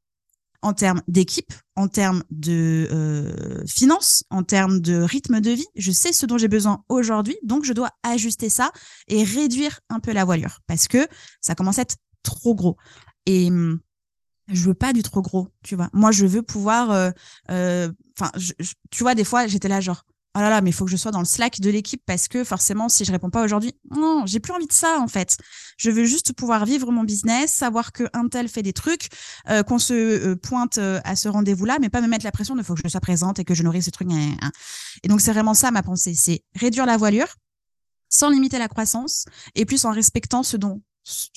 en 0.61 0.73
termes 0.73 1.01
d'équipe, 1.07 1.53
en 1.75 1.87
termes 1.87 2.23
de 2.31 2.87
euh, 2.91 3.65
finances, 3.67 4.23
en 4.29 4.43
termes 4.43 4.81
de 4.81 5.01
rythme 5.01 5.39
de 5.39 5.51
vie. 5.51 5.67
Je 5.75 5.91
sais 5.91 6.13
ce 6.13 6.25
dont 6.25 6.37
j'ai 6.37 6.47
besoin 6.47 6.83
aujourd'hui, 6.89 7.37
donc 7.43 7.63
je 7.63 7.73
dois 7.73 7.91
ajuster 8.03 8.49
ça 8.49 8.71
et 9.07 9.23
réduire 9.23 9.79
un 9.89 9.99
peu 9.99 10.11
la 10.11 10.25
voilure 10.25 10.59
parce 10.67 10.87
que 10.87 11.07
ça 11.41 11.55
commence 11.55 11.79
à 11.79 11.83
être 11.83 11.97
trop 12.23 12.55
gros. 12.55 12.77
Et 13.25 13.47
hum, 13.47 13.79
je 14.47 14.63
veux 14.63 14.73
pas 14.73 14.93
du 14.93 15.03
trop 15.03 15.21
gros, 15.21 15.49
tu 15.63 15.75
vois. 15.75 15.89
Moi, 15.93 16.11
je 16.11 16.25
veux 16.25 16.41
pouvoir, 16.41 16.91
euh, 16.91 17.11
euh, 17.51 17.91
enfin, 18.17 18.31
tu 18.89 19.03
vois, 19.03 19.15
des 19.15 19.23
fois, 19.23 19.47
j'étais 19.47 19.67
là 19.67 19.81
genre, 19.81 20.03
oh 20.37 20.41
là 20.41 20.49
là, 20.49 20.61
mais 20.61 20.69
il 20.69 20.73
faut 20.73 20.85
que 20.85 20.91
je 20.91 20.97
sois 20.97 21.11
dans 21.11 21.19
le 21.19 21.25
Slack 21.25 21.59
de 21.59 21.69
l'équipe 21.69 22.01
parce 22.05 22.27
que 22.27 22.43
forcément, 22.43 22.89
si 22.89 23.05
je 23.05 23.11
réponds 23.11 23.29
pas 23.29 23.43
aujourd'hui, 23.43 23.73
non, 23.91 24.23
j'ai 24.25 24.39
plus 24.39 24.53
envie 24.53 24.67
de 24.67 24.73
ça 24.73 24.99
en 24.99 25.07
fait. 25.07 25.37
Je 25.77 25.89
veux 25.89 26.05
juste 26.05 26.33
pouvoir 26.33 26.65
vivre 26.65 26.91
mon 26.91 27.03
business, 27.03 27.51
savoir 27.51 27.91
que 27.91 28.03
un 28.13 28.27
tel 28.27 28.47
fait 28.47 28.61
des 28.61 28.73
trucs, 28.73 29.09
euh, 29.49 29.63
qu'on 29.63 29.79
se 29.79 29.93
euh, 29.93 30.35
pointe 30.35 30.77
euh, 30.77 30.99
à 31.03 31.15
ce 31.15 31.27
rendez-vous-là, 31.27 31.77
mais 31.81 31.89
pas 31.89 32.01
me 32.01 32.07
mettre 32.07 32.25
la 32.25 32.31
pression 32.31 32.55
de 32.55 32.63
faut 32.63 32.75
que 32.75 32.81
je 32.83 32.89
sois 32.89 33.01
présente 33.01 33.39
et 33.39 33.45
que 33.45 33.55
je 33.55 33.63
nourrisse 33.63 33.85
ce 33.85 33.91
truc. 33.91 34.09
Et 35.03 35.07
donc 35.07 35.21
c'est 35.21 35.33
vraiment 35.33 35.53
ça 35.53 35.71
ma 35.71 35.83
pensée, 35.83 36.13
c'est 36.13 36.43
réduire 36.55 36.85
la 36.85 36.97
voilure 36.97 37.27
sans 38.09 38.29
limiter 38.29 38.59
la 38.59 38.67
croissance 38.67 39.25
et 39.55 39.65
plus 39.65 39.85
en 39.85 39.91
respectant 39.91 40.43
ce 40.43 40.55
dont, 40.55 40.81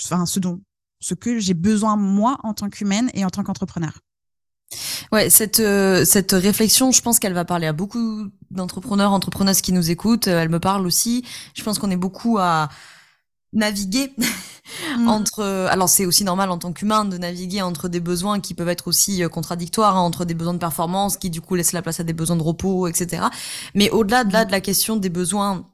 enfin 0.05 0.27
ce 0.27 0.39
dont, 0.39 0.61
ce 1.01 1.15
que 1.15 1.39
j'ai 1.39 1.55
besoin 1.55 1.97
moi 1.97 2.39
en 2.43 2.55
tant 2.55 2.69
qu'humaine 2.69 3.11
et 3.15 3.25
en 3.25 3.31
tant 3.31 3.43
qu'entrepreneur. 3.43 4.01
Ouais, 5.13 5.29
cette 5.31 5.61
euh, 5.61 6.05
cette 6.05 6.33
réflexion, 6.33 6.93
je 6.93 7.03
pense 7.03 7.19
qu'elle 7.19 7.33
va 7.33 7.45
parler 7.45 7.67
à 7.67 7.73
beaucoup 7.73 8.29
d'entrepreneurs, 8.51 9.13
entrepreneuses 9.13 9.61
qui 9.61 9.73
nous 9.73 9.91
écoutent. 9.91 10.29
Elle 10.29 10.49
me 10.49 10.61
parle 10.61 10.87
aussi. 10.87 11.25
Je 11.55 11.63
pense 11.65 11.79
qu'on 11.79 11.91
est 11.91 11.97
beaucoup 11.97 12.39
à 12.39 12.69
naviguer 13.53 14.13
mm. 14.97 15.09
entre. 15.09 15.43
Alors 15.43 15.89
c'est 15.89 16.07
aussi 16.07 16.23
normal 16.23 16.51
en 16.51 16.59
tant 16.59 16.73
qu'humain 16.73 17.05
de 17.05 17.19
naviguer 17.19 17.63
entre 17.63 17.89
des 17.89 18.01
besoins 18.01 18.41
qui 18.41 18.55
peuvent 18.55 18.69
être 18.69 18.87
aussi 18.87 19.25
euh, 19.25 19.29
contradictoires, 19.29 19.97
hein, 19.97 20.01
entre 20.03 20.25
des 20.25 20.35
besoins 20.35 20.55
de 20.55 20.59
performance 20.59 21.17
qui 21.17 21.31
du 21.31 21.41
coup 21.41 21.57
laissent 21.57 21.73
la 21.73 21.83
place 21.83 21.99
à 21.99 22.05
des 22.05 22.13
besoins 22.13 22.37
de 22.37 22.43
repos, 22.43 22.87
etc. 22.87 23.25
Mais 23.75 23.91
au-delà 23.91 24.23
de 24.25 24.33
là 24.33 24.45
de 24.45 24.53
la 24.53 24.61
question 24.61 24.97
des 24.97 25.11
besoins 25.11 25.67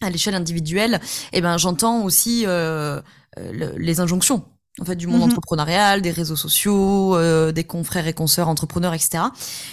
à 0.00 0.10
l'échelle 0.10 0.34
individuelle, 0.34 1.00
eh 1.32 1.42
ben 1.42 1.58
j'entends 1.58 2.02
aussi 2.02 2.44
euh, 2.46 3.00
les 3.36 4.00
injonctions 4.00 4.44
en 4.80 4.86
fait 4.86 4.96
du 4.96 5.06
monde 5.06 5.20
mhm. 5.20 5.28
entrepreneurial, 5.28 6.00
des 6.00 6.10
réseaux 6.10 6.36
sociaux, 6.36 7.14
euh, 7.16 7.52
des 7.52 7.64
confrères 7.64 8.06
et 8.06 8.14
consoeurs 8.14 8.48
entrepreneurs, 8.48 8.94
etc. 8.94 9.24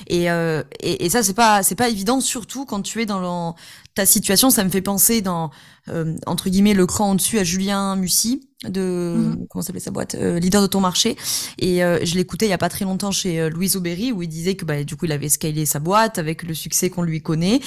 Et, 0.07 0.29
euh, 0.29 0.61
et, 0.81 1.05
et, 1.05 1.09
ça 1.09 1.23
c'est 1.23 1.33
pas 1.33 1.63
c'est 1.63 1.75
pas 1.75 1.87
évident, 1.87 2.19
surtout 2.19 2.65
quand 2.65 2.81
tu 2.81 3.01
es 3.01 3.05
dans 3.05 3.55
ta 3.95 4.05
situation. 4.05 4.49
Ça 4.49 4.63
me 4.65 4.69
fait 4.69 4.81
penser 4.81 5.21
dans 5.21 5.51
euh, 5.87 6.17
entre 6.25 6.49
guillemets 6.49 6.73
le 6.73 6.85
cran 6.85 7.11
en 7.11 7.15
dessus 7.15 7.39
à 7.39 7.45
Julien 7.45 7.95
Mussy 7.95 8.49
de 8.67 9.15
mhm. 9.15 9.47
comment 9.49 9.61
s'appelait 9.61 9.79
sa 9.79 9.91
boîte 9.91 10.15
leader 10.15 10.61
de 10.61 10.67
ton 10.67 10.81
marché 10.81 11.15
et 11.59 11.77
je 11.77 12.15
l'écoutais 12.15 12.45
il 12.45 12.49
y 12.49 12.53
a 12.53 12.57
pas 12.57 12.67
très 12.67 12.83
longtemps 12.83 13.09
chez 13.09 13.49
Louise 13.49 13.77
Aubéry 13.77 14.11
où 14.11 14.21
il 14.21 14.27
disait 14.27 14.55
que 14.55 14.65
bah 14.65 14.83
du 14.83 14.97
coup 14.97 15.05
il 15.05 15.13
avait 15.13 15.29
scalé 15.29 15.65
sa 15.65 15.79
boîte 15.79 16.17
avec 16.17 16.43
le 16.43 16.53
succès 16.53 16.89
qu'on 16.89 17.03
lui 17.03 17.21
connaît 17.21 17.61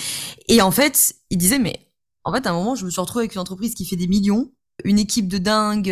et 0.49 0.61
en 0.61 0.71
fait 0.71 1.15
il 1.31 1.39
disait 1.39 1.59
mais 1.59 1.89
en 2.25 2.33
fait 2.35 2.47
à 2.47 2.51
un 2.51 2.53
moment 2.53 2.75
je 2.75 2.85
me 2.85 2.91
suis 2.91 3.01
retrouvé 3.01 3.23
avec 3.23 3.35
une 3.35 3.41
entreprise 3.41 3.73
qui 3.73 3.87
fait 3.87 3.97
des 3.97 4.07
millions 4.07 4.53
une 4.85 4.99
équipe 4.99 5.29
de 5.29 5.39
dingue 5.39 5.89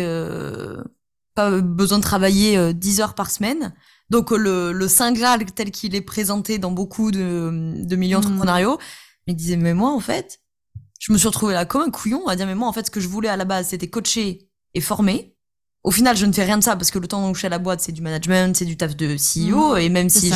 pas 1.35 1.61
besoin 1.61 1.97
de 1.97 2.03
travailler 2.03 2.73
10 2.73 2.99
euh, 2.99 3.03
heures 3.03 3.15
par 3.15 3.31
semaine. 3.31 3.73
Donc 4.11 4.31
euh, 4.31 4.37
le, 4.37 4.71
le 4.73 4.87
Saint 4.87 5.13
Graal 5.13 5.45
tel 5.45 5.71
qu'il 5.71 5.95
est 5.95 6.01
présenté 6.01 6.59
dans 6.59 6.71
beaucoup 6.71 7.11
de, 7.11 7.73
de 7.77 7.95
milieux 7.95 8.17
mmh. 8.17 8.19
entrepreneuriaux, 8.19 8.77
il 9.27 9.35
disait 9.35 9.55
mais 9.55 9.73
moi 9.73 9.91
en 9.91 10.01
fait, 10.01 10.41
je 10.99 11.13
me 11.13 11.17
suis 11.17 11.27
retrouvé 11.27 11.53
là 11.53 11.65
comme 11.65 11.81
un 11.81 11.89
couillon 11.89 12.27
à 12.27 12.35
dire 12.35 12.45
mais 12.45 12.55
moi 12.55 12.67
en 12.67 12.73
fait 12.73 12.85
ce 12.85 12.91
que 12.91 12.99
je 12.99 13.07
voulais 13.07 13.29
à 13.29 13.37
la 13.37 13.45
base 13.45 13.69
c'était 13.69 13.89
coacher 13.89 14.49
et 14.73 14.81
former. 14.81 15.33
Au 15.83 15.91
final 15.91 16.17
je 16.17 16.25
ne 16.25 16.33
fais 16.33 16.43
rien 16.43 16.57
de 16.57 16.63
ça 16.63 16.75
parce 16.75 16.91
que 16.91 16.99
le 16.99 17.07
temps 17.07 17.29
où 17.29 17.33
je 17.33 17.39
suis 17.39 17.47
à 17.47 17.49
la 17.49 17.57
boîte 17.59 17.79
c'est 17.79 17.93
du 17.93 18.01
management, 18.01 18.55
c'est 18.55 18.65
du 18.65 18.75
taf 18.75 18.97
de 18.97 19.15
CEO 19.15 19.75
mmh. 19.75 19.77
et 19.77 19.89
même 19.89 20.09
si 20.09 20.33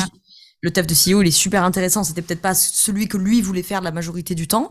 le 0.62 0.72
taf 0.72 0.88
de 0.88 0.94
CEO 0.94 1.22
il 1.22 1.28
est 1.28 1.32
super 1.32 1.66
intéressant, 1.66 2.06
c'était 2.06 2.22
peut-être 2.22 2.42
pas 2.42 2.56
celui 2.56 3.10
que 3.10 3.18
lui 3.18 3.42
voulait 3.42 3.62
faire 3.62 3.82
la 3.82 3.92
majorité 3.92 4.36
du 4.36 4.48
temps. 4.48 4.70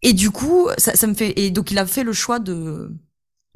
Et 0.00 0.14
du 0.14 0.30
coup 0.30 0.68
ça, 0.78 0.96
ça 0.96 1.06
me 1.06 1.14
fait 1.14 1.38
et 1.38 1.50
donc 1.50 1.70
il 1.70 1.78
a 1.78 1.86
fait 1.86 2.04
le 2.04 2.14
choix 2.14 2.38
de 2.38 2.90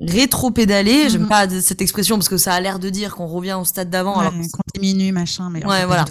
rétro-pédaler. 0.07 1.09
J'aime 1.09 1.23
mhm. 1.23 1.29
pas 1.29 1.49
cette 1.49 1.83
expression 1.83 2.17
parce 2.17 2.29
que 2.29 2.39
ça 2.39 2.53
a 2.55 2.61
l'air 2.61 2.79
de 2.79 2.91
dire 2.91 3.15
qu'on 3.15 3.27
revient 3.27 3.57
au 3.61 3.65
stade 3.65 3.91
d'avant. 3.91 4.19
alors 4.19 4.33
qu'on 4.33 4.63
diminue, 4.75 5.13
machin, 5.13 5.51
mais 5.51 5.65
ouais, 5.65 5.85
voilà. 5.87 6.05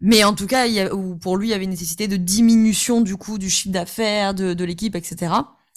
Mais 0.00 0.24
en 0.24 0.32
tout 0.32 0.46
cas, 0.46 0.66
il 0.66 0.72
y 0.72 0.80
a, 0.80 0.90
pour 1.20 1.36
lui, 1.36 1.48
il 1.48 1.50
y 1.50 1.54
avait 1.54 1.64
une 1.64 1.70
nécessité 1.70 2.08
de 2.08 2.16
diminution 2.16 3.02
du 3.02 3.16
coup 3.16 3.36
du 3.36 3.50
chiffre 3.50 3.72
d'affaires 3.72 4.32
de, 4.32 4.54
de 4.54 4.64
l'équipe, 4.64 4.96
etc. 4.96 5.32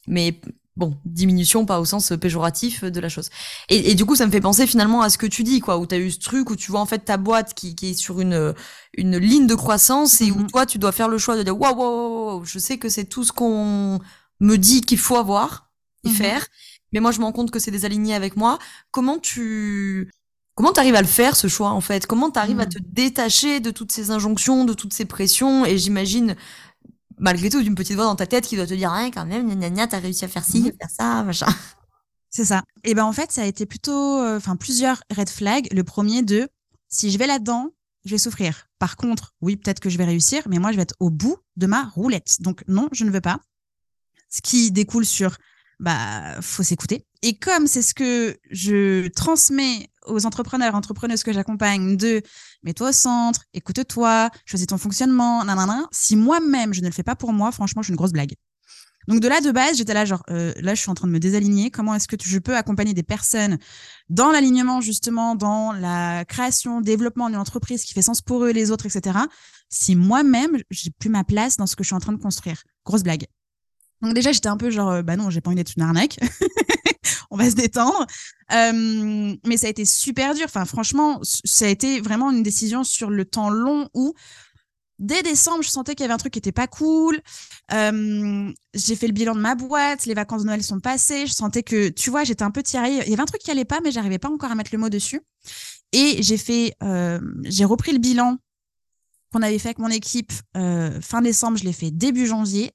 Mais 0.07 0.39
bon, 0.77 0.97
diminution 1.03 1.65
pas 1.65 1.81
au 1.81 1.85
sens 1.85 2.13
péjoratif 2.19 2.85
de 2.85 2.99
la 3.01 3.09
chose. 3.09 3.29
Et, 3.69 3.91
et, 3.91 3.95
du 3.95 4.05
coup, 4.05 4.15
ça 4.15 4.25
me 4.25 4.31
fait 4.31 4.39
penser 4.39 4.65
finalement 4.65 5.01
à 5.01 5.09
ce 5.09 5.17
que 5.17 5.27
tu 5.27 5.43
dis, 5.43 5.59
quoi, 5.59 5.77
où 5.77 5.85
tu 5.85 5.95
as 5.95 5.97
eu 5.97 6.09
ce 6.09 6.19
truc 6.19 6.49
où 6.49 6.55
tu 6.55 6.71
vois 6.71 6.79
en 6.79 6.85
fait 6.85 6.99
ta 6.99 7.17
boîte 7.17 7.53
qui, 7.53 7.75
qui 7.75 7.91
est 7.91 7.93
sur 7.95 8.21
une 8.21 8.53
une 8.97 9.17
ligne 9.17 9.47
de 9.47 9.55
croissance 9.55 10.21
et 10.21 10.31
où 10.31 10.39
mhm. 10.39 10.51
toi 10.51 10.65
tu 10.65 10.77
dois 10.77 10.93
faire 10.93 11.09
le 11.09 11.17
choix 11.17 11.35
de 11.35 11.43
dire 11.43 11.59
waouh, 11.59 11.75
waouh, 11.75 12.25
waouh 12.25 12.45
je 12.45 12.59
sais 12.59 12.77
que 12.77 12.89
c'est 12.89 13.05
tout 13.05 13.23
ce 13.23 13.31
qu'on 13.31 13.99
me 14.39 14.55
dit 14.57 14.81
qu'il 14.81 14.99
faut 14.99 15.17
avoir 15.17 15.69
et 16.05 16.09
mhm. 16.09 16.15
faire 16.15 16.47
mais 16.93 16.99
moi 16.99 17.11
je 17.11 17.19
me 17.19 17.25
rends 17.25 17.31
compte 17.31 17.51
que 17.51 17.59
c'est 17.59 17.71
désaligné 17.71 18.15
avec 18.15 18.35
moi. 18.37 18.59
Comment 18.91 19.19
tu 19.19 20.11
comment 20.55 20.71
t'arrives 20.71 20.95
à 20.95 21.01
le 21.01 21.07
faire 21.07 21.35
ce 21.35 21.47
choix 21.47 21.69
en 21.69 21.81
fait? 21.81 22.05
Comment 22.05 22.29
t'arrives 22.29 22.59
à 22.59 22.65
hmm. 22.65 22.69
te 22.69 22.79
détacher 22.79 23.59
de 23.59 23.71
toutes 23.71 23.91
ces 23.91 24.11
injonctions, 24.11 24.65
de 24.65 24.73
toutes 24.73 24.93
ces 24.93 25.05
pressions? 25.05 25.65
Et 25.65 25.77
j'imagine 25.77 26.35
malgré 27.17 27.49
tout 27.49 27.61
d'une 27.61 27.75
petite 27.75 27.95
voix 27.95 28.05
dans 28.05 28.15
ta 28.15 28.27
tête 28.27 28.45
qui 28.45 28.55
doit 28.55 28.67
te 28.67 28.73
dire 28.73 28.91
ah, 28.93 29.05
quand 29.13 29.25
même 29.25 29.53
gna 29.53 29.69
gna 29.69 29.87
t'as 29.87 29.99
réussi 29.99 30.25
à 30.25 30.27
faire 30.27 30.43
ci, 30.43 30.69
à 30.69 30.85
faire 30.85 30.89
ça, 30.89 31.23
machin. 31.23 31.47
C'est 32.29 32.45
ça. 32.45 32.63
Et 32.83 32.95
ben 32.95 33.05
en 33.05 33.13
fait 33.13 33.31
ça 33.31 33.43
a 33.43 33.45
été 33.45 33.65
plutôt 33.65 34.19
euh, 34.19 34.37
enfin 34.37 34.55
plusieurs 34.55 35.03
red 35.15 35.29
flags. 35.29 35.67
Le 35.71 35.83
premier 35.83 36.23
de 36.23 36.47
si 36.89 37.11
je 37.11 37.17
vais 37.17 37.27
là-dedans 37.27 37.71
je 38.05 38.11
vais 38.11 38.17
souffrir. 38.17 38.67
Par 38.79 38.97
contre, 38.97 39.33
oui, 39.41 39.55
peut-être 39.55 39.79
que 39.79 39.89
je 39.89 39.97
vais 39.97 40.05
réussir, 40.05 40.43
mais 40.49 40.59
moi, 40.59 40.71
je 40.71 40.77
vais 40.77 40.83
être 40.83 40.95
au 40.99 41.09
bout 41.09 41.37
de 41.55 41.67
ma 41.67 41.83
roulette. 41.83 42.41
Donc, 42.41 42.63
non, 42.67 42.89
je 42.91 43.05
ne 43.05 43.11
veux 43.11 43.21
pas. 43.21 43.39
Ce 44.29 44.41
qui 44.41 44.71
découle 44.71 45.05
sur 45.05 45.37
bah 45.83 46.41
faut 46.41 46.63
s'écouter. 46.63 47.05
Et 47.21 47.37
comme 47.37 47.67
c'est 47.67 47.81
ce 47.81 47.93
que 47.93 48.37
je 48.49 49.09
transmets 49.09 49.89
aux 50.05 50.25
entrepreneurs, 50.25 50.75
entrepreneuses 50.75 51.23
que 51.23 51.33
j'accompagne 51.33 51.97
de 51.97 52.21
mets-toi 52.63 52.89
au 52.89 52.91
centre, 52.93 53.41
écoute-toi, 53.53 54.29
choisis 54.45 54.67
ton 54.67 54.77
fonctionnement, 54.77 55.43
nanana. 55.43 55.85
Si 55.91 56.15
moi-même 56.15 56.73
je 56.73 56.81
ne 56.81 56.85
le 56.85 56.93
fais 56.93 57.03
pas 57.03 57.15
pour 57.15 57.33
moi, 57.33 57.51
franchement, 57.51 57.81
je 57.81 57.87
suis 57.87 57.91
une 57.91 57.97
grosse 57.97 58.13
blague. 58.13 58.33
Donc 59.09 59.19
de 59.19 59.27
là 59.27 59.41
de 59.41 59.51
base, 59.51 59.75
j'étais 59.75 59.93
là 59.93 60.05
genre 60.05 60.23
euh, 60.29 60.53
là 60.61 60.73
je 60.73 60.79
suis 60.79 60.89
en 60.89 60.93
train 60.93 61.07
de 61.07 61.11
me 61.11 61.19
désaligner. 61.19 61.69
Comment 61.69 61.95
est-ce 61.95 62.07
que 62.07 62.15
je 62.23 62.39
peux 62.39 62.55
accompagner 62.55 62.93
des 62.93 63.03
personnes 63.03 63.57
dans 64.07 64.31
l'alignement 64.31 64.79
justement, 64.79 65.35
dans 65.35 65.73
la 65.73 66.23
création, 66.23 66.79
développement 66.79 67.29
d'une 67.29 67.39
entreprise 67.39 67.83
qui 67.83 67.93
fait 67.93 68.01
sens 68.01 68.21
pour 68.21 68.45
eux, 68.45 68.51
les 68.51 68.71
autres, 68.71 68.85
etc. 68.85 69.19
Si 69.67 69.97
moi-même 69.97 70.57
j'ai 70.71 70.91
plus 70.91 71.09
ma 71.09 71.25
place 71.25 71.57
dans 71.57 71.67
ce 71.67 71.75
que 71.75 71.83
je 71.83 71.87
suis 71.87 71.95
en 71.95 71.99
train 71.99 72.13
de 72.13 72.21
construire? 72.21 72.63
Grosse 72.85 73.03
blague. 73.03 73.25
Donc 74.03 74.13
déjà 74.13 74.33
j'étais 74.33 74.49
un 74.49 74.57
peu 74.57 74.69
genre 74.69 74.91
euh, 74.91 75.01
bah 75.01 75.15
non 75.15 75.29
j'ai 75.29 75.39
pas 75.39 75.49
envie 75.49 75.55
d'être 75.55 75.73
une 75.77 75.83
arnaque. 75.83 76.19
On 77.31 77.37
va 77.37 77.49
se 77.49 77.55
détendre. 77.55 78.05
Euh, 78.51 79.35
mais 79.45 79.57
ça 79.57 79.67
a 79.67 79.69
été 79.69 79.85
super 79.85 80.35
dur. 80.35 80.43
Enfin 80.45 80.65
franchement 80.65 81.21
ça 81.23 81.65
a 81.65 81.69
été 81.69 82.01
vraiment 82.01 82.29
une 82.29 82.43
décision 82.43 82.83
sur 82.83 83.09
le 83.09 83.23
temps 83.23 83.49
long 83.49 83.89
où 83.93 84.13
dès 84.99 85.23
décembre, 85.23 85.63
je 85.63 85.69
sentais 85.69 85.95
qu'il 85.95 86.03
y 86.03 86.05
avait 86.05 86.13
un 86.13 86.17
truc 86.17 86.33
qui 86.33 86.39
était 86.39 86.51
pas 86.51 86.67
cool. 86.67 87.21
Euh, 87.71 88.51
j'ai 88.73 88.95
fait 88.97 89.07
le 89.07 89.13
bilan 89.13 89.35
de 89.35 89.39
ma 89.39 89.55
boîte, 89.55 90.05
les 90.05 90.13
vacances 90.13 90.41
de 90.41 90.47
Noël 90.47 90.63
sont 90.63 90.81
passées. 90.81 91.25
Je 91.25 91.33
sentais 91.33 91.63
que, 91.63 91.89
tu 91.89 92.09
vois, 92.09 92.25
j'étais 92.25 92.43
un 92.43 92.51
peu 92.51 92.61
tirée. 92.61 92.91
Il 92.91 93.09
y 93.09 93.13
avait 93.13 93.21
un 93.21 93.25
truc 93.25 93.41
qui 93.41 93.51
allait 93.51 93.65
pas, 93.65 93.79
mais 93.83 93.91
j'arrivais 93.91 94.19
pas 94.19 94.29
encore 94.29 94.51
à 94.51 94.55
mettre 94.55 94.69
le 94.73 94.79
mot 94.79 94.89
dessus. 94.89 95.21
Et 95.93 96.21
j'ai 96.21 96.37
fait, 96.37 96.75
j'ai 97.43 97.65
repris 97.65 97.93
le 97.93 97.99
bilan 97.99 98.37
qu'on 99.31 99.41
avait 99.41 99.59
fait 99.59 99.69
avec 99.69 99.79
mon 99.79 99.89
équipe 99.89 100.31
fin 100.53 101.21
décembre. 101.21 101.57
Je 101.57 101.63
l'ai 101.63 101.73
fait 101.73 101.91
début 101.91 102.27
janvier. 102.27 102.71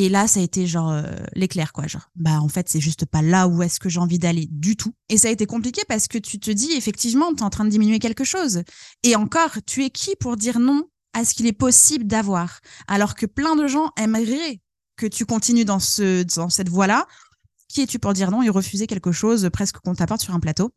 Et 0.00 0.08
là, 0.08 0.28
ça 0.28 0.38
a 0.38 0.44
été 0.44 0.68
genre 0.68 0.92
euh, 0.92 1.02
l'éclair, 1.34 1.72
quoi. 1.72 1.88
Genre, 1.88 2.08
bah 2.14 2.40
en 2.40 2.46
fait, 2.46 2.68
c'est 2.68 2.78
juste 2.78 3.04
pas 3.04 3.20
là 3.20 3.48
où 3.48 3.64
est-ce 3.64 3.80
que 3.80 3.88
j'ai 3.88 3.98
envie 3.98 4.20
d'aller 4.20 4.46
du 4.48 4.76
tout. 4.76 4.94
Et 5.08 5.18
ça 5.18 5.26
a 5.26 5.32
été 5.32 5.44
compliqué 5.44 5.82
parce 5.88 6.06
que 6.06 6.18
tu 6.18 6.38
te 6.38 6.52
dis 6.52 6.70
effectivement, 6.74 7.34
tu 7.34 7.40
es 7.40 7.42
en 7.42 7.50
train 7.50 7.64
de 7.64 7.70
diminuer 7.70 7.98
quelque 7.98 8.22
chose. 8.22 8.62
Et 9.02 9.16
encore, 9.16 9.58
tu 9.66 9.84
es 9.84 9.90
qui 9.90 10.14
pour 10.14 10.36
dire 10.36 10.60
non 10.60 10.84
à 11.14 11.24
ce 11.24 11.34
qu'il 11.34 11.48
est 11.48 11.52
possible 11.52 12.06
d'avoir? 12.06 12.60
Alors 12.86 13.16
que 13.16 13.26
plein 13.26 13.56
de 13.56 13.66
gens 13.66 13.90
aimeraient 13.96 14.60
que 14.94 15.06
tu 15.06 15.26
continues 15.26 15.64
dans, 15.64 15.80
ce, 15.80 16.22
dans 16.36 16.48
cette 16.48 16.68
voie-là. 16.68 17.08
Qui 17.66 17.82
es-tu 17.82 17.98
pour 17.98 18.12
dire 18.12 18.30
non 18.30 18.40
et 18.42 18.50
refuser 18.50 18.86
quelque 18.86 19.10
chose 19.10 19.50
presque 19.52 19.78
qu'on 19.78 19.96
t'apporte 19.96 20.20
sur 20.20 20.32
un 20.32 20.38
plateau? 20.38 20.70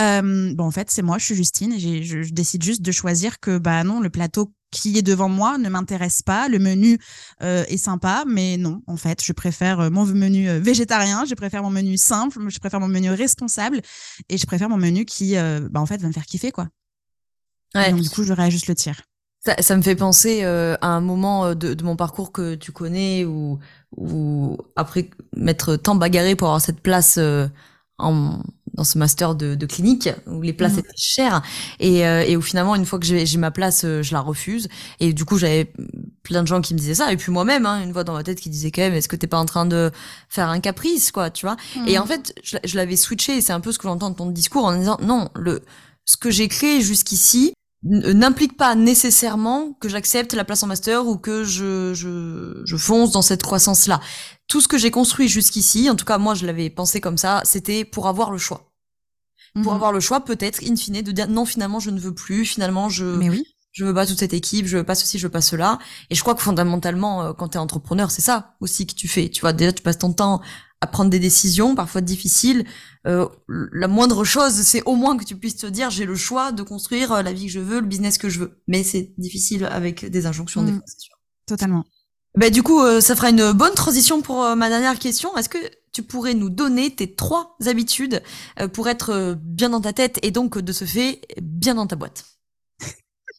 Euh, 0.00 0.52
Bon, 0.56 0.64
en 0.64 0.72
fait, 0.72 0.90
c'est 0.90 1.02
moi, 1.02 1.18
je 1.18 1.26
suis 1.26 1.36
Justine 1.36 1.72
et 1.74 2.02
je, 2.02 2.22
je, 2.22 2.32
décide 2.32 2.64
juste 2.64 2.82
de 2.82 2.90
choisir 2.90 3.38
que, 3.38 3.56
bah 3.56 3.84
non, 3.84 4.00
le 4.00 4.10
plateau 4.10 4.52
qui 4.70 4.98
est 4.98 5.02
devant 5.02 5.28
moi 5.28 5.58
ne 5.58 5.68
m'intéresse 5.68 6.22
pas. 6.22 6.48
Le 6.48 6.58
menu 6.58 6.98
euh, 7.42 7.64
est 7.68 7.78
sympa, 7.78 8.24
mais 8.26 8.56
non, 8.56 8.82
en 8.86 8.96
fait, 8.96 9.22
je 9.22 9.32
préfère 9.32 9.80
euh, 9.80 9.90
mon 9.90 10.04
menu 10.04 10.48
euh, 10.48 10.58
végétarien, 10.58 11.24
je 11.24 11.34
préfère 11.34 11.62
mon 11.62 11.70
menu 11.70 11.96
simple, 11.96 12.38
je 12.48 12.58
préfère 12.58 12.80
mon 12.80 12.88
menu 12.88 13.10
responsable 13.10 13.80
et 14.28 14.38
je 14.38 14.46
préfère 14.46 14.68
mon 14.68 14.76
menu 14.76 15.04
qui, 15.04 15.34
bah, 15.70 15.80
en 15.80 15.86
fait, 15.86 16.00
va 16.00 16.08
me 16.08 16.12
faire 16.12 16.26
kiffer, 16.26 16.52
quoi. 16.52 16.68
Ouais. 17.74 17.90
donc, 17.90 18.00
du 18.00 18.10
coup, 18.10 18.22
je 18.22 18.32
réajuste 18.32 18.66
le 18.68 18.74
tir. 18.74 19.02
Ça, 19.44 19.54
ça, 19.60 19.76
me 19.76 19.82
fait 19.82 19.94
penser 19.94 20.40
euh, 20.42 20.76
à 20.80 20.88
un 20.88 21.00
moment 21.00 21.46
euh, 21.46 21.54
de, 21.54 21.72
de, 21.72 21.84
mon 21.84 21.94
parcours 21.94 22.32
que 22.32 22.56
tu 22.56 22.72
connais 22.72 23.24
où, 23.24 23.58
où 23.96 24.58
après 24.74 25.10
m'être 25.36 25.76
tant 25.76 25.94
bagarré 25.94 26.34
pour 26.34 26.48
avoir 26.48 26.60
cette 26.60 26.80
place 26.80 27.18
euh, 27.18 27.46
en, 27.98 28.42
dans 28.78 28.84
ce 28.84 28.96
master 28.96 29.34
de, 29.34 29.56
de, 29.56 29.66
clinique 29.66 30.08
où 30.28 30.40
les 30.40 30.52
places 30.52 30.74
mmh. 30.74 30.78
étaient 30.78 30.96
chères 30.96 31.42
et, 31.80 32.06
euh, 32.06 32.22
et 32.24 32.36
où 32.36 32.40
finalement 32.40 32.76
une 32.76 32.86
fois 32.86 33.00
que 33.00 33.04
j'ai 33.04 33.38
ma 33.38 33.50
place 33.50 33.82
je 33.82 34.12
la 34.12 34.20
refuse 34.20 34.68
et 35.00 35.12
du 35.12 35.24
coup 35.24 35.36
j'avais 35.36 35.72
plein 36.22 36.42
de 36.42 36.46
gens 36.46 36.60
qui 36.60 36.74
me 36.74 36.78
disaient 36.78 36.94
ça 36.94 37.12
et 37.12 37.16
puis 37.16 37.32
moi-même 37.32 37.66
hein, 37.66 37.82
une 37.82 37.92
voix 37.92 38.04
dans 38.04 38.12
ma 38.12 38.22
tête 38.22 38.40
qui 38.40 38.50
disait 38.50 38.70
quand 38.70 38.82
même 38.82 38.94
est-ce 38.94 39.08
que 39.08 39.16
t'es 39.16 39.26
pas 39.26 39.38
en 39.38 39.46
train 39.46 39.66
de 39.66 39.90
faire 40.28 40.48
un 40.48 40.60
caprice 40.60 41.10
quoi 41.10 41.30
tu 41.30 41.44
vois? 41.44 41.56
Mmh. 41.74 41.88
et 41.88 41.98
en 41.98 42.06
fait 42.06 42.32
je, 42.44 42.56
je 42.64 42.76
l'avais 42.76 42.96
switché 42.96 43.36
et 43.36 43.40
c'est 43.40 43.52
un 43.52 43.60
peu 43.60 43.72
ce 43.72 43.78
que 43.78 43.88
j'entends 43.88 44.10
de 44.10 44.16
ton 44.16 44.30
discours 44.30 44.64
en 44.64 44.76
disant 44.76 44.96
non 45.02 45.28
le 45.34 45.62
ce 46.04 46.16
que 46.16 46.30
j'ai 46.30 46.46
créé 46.46 46.80
jusqu'ici 46.80 47.52
n'implique 47.82 48.56
pas 48.56 48.74
nécessairement 48.74 49.72
que 49.80 49.88
j'accepte 49.88 50.34
la 50.34 50.44
place 50.44 50.62
en 50.62 50.66
master 50.66 51.06
ou 51.06 51.16
que 51.16 51.44
je, 51.44 51.94
je, 51.94 52.60
je 52.64 52.76
fonce 52.76 53.12
dans 53.12 53.22
cette 53.22 53.42
croissance-là. 53.42 54.00
Tout 54.48 54.60
ce 54.60 54.68
que 54.68 54.78
j'ai 54.78 54.90
construit 54.90 55.28
jusqu'ici, 55.28 55.88
en 55.88 55.94
tout 55.94 56.04
cas 56.04 56.18
moi 56.18 56.34
je 56.34 56.46
l'avais 56.46 56.70
pensé 56.70 57.00
comme 57.00 57.18
ça, 57.18 57.42
c'était 57.44 57.84
pour 57.84 58.08
avoir 58.08 58.30
le 58.30 58.38
choix. 58.38 58.67
Pour 59.54 59.72
mhm. 59.72 59.76
avoir 59.76 59.92
le 59.92 60.00
choix 60.00 60.24
peut-être, 60.24 60.62
in 60.64 60.76
fine, 60.76 61.02
de 61.02 61.12
dire 61.12 61.28
non 61.28 61.44
finalement 61.44 61.80
je 61.80 61.90
ne 61.90 62.00
veux 62.00 62.14
plus, 62.14 62.44
finalement 62.44 62.88
je... 62.88 63.04
Mais 63.04 63.30
oui. 63.30 63.44
Je 63.72 63.84
veux 63.84 63.94
pas 63.94 64.06
toute 64.06 64.18
cette 64.18 64.32
équipe, 64.32 64.66
je 64.66 64.78
veux 64.78 64.82
pas 64.82 64.96
ceci, 64.96 65.18
je 65.18 65.26
veux 65.26 65.30
pas 65.30 65.42
cela. 65.42 65.78
Et 66.10 66.16
je 66.16 66.22
crois 66.22 66.34
que 66.34 66.42
fondamentalement, 66.42 67.22
euh, 67.22 67.32
quand 67.32 67.50
tu 67.50 67.58
es 67.58 67.60
entrepreneur, 67.60 68.10
c'est 68.10 68.22
ça 68.22 68.56
aussi 68.60 68.86
que 68.86 68.94
tu 68.94 69.06
fais. 69.06 69.28
Tu 69.28 69.42
vois, 69.42 69.52
déjà 69.52 69.72
tu 69.72 69.82
passes 69.82 69.98
ton 69.98 70.12
temps 70.12 70.40
à 70.80 70.86
prendre 70.86 71.10
des 71.10 71.18
décisions 71.18 71.74
parfois 71.74 72.00
difficiles. 72.00 72.64
Euh, 73.06 73.28
la 73.46 73.86
moindre 73.86 74.24
chose, 74.24 74.52
c'est 74.52 74.82
au 74.84 74.94
moins 74.94 75.16
que 75.16 75.24
tu 75.24 75.36
puisses 75.36 75.56
te 75.56 75.66
dire 75.66 75.90
j'ai 75.90 76.06
le 76.06 76.16
choix 76.16 76.50
de 76.50 76.62
construire 76.62 77.12
euh, 77.12 77.22
la 77.22 77.32
vie 77.32 77.46
que 77.46 77.52
je 77.52 77.60
veux, 77.60 77.80
le 77.80 77.86
business 77.86 78.18
que 78.18 78.28
je 78.28 78.40
veux. 78.40 78.60
Mais 78.66 78.82
c'est 78.82 79.12
difficile 79.18 79.66
avec 79.66 80.04
des 80.04 80.26
injonctions 80.26 80.62
des 80.62 80.72
fois, 80.72 80.82
c'est 80.86 81.00
sûr. 81.00 81.14
Totalement. 81.46 81.84
Bah, 82.36 82.50
du 82.50 82.62
coup, 82.62 82.80
euh, 82.80 83.00
ça 83.00 83.16
fera 83.16 83.30
une 83.30 83.52
bonne 83.52 83.74
transition 83.74 84.20
pour 84.22 84.44
euh, 84.44 84.54
ma 84.54 84.68
dernière 84.68 84.98
question. 84.98 85.36
Est-ce 85.36 85.48
que 85.48 85.58
tu 85.92 86.02
pourrais 86.02 86.34
nous 86.34 86.50
donner 86.50 86.94
tes 86.94 87.14
trois 87.14 87.56
habitudes 87.66 88.22
euh, 88.60 88.68
pour 88.68 88.88
être 88.88 89.36
bien 89.40 89.70
dans 89.70 89.80
ta 89.80 89.92
tête 89.92 90.18
et 90.22 90.30
donc 90.30 90.58
de 90.58 90.72
ce 90.72 90.84
fait 90.84 91.20
bien 91.40 91.74
dans 91.74 91.86
ta 91.86 91.96
boîte 91.96 92.24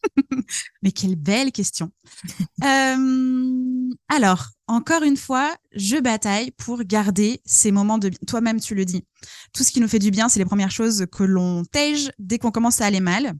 Mais 0.82 0.92
quelle 0.92 1.16
belle 1.16 1.52
question. 1.52 1.90
euh, 2.64 3.90
alors, 4.08 4.46
encore 4.66 5.02
une 5.02 5.16
fois, 5.16 5.56
je 5.72 5.96
bataille 5.96 6.50
pour 6.52 6.82
garder 6.84 7.40
ces 7.44 7.72
moments 7.72 7.98
de 7.98 8.10
Toi-même, 8.26 8.60
tu 8.60 8.74
le 8.74 8.84
dis. 8.84 9.04
Tout 9.52 9.64
ce 9.64 9.70
qui 9.70 9.80
nous 9.80 9.88
fait 9.88 9.98
du 9.98 10.10
bien, 10.10 10.28
c'est 10.28 10.38
les 10.38 10.44
premières 10.44 10.70
choses 10.70 11.06
que 11.10 11.24
l'on 11.24 11.64
tège 11.64 12.12
dès 12.18 12.38
qu'on 12.38 12.50
commence 12.50 12.80
à 12.80 12.86
aller 12.86 13.00
mal. 13.00 13.34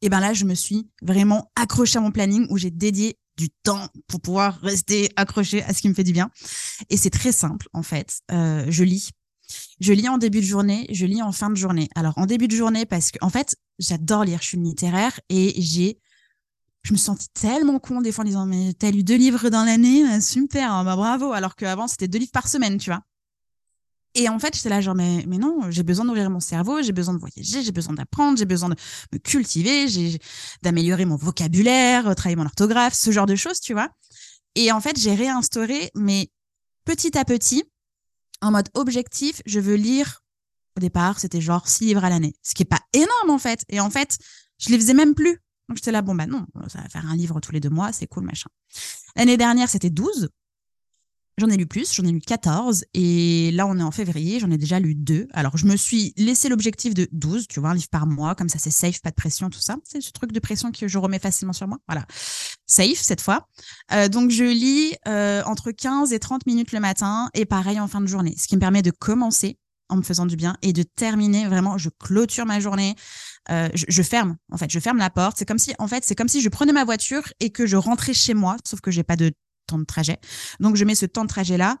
Et 0.00 0.08
ben 0.08 0.20
là, 0.20 0.32
je 0.32 0.44
me 0.44 0.54
suis 0.54 0.88
vraiment 1.02 1.50
accrochée 1.56 1.98
à 1.98 2.02
mon 2.02 2.10
planning 2.10 2.46
où 2.50 2.58
j'ai 2.58 2.70
dédié 2.70 3.18
du 3.36 3.50
temps 3.50 3.88
pour 4.06 4.20
pouvoir 4.20 4.60
rester 4.60 5.10
accroché 5.16 5.62
à 5.64 5.72
ce 5.74 5.82
qui 5.82 5.88
me 5.88 5.94
fait 5.94 6.04
du 6.04 6.12
bien. 6.12 6.30
Et 6.90 6.96
c'est 6.96 7.10
très 7.10 7.32
simple, 7.32 7.68
en 7.72 7.82
fait. 7.82 8.20
Euh, 8.30 8.66
je 8.68 8.84
lis 8.84 9.10
je 9.80 9.92
lis 9.92 10.08
en 10.08 10.18
début 10.18 10.40
de 10.40 10.46
journée, 10.46 10.86
je 10.90 11.06
lis 11.06 11.22
en 11.22 11.32
fin 11.32 11.50
de 11.50 11.56
journée. 11.56 11.88
Alors 11.94 12.16
en 12.16 12.26
début 12.26 12.48
de 12.48 12.56
journée 12.56 12.86
parce 12.86 13.10
que 13.10 13.18
en 13.20 13.30
fait, 13.30 13.56
j'adore 13.78 14.24
lire, 14.24 14.40
je 14.40 14.48
suis 14.48 14.58
littéraire 14.58 15.18
et 15.28 15.54
j'ai 15.60 15.98
je 16.82 16.92
me 16.92 16.98
sentais 16.98 17.26
tellement 17.32 17.78
con 17.78 18.02
des 18.02 18.12
fois 18.12 18.24
en 18.24 18.26
disant 18.26 18.46
mais 18.46 18.74
t'as 18.74 18.90
lu 18.90 19.02
deux 19.02 19.16
livres 19.16 19.48
dans 19.48 19.64
l'année, 19.64 20.20
super, 20.20 20.72
hein, 20.72 20.84
bah 20.84 20.96
bravo 20.96 21.32
alors 21.32 21.56
qu'avant 21.56 21.88
c'était 21.88 22.08
deux 22.08 22.18
livres 22.18 22.32
par 22.32 22.48
semaine, 22.48 22.78
tu 22.78 22.90
vois. 22.90 23.02
Et 24.16 24.28
en 24.28 24.38
fait, 24.38 24.54
j'étais 24.54 24.68
là 24.68 24.80
genre 24.80 24.94
mais 24.94 25.24
non, 25.26 25.70
j'ai 25.70 25.82
besoin 25.82 26.04
d'ouvrir 26.04 26.30
mon 26.30 26.40
cerveau, 26.40 26.82
j'ai 26.82 26.92
besoin 26.92 27.14
de 27.14 27.18
voyager, 27.18 27.62
j'ai 27.62 27.72
besoin 27.72 27.94
d'apprendre, 27.94 28.38
j'ai 28.38 28.44
besoin 28.44 28.68
de 28.68 28.76
me 29.12 29.18
cultiver, 29.18 29.88
j'ai 29.88 30.20
d'améliorer 30.62 31.04
mon 31.04 31.16
vocabulaire, 31.16 32.14
travailler 32.14 32.36
mon 32.36 32.44
orthographe, 32.44 32.94
ce 32.94 33.10
genre 33.10 33.26
de 33.26 33.34
choses, 33.34 33.60
tu 33.60 33.72
vois. 33.72 33.88
Et 34.54 34.70
en 34.70 34.80
fait, 34.80 34.98
j'ai 34.98 35.14
réinstauré 35.14 35.90
mais 35.96 36.28
petit 36.84 37.18
à 37.18 37.24
petit 37.24 37.64
en 38.40 38.52
mode 38.52 38.68
objectif, 38.74 39.42
je 39.46 39.58
veux 39.58 39.74
lire. 39.74 40.20
Au 40.76 40.80
départ, 40.80 41.18
c'était 41.18 41.40
genre 41.40 41.66
six 41.68 41.84
livres 41.84 42.04
à 42.04 42.10
l'année, 42.10 42.34
ce 42.42 42.54
qui 42.54 42.62
est 42.62 42.66
pas 42.66 42.80
énorme 42.92 43.30
en 43.30 43.38
fait. 43.38 43.64
Et 43.68 43.80
en 43.80 43.90
fait, 43.90 44.18
je 44.58 44.70
les 44.70 44.78
faisais 44.78 44.94
même 44.94 45.14
plus. 45.14 45.40
Donc 45.68 45.78
j'étais 45.78 45.92
là, 45.92 46.02
bon 46.02 46.14
bah 46.14 46.26
non, 46.26 46.46
ça 46.68 46.80
va 46.80 46.88
faire 46.88 47.06
un 47.06 47.16
livre 47.16 47.40
tous 47.40 47.52
les 47.52 47.60
deux 47.60 47.70
mois, 47.70 47.92
c'est 47.92 48.06
cool, 48.06 48.24
machin. 48.24 48.50
L'année 49.16 49.36
dernière, 49.36 49.68
c'était 49.70 49.90
12. 49.90 50.28
J'en 51.36 51.48
ai 51.48 51.56
lu 51.56 51.66
plus, 51.66 51.92
j'en 51.92 52.04
ai 52.04 52.12
lu 52.12 52.20
14 52.20 52.84
et 52.94 53.50
là 53.52 53.66
on 53.66 53.76
est 53.78 53.82
en 53.82 53.90
février, 53.90 54.38
j'en 54.38 54.52
ai 54.52 54.58
déjà 54.58 54.78
lu 54.78 54.94
deux. 54.94 55.26
Alors 55.32 55.56
je 55.56 55.66
me 55.66 55.76
suis 55.76 56.12
laissé 56.16 56.48
l'objectif 56.48 56.94
de 56.94 57.08
12, 57.10 57.48
tu 57.48 57.58
vois, 57.58 57.70
un 57.70 57.74
livre 57.74 57.88
par 57.88 58.06
mois, 58.06 58.36
comme 58.36 58.48
ça 58.48 58.60
c'est 58.60 58.70
safe, 58.70 59.02
pas 59.02 59.10
de 59.10 59.16
pression, 59.16 59.50
tout 59.50 59.60
ça. 59.60 59.76
C'est 59.82 60.00
ce 60.00 60.12
truc 60.12 60.30
de 60.30 60.38
pression 60.38 60.70
que 60.70 60.86
je 60.86 60.96
remets 60.96 61.18
facilement 61.18 61.52
sur 61.52 61.66
moi. 61.66 61.78
Voilà. 61.88 62.06
Safe 62.66 62.98
cette 63.00 63.20
fois. 63.20 63.48
Euh, 63.92 64.08
donc 64.08 64.30
je 64.30 64.44
lis 64.44 64.94
euh, 65.08 65.42
entre 65.46 65.72
15 65.72 66.12
et 66.12 66.20
30 66.20 66.46
minutes 66.46 66.70
le 66.70 66.78
matin 66.78 67.30
et 67.34 67.46
pareil 67.46 67.80
en 67.80 67.88
fin 67.88 68.00
de 68.00 68.06
journée, 68.06 68.36
ce 68.38 68.46
qui 68.46 68.54
me 68.54 68.60
permet 68.60 68.82
de 68.82 68.92
commencer 68.92 69.58
en 69.88 69.96
me 69.96 70.02
faisant 70.02 70.26
du 70.26 70.36
bien 70.36 70.56
et 70.62 70.72
de 70.72 70.84
terminer 70.84 71.46
vraiment, 71.46 71.78
je 71.78 71.90
clôture 71.90 72.46
ma 72.46 72.60
journée. 72.60 72.94
Euh, 73.50 73.68
je, 73.74 73.86
je, 73.88 74.02
ferme 74.02 74.36
en 74.50 74.56
fait 74.56 74.70
je 74.70 74.80
ferme 74.80 74.96
la 74.96 75.10
porte 75.10 75.36
c'est 75.36 75.44
comme 75.44 75.58
si 75.58 75.74
en 75.78 75.86
fait 75.86 76.02
c'est 76.02 76.14
comme 76.14 76.28
si 76.30 76.40
je 76.40 76.48
prenais 76.48 76.72
ma 76.72 76.84
voiture 76.84 77.24
et 77.40 77.50
que 77.50 77.66
je 77.66 77.76
rentrais 77.76 78.14
chez 78.14 78.32
moi 78.32 78.56
sauf 78.64 78.80
que 78.80 78.90
j'ai 78.90 79.02
pas 79.02 79.16
de 79.16 79.34
temps 79.66 79.78
de 79.78 79.84
trajet. 79.84 80.18
Donc, 80.60 80.76
je 80.76 80.84
mets 80.84 80.94
ce 80.94 81.06
temps 81.06 81.24
de 81.24 81.28
trajet-là 81.28 81.76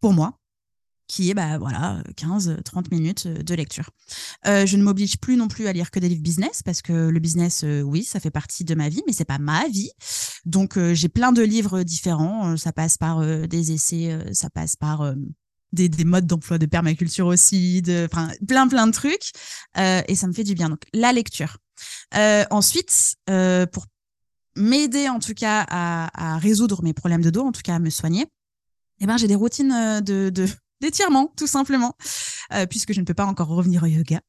pour 0.00 0.12
moi, 0.12 0.40
qui 1.10 1.28
est 1.28 1.34
bah 1.34 1.58
voilà 1.58 2.02
15 2.16 2.58
30 2.64 2.92
minutes 2.92 3.26
de 3.26 3.54
lecture. 3.56 3.90
Euh, 4.46 4.64
je 4.64 4.76
ne 4.76 4.84
m'oblige 4.84 5.18
plus 5.18 5.36
non 5.36 5.48
plus 5.48 5.66
à 5.66 5.72
lire 5.72 5.90
que 5.90 5.98
des 5.98 6.08
livres 6.08 6.22
business 6.22 6.62
parce 6.62 6.82
que 6.82 7.08
le 7.08 7.18
business 7.18 7.64
euh, 7.64 7.80
oui, 7.82 8.04
ça 8.04 8.20
fait 8.20 8.30
partie 8.30 8.62
de 8.62 8.76
ma 8.76 8.88
vie 8.88 9.02
mais 9.08 9.12
c'est 9.12 9.24
pas 9.24 9.38
ma 9.38 9.66
vie. 9.66 9.90
Donc 10.44 10.78
euh, 10.78 10.94
j'ai 10.94 11.08
plein 11.08 11.32
de 11.32 11.42
livres 11.42 11.82
différents, 11.82 12.56
ça 12.56 12.72
passe 12.72 12.96
par 12.96 13.26
des 13.26 13.72
essais, 13.72 14.16
ça 14.32 14.50
passe 14.50 14.76
par 14.76 15.14
des, 15.72 15.88
des, 15.88 16.04
modes 16.04 16.26
d'emploi 16.26 16.58
de 16.58 16.66
permaculture 16.66 17.26
aussi, 17.26 17.82
plein 18.46 18.68
plein 18.68 18.86
de 18.86 18.92
trucs 18.92 19.32
et 19.76 20.14
ça 20.14 20.28
me 20.28 20.32
fait 20.32 20.44
du 20.44 20.54
bien. 20.54 20.68
Donc 20.68 20.82
la 20.94 21.12
lecture. 21.12 21.58
ensuite 22.50 23.16
pour 23.72 23.86
m'aider 24.56 25.08
en 25.08 25.18
tout 25.18 25.34
cas 25.34 25.64
à, 25.68 26.34
à, 26.34 26.38
résoudre 26.38 26.82
mes 26.82 26.92
problèmes 26.92 27.22
de 27.22 27.30
dos, 27.30 27.42
en 27.42 27.52
tout 27.52 27.62
cas 27.62 27.74
à 27.74 27.78
me 27.78 27.90
soigner, 27.90 28.26
eh 29.00 29.06
ben 29.06 29.16
j'ai 29.16 29.28
des 29.28 29.34
routines 29.34 29.72
euh, 29.72 30.00
de, 30.00 30.30
de 30.30 30.46
d'étirement 30.80 31.32
tout 31.36 31.46
simplement, 31.46 31.94
euh, 32.52 32.66
puisque 32.66 32.92
je 32.92 33.00
ne 33.00 33.04
peux 33.04 33.14
pas 33.14 33.26
encore 33.26 33.48
revenir 33.48 33.82
au 33.82 33.86
yoga. 33.86 34.20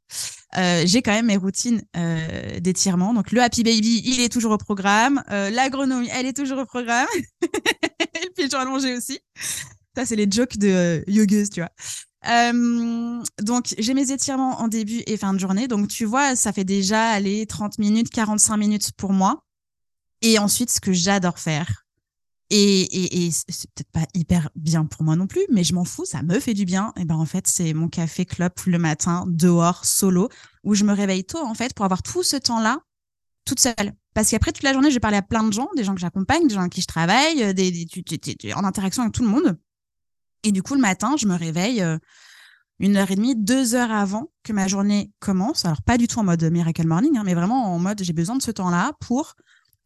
Euh, 0.57 0.84
j'ai 0.86 1.01
quand 1.01 1.11
même 1.11 1.28
mes 1.28 1.38
routines 1.38 1.82
euh, 1.95 2.59
d'étirement. 2.59 3.13
Donc 3.13 3.32
le 3.32 3.41
Happy 3.41 3.63
Baby, 3.63 4.01
il 4.05 4.19
est 4.19 4.30
toujours 4.30 4.51
au 4.51 4.57
programme. 4.57 5.24
La 5.30 5.69
grenouille, 5.69 6.09
elle 6.13 6.26
est 6.26 6.36
toujours 6.36 6.59
au 6.59 6.65
programme. 6.65 7.07
et 7.41 8.41
le 8.41 8.49
dois 8.49 8.65
manger 8.65 8.95
aussi. 8.95 9.19
Ça, 9.95 10.05
c'est 10.05 10.15
les 10.15 10.28
jokes 10.30 10.57
de 10.57 11.03
yogueuse, 11.07 11.49
tu 11.49 11.61
vois. 11.61 11.72
Donc, 13.41 13.74
j'ai 13.78 13.93
mes 13.93 14.11
étirements 14.11 14.61
en 14.61 14.67
début 14.67 15.01
et 15.05 15.17
fin 15.17 15.34
de 15.34 15.39
journée. 15.39 15.67
Donc, 15.67 15.88
tu 15.88 16.05
vois, 16.05 16.36
ça 16.36 16.53
fait 16.53 16.63
déjà 16.63 17.09
aller 17.09 17.45
30 17.45 17.78
minutes, 17.78 18.09
45 18.09 18.57
minutes 18.57 18.91
pour 18.95 19.11
moi. 19.11 19.43
Et 20.22 20.38
ensuite, 20.39 20.69
ce 20.69 20.80
que 20.80 20.93
j'adore 20.93 21.39
faire, 21.39 21.86
et, 22.49 22.82
et, 22.82 23.26
et 23.26 23.32
c'est 23.32 23.72
peut-être 23.72 23.91
pas 23.91 24.05
hyper 24.13 24.49
bien 24.55 24.86
pour 24.86 25.03
moi 25.03 25.15
non 25.15 25.26
plus, 25.26 25.45
mais 25.49 25.63
je 25.63 25.74
m'en 25.74 25.86
fous, 25.86 26.05
ça 26.05 26.22
me 26.22 26.39
fait 26.39 26.53
du 26.53 26.65
bien. 26.65 26.91
Et 26.97 27.05
ben 27.05 27.15
en 27.15 27.26
fait, 27.26 27.47
c'est 27.47 27.74
mon 27.74 27.88
café 27.88 28.26
club 28.26 28.51
le 28.65 28.78
matin, 28.78 29.24
dehors, 29.28 29.86
solo, 29.86 30.28
où 30.63 30.76
je 30.76 30.84
me 30.84 30.93
réveille 30.93 31.24
tôt 31.24 31.39
en 31.39 31.53
fait 31.53 31.74
pour 31.74 31.86
avoir 31.86 32.03
tout 32.03 32.24
ce 32.24 32.36
temps-là 32.36 32.80
toute 33.45 33.59
seule. 33.59 33.93
Parce 34.13 34.30
qu'après 34.30 34.51
toute 34.51 34.63
la 34.63 34.74
journée, 34.74 34.89
je 34.89 34.95
vais 34.95 34.99
parler 34.99 35.17
à 35.17 35.22
plein 35.22 35.43
de 35.43 35.53
gens, 35.53 35.69
des 35.78 35.86
gens 35.86 35.95
que 35.95 36.01
j'accompagne, 36.01 36.45
des 36.47 36.53
gens 36.53 36.59
avec 36.59 36.74
qui 36.74 36.82
je 36.82 36.88
travaille, 36.88 37.53
des, 37.53 37.72
des, 37.72 38.53
en 38.53 38.65
interaction 38.65 39.03
avec 39.03 39.13
tout 39.13 39.24
le 39.24 39.30
monde. 39.30 39.57
Et 40.43 40.51
du 40.51 40.61
coup, 40.61 40.76
le 40.76 40.82
matin, 40.82 41.15
je 41.17 41.28
me 41.28 41.36
réveille 41.36 41.82
euh, 41.82 41.97
une 42.80 42.97
heure 42.97 43.09
et 43.11 43.15
demie, 43.15 43.36
deux 43.36 43.76
heures 43.76 43.91
avant 43.91 44.32
que 44.43 44.51
ma 44.51 44.67
journée 44.67 45.11
commence. 45.19 45.63
Alors 45.65 45.82
pas 45.82 45.97
du 45.97 46.07
tout 46.07 46.19
en 46.19 46.24
mode 46.24 46.43
miracle 46.43 46.86
morning, 46.86 47.17
hein, 47.17 47.24
mais 47.24 47.34
vraiment 47.34 47.74
en 47.74 47.80
mode 47.80 48.03
j'ai 48.03 48.13
besoin 48.13 48.36
de 48.36 48.41
ce 48.41 48.51
temps-là 48.51 48.93
pour 48.99 49.36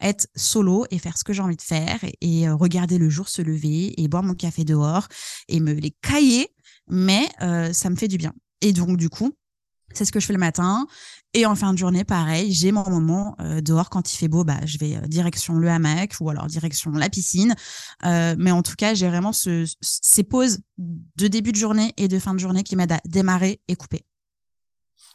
être 0.02 0.28
solo 0.36 0.86
et 0.92 1.00
faire 1.00 1.18
ce 1.18 1.24
que 1.24 1.34
j'ai 1.34 1.42
envie 1.42 1.56
de 1.56 1.62
faire 1.62 2.00
et, 2.22 2.48
euh, 2.48 2.56
regarder 2.56 2.98
le 2.98 3.10
jour 3.10 3.30
se 3.30 3.42
lever 3.42 4.00
et 4.02 4.08
boire 4.08 4.24
mon 4.24 4.34
café 4.34 4.64
dehors 4.64 5.08
et 5.48 5.60
me 5.60 5.74
les 5.74 5.96
cailler, 6.02 6.50
mais 6.88 7.28
euh, 7.42 7.74
ça 7.74 7.90
me 7.90 7.96
fait 7.96 8.08
du 8.08 8.18
bien. 8.18 8.34
Et 8.62 8.74
donc, 8.74 8.98
du 8.98 9.10
coup, 9.10 9.34
c'est 9.94 10.06
ce 10.06 10.12
que 10.12 10.20
je 10.20 10.26
fais 10.26 10.34
le 10.34 10.40
matin. 10.40 10.88
Et 11.34 11.46
en 11.46 11.56
fin 11.56 11.74
de 11.74 11.78
journée, 11.78 12.04
pareil, 12.04 12.52
j'ai 12.54 12.72
mon 12.72 12.90
moment 12.90 13.36
euh, 13.40 13.62
dehors 13.62 13.90
quand 13.90 14.14
il 14.14 14.18
fait 14.18 14.28
beau, 14.28 14.44
bah, 14.44 14.60
je 14.66 14.78
vais 14.78 15.00
direction 15.08 15.56
le 15.56 15.70
hamac 15.70 16.16
ou 16.20 16.30
alors 16.30 16.48
direction 16.48 16.92
la 16.92 17.10
piscine. 17.10 17.56
mais 18.04 18.52
en 18.52 18.62
tout 18.62 18.76
cas, 18.76 18.94
j'ai 18.94 19.08
vraiment 19.08 19.34
ce, 19.34 19.66
ces 19.82 20.24
pauses 20.24 20.60
de 20.78 21.28
début 21.28 21.52
de 21.52 21.58
journée 21.58 21.94
et 21.98 22.08
de 22.08 22.20
fin 22.20 22.34
de 22.34 22.40
journée 22.40 22.64
qui 22.64 22.76
m'aident 22.76 22.94
à 22.94 23.02
démarrer 23.06 23.62
et 23.68 23.76
couper. 23.76 24.06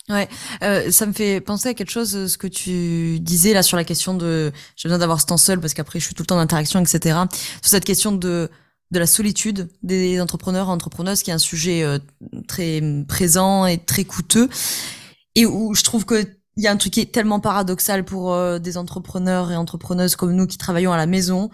Ouais, 0.09 0.28
euh, 0.62 0.90
ça 0.90 1.07
me 1.07 1.12
fait 1.12 1.40
penser 1.40 1.68
à 1.68 1.74
quelque 1.74 1.90
chose, 1.90 2.26
ce 2.26 2.36
que 2.36 2.48
tu 2.48 3.20
disais 3.20 3.53
là 3.53 3.62
sur 3.62 3.76
la 3.76 3.84
question 3.84 4.14
de 4.14 4.51
j'ai 4.74 4.88
besoin 4.88 4.98
d'avoir 4.98 5.20
ce 5.20 5.26
temps 5.26 5.36
seul 5.36 5.61
parce 5.61 5.72
qu'après 5.72 6.01
je 6.01 6.07
suis 6.07 6.14
tout 6.14 6.22
le 6.22 6.26
temps 6.26 6.36
en 6.36 6.40
interaction, 6.40 6.80
etc. 6.80 7.16
Sur 7.62 7.70
cette 7.70 7.84
question 7.84 8.12
de 8.12 8.51
de 8.90 8.98
la 8.98 9.07
solitude 9.07 9.68
des 9.84 10.20
entrepreneurs 10.20 10.66
et 10.66 10.70
entrepreneuses, 10.70 11.22
qui 11.22 11.30
est 11.30 11.34
un 11.34 11.38
sujet 11.38 11.84
euh, 11.84 11.98
très 12.48 12.82
présent 13.07 13.66
et 13.66 13.78
très 13.78 14.05
coûteux, 14.05 14.48
et 15.36 15.46
où 15.46 15.74
je 15.74 15.84
trouve 15.84 16.05
que 16.05 16.26
il 16.57 16.64
y 16.64 16.66
a 16.66 16.72
un 16.72 16.76
truc 16.76 16.92
qui 16.92 17.01
est 17.01 17.12
tellement 17.12 17.40
paradoxal 17.40 18.05
pour 18.05 18.34
euh, 18.34 18.59
des 18.59 18.76
entrepreneurs 18.76 19.53
et 19.53 19.57
entrepreneuses 19.57 20.16
comme 20.16 20.32
nous 20.34 20.46
qui 20.46 20.59
travaillons 20.59 20.92
à 20.92 20.96
la 20.96 21.07
maison, 21.07 21.51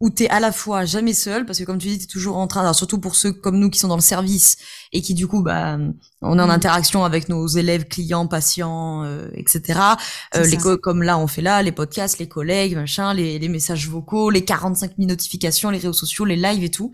où 0.00 0.08
t'es 0.08 0.28
à 0.30 0.40
la 0.40 0.50
fois 0.50 0.86
jamais 0.86 1.12
seul 1.12 1.44
parce 1.44 1.58
que 1.58 1.64
comme 1.64 1.78
tu 1.78 1.88
dis 1.88 1.98
t'es 1.98 2.06
toujours 2.06 2.38
en 2.38 2.46
train 2.46 2.62
alors 2.62 2.74
surtout 2.74 2.98
pour 2.98 3.14
ceux 3.14 3.32
comme 3.32 3.58
nous 3.58 3.68
qui 3.68 3.78
sont 3.78 3.88
dans 3.88 3.96
le 3.96 4.02
service 4.02 4.56
et 4.92 5.02
qui 5.02 5.12
du 5.12 5.28
coup 5.28 5.42
bah 5.42 5.78
on 6.22 6.38
est 6.38 6.42
en 6.42 6.46
mm. 6.46 6.50
interaction 6.50 7.04
avec 7.04 7.28
nos 7.28 7.46
élèves 7.46 7.84
clients 7.84 8.26
patients 8.26 9.04
euh, 9.04 9.28
etc 9.34 9.78
euh, 10.34 10.44
les 10.46 10.56
comme 10.82 11.02
là 11.02 11.18
on 11.18 11.26
fait 11.26 11.42
là 11.42 11.62
les 11.62 11.72
podcasts 11.72 12.18
les 12.18 12.28
collègues 12.28 12.76
machin 12.76 13.12
les, 13.12 13.38
les 13.38 13.48
messages 13.48 13.88
vocaux 13.88 14.30
les 14.30 14.44
45 14.44 14.92
000 14.96 15.08
notifications 15.08 15.68
les 15.70 15.78
réseaux 15.78 15.92
sociaux 15.92 16.24
les 16.24 16.36
lives 16.36 16.64
et 16.64 16.70
tout 16.70 16.92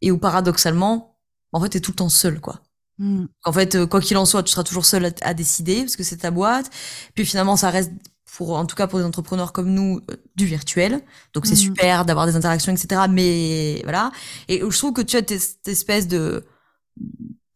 et 0.00 0.12
où 0.12 0.18
paradoxalement 0.18 1.18
en 1.50 1.60
fait 1.60 1.70
t'es 1.70 1.80
tout 1.80 1.90
le 1.90 1.96
temps 1.96 2.08
seul 2.08 2.40
quoi 2.40 2.60
mm. 2.98 3.24
En 3.44 3.52
fait, 3.52 3.74
euh, 3.74 3.86
quoi 3.86 4.00
qu'il 4.00 4.16
en 4.16 4.24
soit, 4.24 4.42
tu 4.44 4.52
seras 4.52 4.62
toujours 4.62 4.84
seul 4.84 5.06
à, 5.06 5.10
à 5.22 5.34
décider 5.34 5.80
parce 5.80 5.96
que 5.96 6.04
c'est 6.04 6.18
ta 6.18 6.30
boîte. 6.30 6.70
Puis 7.14 7.26
finalement, 7.26 7.56
ça 7.56 7.70
reste 7.70 7.90
pour 8.36 8.56
en 8.56 8.64
tout 8.64 8.76
cas 8.76 8.86
pour 8.86 8.98
des 8.98 9.04
entrepreneurs 9.04 9.52
comme 9.52 9.70
nous 9.70 10.00
euh, 10.10 10.16
du 10.36 10.46
virtuel. 10.46 11.02
Donc 11.34 11.46
c'est 11.46 11.52
mhm. 11.52 11.58
super 11.58 12.04
d'avoir 12.04 12.26
des 12.26 12.34
interactions 12.36 12.72
etc 12.72 13.02
mais 13.10 13.80
voilà. 13.84 14.10
Et 14.48 14.60
je 14.60 14.78
trouve 14.78 14.92
que 14.92 15.02
tu 15.02 15.16
as 15.16 15.20
cette 15.20 15.68
espèce 15.68 16.08
de 16.08 16.44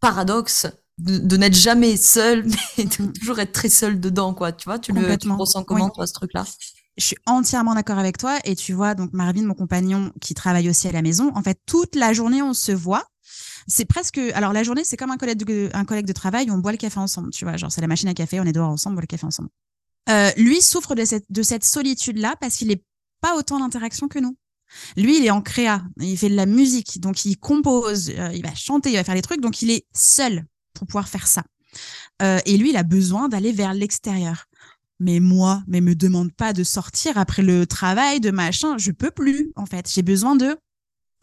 paradoxe 0.01 0.67
de, 0.99 1.37
n'être 1.37 1.55
jamais 1.55 1.97
seul 1.97 2.47
mais 2.79 2.85
de 2.85 3.03
mhm. 3.03 3.13
toujours 3.13 3.39
être 3.39 3.53
très 3.53 3.71
seul 3.71 4.01
dedans 4.01 4.35
quoi. 4.35 4.53
Tu 4.53 4.65
vois 4.67 4.79
tu 4.79 4.93
le, 4.93 5.17
tu 5.17 5.31
ressens 5.31 5.65
comment 5.65 5.89
toi 5.91 6.07
ce 6.07 6.13
truc 6.13 6.33
là 6.35 6.45
je 6.99 7.05
suis 7.05 7.17
entièrement 7.27 7.75
d'accord 7.75 7.99
avec 7.99 8.17
toi. 8.17 8.39
Et 8.45 8.57
tu 8.57 8.73
vois 8.73 8.95
donc 8.95 9.13
Marvin 9.13 9.45
mon 9.45 9.55
compagnon 9.55 10.13
qui 10.21 10.35
travaille 10.35 10.69
aussi 10.69 10.89
à 10.89 10.93
la 10.93 11.03
maison 11.03 11.31
en 11.35 11.43
fait 11.43 11.59
toute 11.67 11.95
la 11.95 12.13
journée 12.13 12.43
on 12.43 12.55
se 12.55 12.73
voit. 12.73 13.05
C'est 13.67 13.85
presque 13.87 14.19
alors 14.35 14.53
la 14.53 14.63
journée 14.63 14.85
c'est 14.85 14.97
comme 14.99 15.11
un 15.11 15.17
collègue 15.17 15.43
de, 15.43 15.71
un 15.73 15.85
collègue 15.87 16.07
de 16.07 16.13
travail 16.13 16.51
on 16.51 16.59
boit 16.59 16.73
le 16.73 16.79
café 16.79 17.01
ensemble 17.01 17.31
tu 17.31 17.47
vois. 17.47 17.57
Genre 17.57 17.73
c'est 17.73 17.81
la 17.81 17.87
machine 17.87 18.09
à 18.09 18.15
café 18.15 18.41
on 18.41 18.45
est 18.45 18.53
dehors 18.53 18.71
ensemble 18.71 18.93
on 18.93 18.97
boit 18.97 19.03
le 19.03 19.07
café 19.07 19.25
ensemble 19.25 19.49
euh, 20.09 20.31
lui 20.37 20.61
souffre 20.61 20.95
de 20.95 21.05
cette, 21.05 21.25
de 21.31 21.43
cette 21.43 21.65
solitude-là 21.65 22.37
parce 22.41 22.57
qu'il 22.57 22.69
n'est 22.69 22.83
pas 23.21 23.37
autant 23.37 23.59
d'interaction 23.59 24.09
que 24.09 24.19
nous. 24.19 24.37
Lui, 24.97 25.19
il 25.19 25.25
est 25.25 25.31
en 25.31 25.43
créa, 25.43 25.83
il 26.01 26.19
fait 26.19 26.29
de 26.29 26.35
la 26.35 26.47
musique, 26.47 27.01
donc 27.01 27.25
il 27.25 27.37
compose, 27.39 28.11
euh, 28.11 28.31
il 28.35 28.43
va 28.43 28.55
chanter, 28.55 28.91
il 28.91 28.97
va 28.97 29.05
faire 29.05 29.15
des 29.15 29.23
trucs, 29.23 29.41
donc 29.41 29.63
il 29.63 29.71
est 29.71 29.87
seul 29.93 30.45
pour 30.75 30.87
pouvoir 30.87 31.09
faire 31.09 31.27
ça. 31.27 31.45
Euh, 32.23 32.41
et 32.47 32.57
lui, 32.57 32.71
il 32.71 32.77
a 32.77 32.83
besoin 32.83 33.29
d'aller 33.29 33.53
vers 33.53 33.75
l'extérieur. 33.75 34.47
Mais 34.99 35.21
moi, 35.21 35.63
mais 35.67 35.81
me 35.81 35.95
demande 35.95 36.33
pas 36.33 36.53
de 36.53 36.65
sortir 36.65 37.19
après 37.19 37.43
le 37.43 37.67
travail, 37.67 38.19
de 38.19 38.31
machin, 38.31 38.79
je 38.79 38.91
peux 38.91 39.11
plus, 39.11 39.53
en 39.55 39.67
fait. 39.67 39.91
J'ai 39.93 40.03
besoin 40.03 40.37
de 40.37 40.57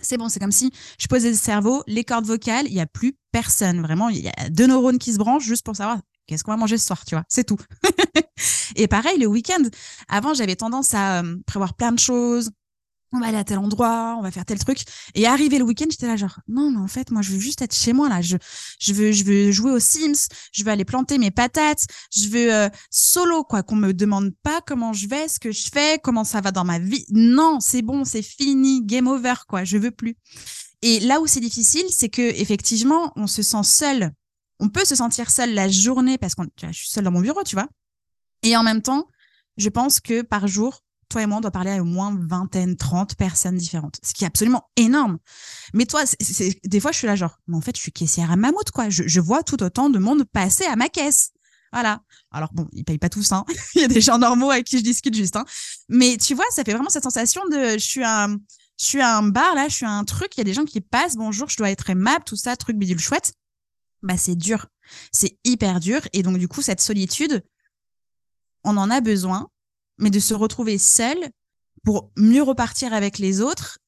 c'est 0.04 0.18
bon, 0.18 0.30
c'est 0.30 0.40
comme 0.40 0.52
si 0.52 0.72
je 1.00 1.08
posais 1.08 1.30
le 1.30 1.36
cerveau, 1.36 1.84
les 1.88 2.04
cordes 2.04 2.26
vocales, 2.26 2.66
il 2.68 2.74
y 2.74 2.82
a 2.82 2.86
plus 2.86 3.14
personne. 3.32 3.82
Vraiment, 3.82 4.10
il 4.10 4.20
y 4.20 4.28
a 4.28 4.50
deux 4.50 4.68
neurones 4.68 5.00
qui 5.00 5.14
se 5.14 5.18
branchent 5.18 5.46
juste 5.46 5.64
pour 5.64 5.76
savoir 5.76 6.00
qu'est-ce 6.28 6.44
qu'on 6.44 6.52
va 6.52 6.58
manger 6.58 6.78
ce 6.78 6.86
soir, 6.86 7.04
tu 7.06 7.16
vois, 7.16 7.24
c'est 7.30 7.46
tout. 7.46 7.58
et 8.76 8.88
pareil, 8.88 9.18
le 9.20 9.28
week-end, 9.28 9.62
avant, 10.08 10.34
j'avais 10.34 10.56
tendance 10.56 10.94
à 10.94 11.22
euh, 11.22 11.36
prévoir 11.46 11.74
plein 11.74 11.92
de 11.92 12.00
choses. 12.00 12.52
On 13.16 13.20
va 13.20 13.28
aller 13.28 13.38
à 13.38 13.44
tel 13.44 13.60
endroit, 13.60 14.16
on 14.18 14.24
va 14.24 14.32
faire 14.32 14.44
tel 14.44 14.58
truc. 14.58 14.80
Et 15.14 15.28
arrivé 15.28 15.60
le 15.60 15.64
week-end, 15.64 15.86
j'étais 15.88 16.08
là 16.08 16.16
genre, 16.16 16.40
non, 16.48 16.72
mais 16.72 16.80
en 16.80 16.88
fait, 16.88 17.12
moi, 17.12 17.22
je 17.22 17.32
veux 17.32 17.40
juste 17.40 17.62
être 17.62 17.76
chez 17.76 17.94
moi, 17.94 18.10
là. 18.10 18.22
Je, 18.22 18.38
je 18.80 18.92
veux, 18.92 19.12
je 19.12 19.24
veux 19.24 19.52
jouer 19.52 19.72
aux 19.72 19.80
Sims. 19.80 20.30
Je 20.52 20.64
veux 20.64 20.72
aller 20.72 20.84
planter 20.84 21.20
mes 21.20 21.30
patates. 21.30 21.86
Je 22.12 22.28
veux 22.30 22.52
euh, 22.52 22.70
solo, 22.90 23.44
quoi. 23.44 23.62
Qu'on 23.62 23.76
me 23.76 23.94
demande 23.94 24.32
pas 24.42 24.62
comment 24.66 24.94
je 24.94 25.08
vais, 25.08 25.28
ce 25.28 25.40
que 25.40 25.52
je 25.52 25.68
fais, 25.72 26.00
comment 26.04 26.24
ça 26.24 26.42
va 26.42 26.52
dans 26.52 26.66
ma 26.66 26.80
vie. 26.80 27.06
Non, 27.12 27.60
c'est 27.60 27.84
bon, 27.84 28.04
c'est 28.04 28.24
fini. 28.24 28.84
Game 28.84 29.08
over, 29.08 29.36
quoi. 29.48 29.64
Je 29.64 29.78
veux 29.78 29.92
plus. 29.92 30.16
Et 30.82 31.00
là 31.00 31.22
où 31.22 31.28
c'est 31.28 31.40
difficile, 31.40 31.86
c'est 31.90 32.10
que, 32.10 32.22
effectivement, 32.22 33.14
on 33.16 33.28
se 33.28 33.44
sent 33.44 33.64
seul 33.64 34.12
on 34.64 34.70
peut 34.70 34.86
se 34.86 34.96
sentir 34.96 35.30
seul 35.30 35.54
la 35.54 35.68
journée 35.68 36.18
parce 36.18 36.36
que 36.36 36.44
je 36.62 36.72
suis 36.72 36.90
seule 36.90 37.04
dans 37.04 37.12
mon 37.12 37.20
bureau, 37.20 37.44
tu 37.44 37.56
vois. 37.56 37.68
Et 38.44 38.56
en 38.56 38.64
même 38.64 38.82
temps, 38.82 39.08
je 39.58 39.70
pense 39.70 40.00
que 40.00 40.22
par 40.22 40.48
jour, 40.48 40.84
toi 41.10 41.22
et 41.22 41.26
moi, 41.26 41.38
on 41.38 41.42
doit 41.42 41.52
parler 41.52 41.72
à 41.72 41.82
au 41.82 41.86
moins 41.86 42.18
vingtaine, 42.28 42.76
trente 42.76 43.16
personnes 43.16 43.56
différentes, 43.56 43.98
ce 44.04 44.14
qui 44.14 44.24
est 44.24 44.28
absolument 44.28 44.70
énorme. 44.76 45.20
Mais 45.74 45.86
toi, 45.86 46.04
c'est, 46.06 46.60
des 46.66 46.80
fois, 46.80 46.92
je 46.92 46.98
suis 46.98 47.08
là 47.08 47.16
genre, 47.16 47.38
mais 47.48 47.58
en 47.58 47.62
fait, 47.62 47.76
je 47.76 47.82
suis 47.82 47.92
caissière 47.92 48.32
à 48.32 48.36
Mammouth, 48.36 48.72
quoi. 48.72 48.90
Je, 48.90 49.20
vois 49.20 49.44
tout 49.44 49.62
autant 49.64 49.90
de 49.90 50.00
monde 50.00 50.24
passer 50.26 50.66
à 50.66 50.76
ma 50.76 50.90
caisse. 50.90 51.32
Voilà. 51.72 52.02
Alors 52.32 52.54
bon, 52.54 52.68
ils 52.72 52.84
payent 52.84 53.00
pas 53.00 53.10
tous, 53.10 53.32
hein. 53.32 53.46
Il 53.76 53.82
y 53.82 53.86
a 53.86 53.88
des 53.88 54.02
gens 54.02 54.18
normaux 54.18 54.52
avec 54.52 54.66
qui 54.66 54.78
je 54.78 54.84
discute 54.84 55.16
juste, 55.16 55.36
hein. 55.36 55.46
Mais 55.90 56.18
tu 56.18 56.36
vois, 56.36 56.46
ça 56.52 56.64
fait 56.64 56.74
vraiment 56.74 56.90
cette 56.90 57.04
sensation 57.04 57.42
de, 57.52 57.74
je 57.74 57.86
suis 57.86 58.04
un, 58.04 58.38
je 58.80 58.86
suis 58.86 59.02
à 59.02 59.18
un 59.18 59.24
bar 59.24 59.56
là, 59.56 59.68
je 59.70 59.76
suis 59.76 59.86
un 59.86 60.04
truc, 60.04 60.36
il 60.36 60.40
y 60.40 60.42
a 60.42 60.46
des 60.46 60.54
gens 60.54 60.66
qui 60.66 60.82
passent, 60.82 61.16
bonjour, 61.16 61.50
je 61.50 61.58
dois 61.58 61.70
être 61.70 61.90
aimable, 61.90 62.24
tout 62.26 62.36
ça, 62.36 62.56
truc 62.56 62.78
bidule 62.78 63.00
chouette 63.00 63.34
bah 64.04 64.18
c'est 64.18 64.36
dur. 64.36 64.68
C'est 65.12 65.40
hyper 65.44 65.80
dur. 65.80 66.02
Et 66.12 66.22
donc, 66.22 66.38
du 66.38 66.48
coup, 66.48 66.62
cette 66.62 66.82
solitude, 66.82 67.42
on 68.64 68.78
en 68.78 68.90
a 68.90 69.02
besoin, 69.02 69.50
mais 69.98 70.10
de 70.10 70.20
se 70.20 70.34
retrouver 70.34 70.78
seul 70.78 71.18
pour 71.84 72.12
mieux 72.18 72.44
repartir 72.44 72.94
avec 72.94 73.18
les 73.18 73.42
autres. 73.42 73.80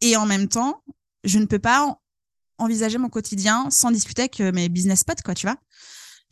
Et 0.00 0.16
en 0.16 0.26
même 0.26 0.48
temps, 0.48 0.82
je 1.24 1.38
ne 1.38 1.46
peux 1.46 1.58
pas 1.58 1.98
envisager 2.58 2.98
mon 2.98 3.08
quotidien 3.08 3.70
sans 3.70 3.90
discuter 3.90 4.22
avec 4.22 4.40
euh, 4.40 4.52
mes 4.52 4.68
business 4.68 5.04
potes, 5.04 5.22
quoi, 5.22 5.34
tu 5.34 5.46
vois. 5.46 5.56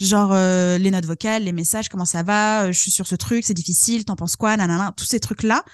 Genre 0.01 0.33
euh, 0.33 0.79
les 0.79 0.91
notes 0.91 1.07
vocales, 1.07 1.45
les 1.45 1.53
messages, 1.53 1.89
comment 1.89 2.05
ça 2.05 2.23
va, 2.23 2.65
euh, 2.65 2.73
je 2.73 2.79
suis 2.79 2.91
sur 2.91 3.07
ce 3.07 3.15
truc, 3.15 3.45
c'est 3.45 3.55
difficile, 3.55 4.05
t'en 4.05 4.17
penses 4.17 4.37
quoi, 4.37 4.57
nanana, 4.57 4.93
tous 4.97 5.07
ces 5.07 5.21
trucs-là, 5.21 5.65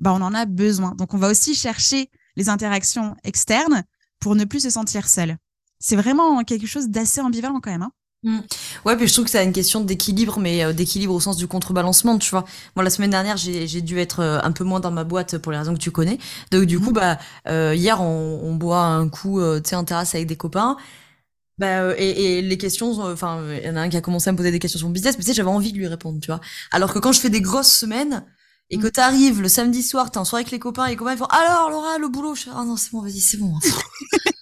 bah 0.00 0.12
on 0.14 0.22
en 0.22 0.32
a 0.32 0.46
besoin. 0.46 0.94
Donc 0.94 1.12
on 1.12 1.18
va 1.18 1.28
aussi 1.28 1.54
chercher 1.54 2.10
les 2.36 2.48
interactions 2.48 3.16
externes 3.24 3.84
pour 4.18 4.34
ne 4.34 4.44
plus 4.44 4.60
se 4.60 4.70
sentir 4.70 5.08
seul 5.08 5.36
c'est 5.78 5.96
vraiment 5.96 6.42
quelque 6.44 6.66
chose 6.66 6.88
d'assez 6.88 7.20
ambivalent 7.20 7.60
quand 7.60 7.70
même. 7.70 7.82
Hein. 7.82 7.92
Mmh. 8.26 8.40
Ouais, 8.84 8.96
puis 8.96 9.06
je 9.06 9.12
trouve 9.12 9.26
que 9.26 9.30
c'est 9.30 9.44
une 9.44 9.52
question 9.52 9.80
d'équilibre, 9.80 10.40
mais 10.40 10.64
euh, 10.64 10.72
d'équilibre 10.72 11.14
au 11.14 11.20
sens 11.20 11.36
du 11.36 11.46
contrebalancement, 11.46 12.18
tu 12.18 12.30
vois. 12.30 12.44
Moi, 12.74 12.82
la 12.82 12.90
semaine 12.90 13.10
dernière, 13.10 13.36
j'ai 13.36 13.80
dû 13.82 14.00
être 14.00 14.18
euh, 14.18 14.40
un 14.42 14.50
peu 14.50 14.64
moins 14.64 14.80
dans 14.80 14.90
ma 14.90 15.04
boîte 15.04 15.38
pour 15.38 15.52
les 15.52 15.58
raisons 15.58 15.74
que 15.74 15.78
tu 15.78 15.92
connais. 15.92 16.18
Donc, 16.50 16.64
du 16.64 16.80
coup, 16.80 16.90
mmh. 16.90 16.94
bah, 16.94 17.18
euh, 17.48 17.72
hier, 17.76 18.00
on, 18.00 18.40
on, 18.42 18.56
boit 18.56 18.82
un 18.82 19.08
coup, 19.08 19.40
tu 19.40 19.68
sais, 19.68 19.76
en 19.76 19.84
terrasse 19.84 20.16
avec 20.16 20.26
des 20.26 20.34
copains. 20.34 20.76
Bah, 21.58 21.96
et, 21.96 22.38
et, 22.38 22.42
les 22.42 22.58
questions, 22.58 23.00
enfin, 23.00 23.40
il 23.62 23.64
y 23.64 23.70
en 23.70 23.76
a 23.76 23.80
un 23.82 23.88
qui 23.88 23.96
a 23.96 24.00
commencé 24.00 24.28
à 24.28 24.32
me 24.32 24.36
poser 24.36 24.50
des 24.50 24.58
questions 24.58 24.78
sur 24.78 24.88
mon 24.88 24.92
business, 24.92 25.16
mais 25.16 25.22
tu 25.22 25.30
sais, 25.30 25.34
j'avais 25.34 25.48
envie 25.48 25.72
de 25.72 25.78
lui 25.78 25.86
répondre, 25.86 26.18
tu 26.20 26.26
vois. 26.26 26.40
Alors 26.72 26.92
que 26.92 26.98
quand 26.98 27.12
je 27.12 27.20
fais 27.20 27.30
des 27.30 27.40
grosses 27.40 27.72
semaines, 27.72 28.24
et 28.70 28.78
que 28.78 28.88
mmh. 28.88 28.90
t'arrives 28.90 29.40
le 29.40 29.48
samedi 29.48 29.84
soir, 29.84 30.10
t'es 30.10 30.18
en 30.18 30.24
soirée 30.24 30.40
avec 30.40 30.50
les 30.50 30.58
copains, 30.58 30.86
et 30.86 30.90
les 30.90 30.96
copains 30.96 31.12
ils 31.12 31.18
font 31.18 31.26
alors 31.26 31.70
Laura, 31.70 31.98
le 31.98 32.08
boulot, 32.08 32.34
je 32.34 32.42
fais, 32.42 32.50
ah 32.52 32.64
non, 32.64 32.76
c'est 32.76 32.90
bon, 32.90 33.02
vas-y, 33.02 33.20
c'est 33.20 33.36
bon. 33.36 33.54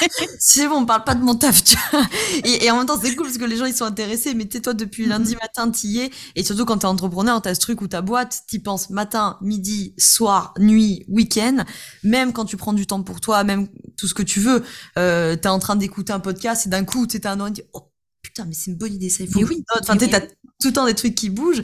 c'est 0.38 0.68
bon, 0.68 0.82
on 0.82 0.86
parle 0.86 1.04
pas 1.04 1.14
de 1.14 1.22
mon 1.22 1.34
taf, 1.34 1.62
tu 1.64 1.76
vois. 1.90 2.02
Et, 2.44 2.70
en 2.70 2.78
même 2.78 2.86
temps, 2.86 2.98
c'est 3.00 3.14
cool 3.14 3.26
parce 3.26 3.38
que 3.38 3.44
les 3.44 3.56
gens, 3.56 3.64
ils 3.64 3.74
sont 3.74 3.84
intéressés. 3.84 4.34
Mais 4.34 4.46
tu 4.46 4.60
toi, 4.60 4.74
depuis 4.74 5.06
mm-hmm. 5.06 5.08
lundi 5.08 5.36
matin, 5.36 5.70
t'y 5.70 6.00
es. 6.00 6.10
Et 6.36 6.44
surtout, 6.44 6.64
quand 6.64 6.78
t'es 6.78 6.86
entrepreneur, 6.86 7.40
t'as 7.42 7.54
ce 7.54 7.60
truc 7.60 7.80
où 7.80 7.88
ta 7.88 8.02
boîte, 8.02 8.42
t'y 8.48 8.58
penses 8.58 8.90
matin, 8.90 9.38
midi, 9.40 9.94
soir, 9.98 10.54
nuit, 10.58 11.04
week-end. 11.08 11.64
Même 12.04 12.32
quand 12.32 12.44
tu 12.44 12.56
prends 12.56 12.72
du 12.72 12.86
temps 12.86 13.02
pour 13.02 13.20
toi, 13.20 13.44
même 13.44 13.68
tout 13.96 14.06
ce 14.06 14.14
que 14.14 14.22
tu 14.22 14.40
veux. 14.40 14.64
Euh, 14.98 15.36
t'es 15.36 15.48
en 15.48 15.58
train 15.58 15.76
d'écouter 15.76 16.12
un 16.12 16.20
podcast 16.20 16.66
et 16.66 16.70
d'un 16.70 16.84
coup, 16.84 17.06
t'es 17.06 17.26
un 17.26 17.40
an 17.40 17.52
oh, 17.72 17.90
putain, 18.22 18.44
mais 18.44 18.54
c'est 18.54 18.70
une 18.70 18.76
bonne 18.76 18.94
idée, 18.94 19.08
ça, 19.08 19.24
il 19.24 19.30
faut. 19.30 19.40
oui. 19.40 19.64
Enfin, 19.80 19.96
t'as 19.96 20.20
tout 20.60 20.68
le 20.68 20.72
temps 20.74 20.86
des 20.86 20.94
trucs 20.94 21.14
qui 21.14 21.30
bougent. 21.30 21.62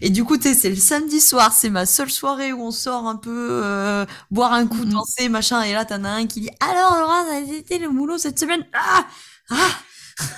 Et 0.00 0.10
du 0.10 0.24
coup, 0.24 0.36
tu 0.36 0.54
c'est 0.54 0.70
le 0.70 0.76
samedi 0.76 1.20
soir, 1.20 1.52
c'est 1.52 1.70
ma 1.70 1.86
seule 1.86 2.10
soirée 2.10 2.52
où 2.52 2.62
on 2.62 2.70
sort 2.70 3.06
un 3.06 3.16
peu, 3.16 3.48
euh, 3.50 4.04
boire 4.30 4.52
un 4.52 4.66
coup, 4.66 4.84
mm-hmm. 4.84 4.90
danser, 4.90 5.28
machin. 5.28 5.62
Et 5.62 5.72
là, 5.72 5.84
t'en 5.84 6.04
as 6.04 6.10
un 6.10 6.26
qui 6.26 6.40
dit, 6.40 6.50
alors, 6.60 6.98
Laura, 6.98 7.24
ça 7.24 7.36
a 7.36 7.38
été 7.38 7.78
le 7.78 7.88
boulot 7.88 8.18
cette 8.18 8.38
semaine? 8.38 8.66
Ah! 8.72 9.06
Ah! 9.50 9.70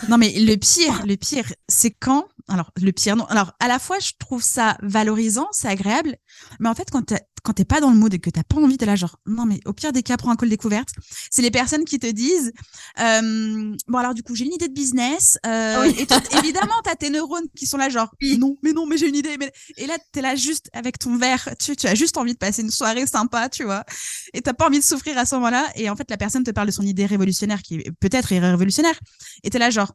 non 0.09 0.19
mais 0.19 0.33
le 0.37 0.57
pire, 0.57 1.05
le 1.07 1.17
pire, 1.17 1.47
c'est 1.69 1.91
quand. 1.91 2.29
Alors 2.49 2.71
le 2.77 2.93
pire, 2.93 3.17
non. 3.17 3.25
Alors 3.27 3.53
à 3.61 3.69
la 3.69 3.79
fois, 3.79 3.99
je 4.01 4.13
trouve 4.19 4.43
ça 4.43 4.77
valorisant, 4.83 5.49
c'est 5.53 5.69
agréable, 5.69 6.17
mais 6.61 6.69
en 6.69 6.75
fait, 6.75 6.91
quand 6.91 7.15
quand 7.45 7.53
t'es 7.53 7.67
pas 7.67 7.81
dans 7.81 7.91
le 7.91 7.97
mood 7.97 8.13
et 8.13 8.19
que 8.19 8.31
t'as 8.31 8.43
pas 8.43 8.57
envie, 8.57 8.79
t'es 8.79 8.87
là 8.87 8.97
genre 8.97 9.19
non 9.27 9.45
mais 9.45 9.61
au 9.67 9.75
pire 9.75 9.93
des 9.93 10.03
cas, 10.03 10.17
prends 10.17 10.31
un 10.31 10.37
col 10.37 10.49
découverte. 10.49 10.89
C'est 11.31 11.43
les 11.43 11.51
personnes 11.51 11.85
qui 11.85 11.99
te 11.99 12.07
disent 12.11 12.53
euh, 12.99 13.77
bon 13.87 13.99
alors 13.99 14.15
du 14.15 14.23
coup 14.23 14.35
j'ai 14.35 14.47
une 14.47 14.55
idée 14.55 14.69
de 14.69 14.73
business 14.73 15.37
euh, 15.47 15.77
ah 15.77 15.87
et 15.87 16.39
évidemment 16.39 16.75
t'as 16.83 16.95
tes 16.97 17.11
neurones 17.11 17.47
qui 17.55 17.67
sont 17.67 17.77
là 17.77 17.91
genre 17.91 18.11
non 18.39 18.57
mais 18.63 18.73
non 18.73 18.87
mais 18.87 18.97
j'ai 18.97 19.09
une 19.09 19.15
idée 19.15 19.37
mais... 19.39 19.53
et 19.77 19.87
là 19.87 19.99
t'es 20.13 20.23
là 20.23 20.37
juste 20.37 20.71
avec 20.73 20.99
ton 20.99 21.19
verre 21.19 21.51
tu, 21.61 21.77
tu 21.77 21.87
as 21.87 21.95
juste 21.95 22.17
envie 22.17 22.33
de 22.33 22.39
passer 22.39 22.63
une 22.63 22.71
soirée 22.71 23.07
sympa 23.07 23.51
tu 23.51 23.65
vois 23.65 23.85
et 24.33 24.41
t'as 24.41 24.55
pas 24.55 24.67
envie 24.67 24.79
de 24.79 24.85
souffrir 24.85 25.19
à 25.19 25.27
ce 25.27 25.35
moment-là 25.35 25.67
et 25.75 25.91
en 25.91 25.97
fait 25.97 26.09
la 26.11 26.17
personne 26.17 26.45
te 26.45 26.51
parle 26.51 26.69
de 26.69 26.73
son 26.73 26.83
idée 26.83 27.05
révolutionnaire 27.05 27.61
qui 27.63 27.79
peut-être 28.01 28.33
est 28.33 28.39
révolutionnaire 28.39 28.99
et 29.43 29.51
t'es 29.51 29.59
là 29.59 29.69
genre 29.69 29.93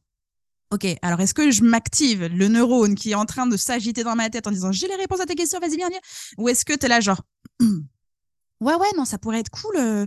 Ok, 0.71 0.85
alors 1.01 1.19
est-ce 1.19 1.33
que 1.33 1.49
je 1.49 1.63
m'active 1.63 2.25
le 2.25 2.47
neurone 2.47 2.93
qui 2.93 3.11
est 3.11 3.15
en 3.15 3.25
train 3.25 3.47
de 3.47 3.57
s'agiter 3.57 4.03
dans 4.03 4.15
ma 4.15 4.29
tête 4.29 4.45
en 4.45 4.51
disant 4.51 4.71
j'ai 4.71 4.87
les 4.87 4.95
réponses 4.95 5.19
à 5.19 5.25
tes 5.25 5.33
questions, 5.33 5.59
vas-y, 5.59 5.77
viens, 5.77 5.89
viens 5.89 5.99
Ou 6.37 6.47
est-ce 6.47 6.63
que 6.63 6.73
tu 6.73 6.85
es 6.85 6.89
là, 6.89 6.99
genre, 6.99 7.23
ouais, 7.59 8.75
ouais, 8.75 8.87
non, 8.95 9.03
ça 9.03 9.17
pourrait 9.17 9.39
être 9.39 9.49
cool, 9.49 9.75
euh, 9.77 10.05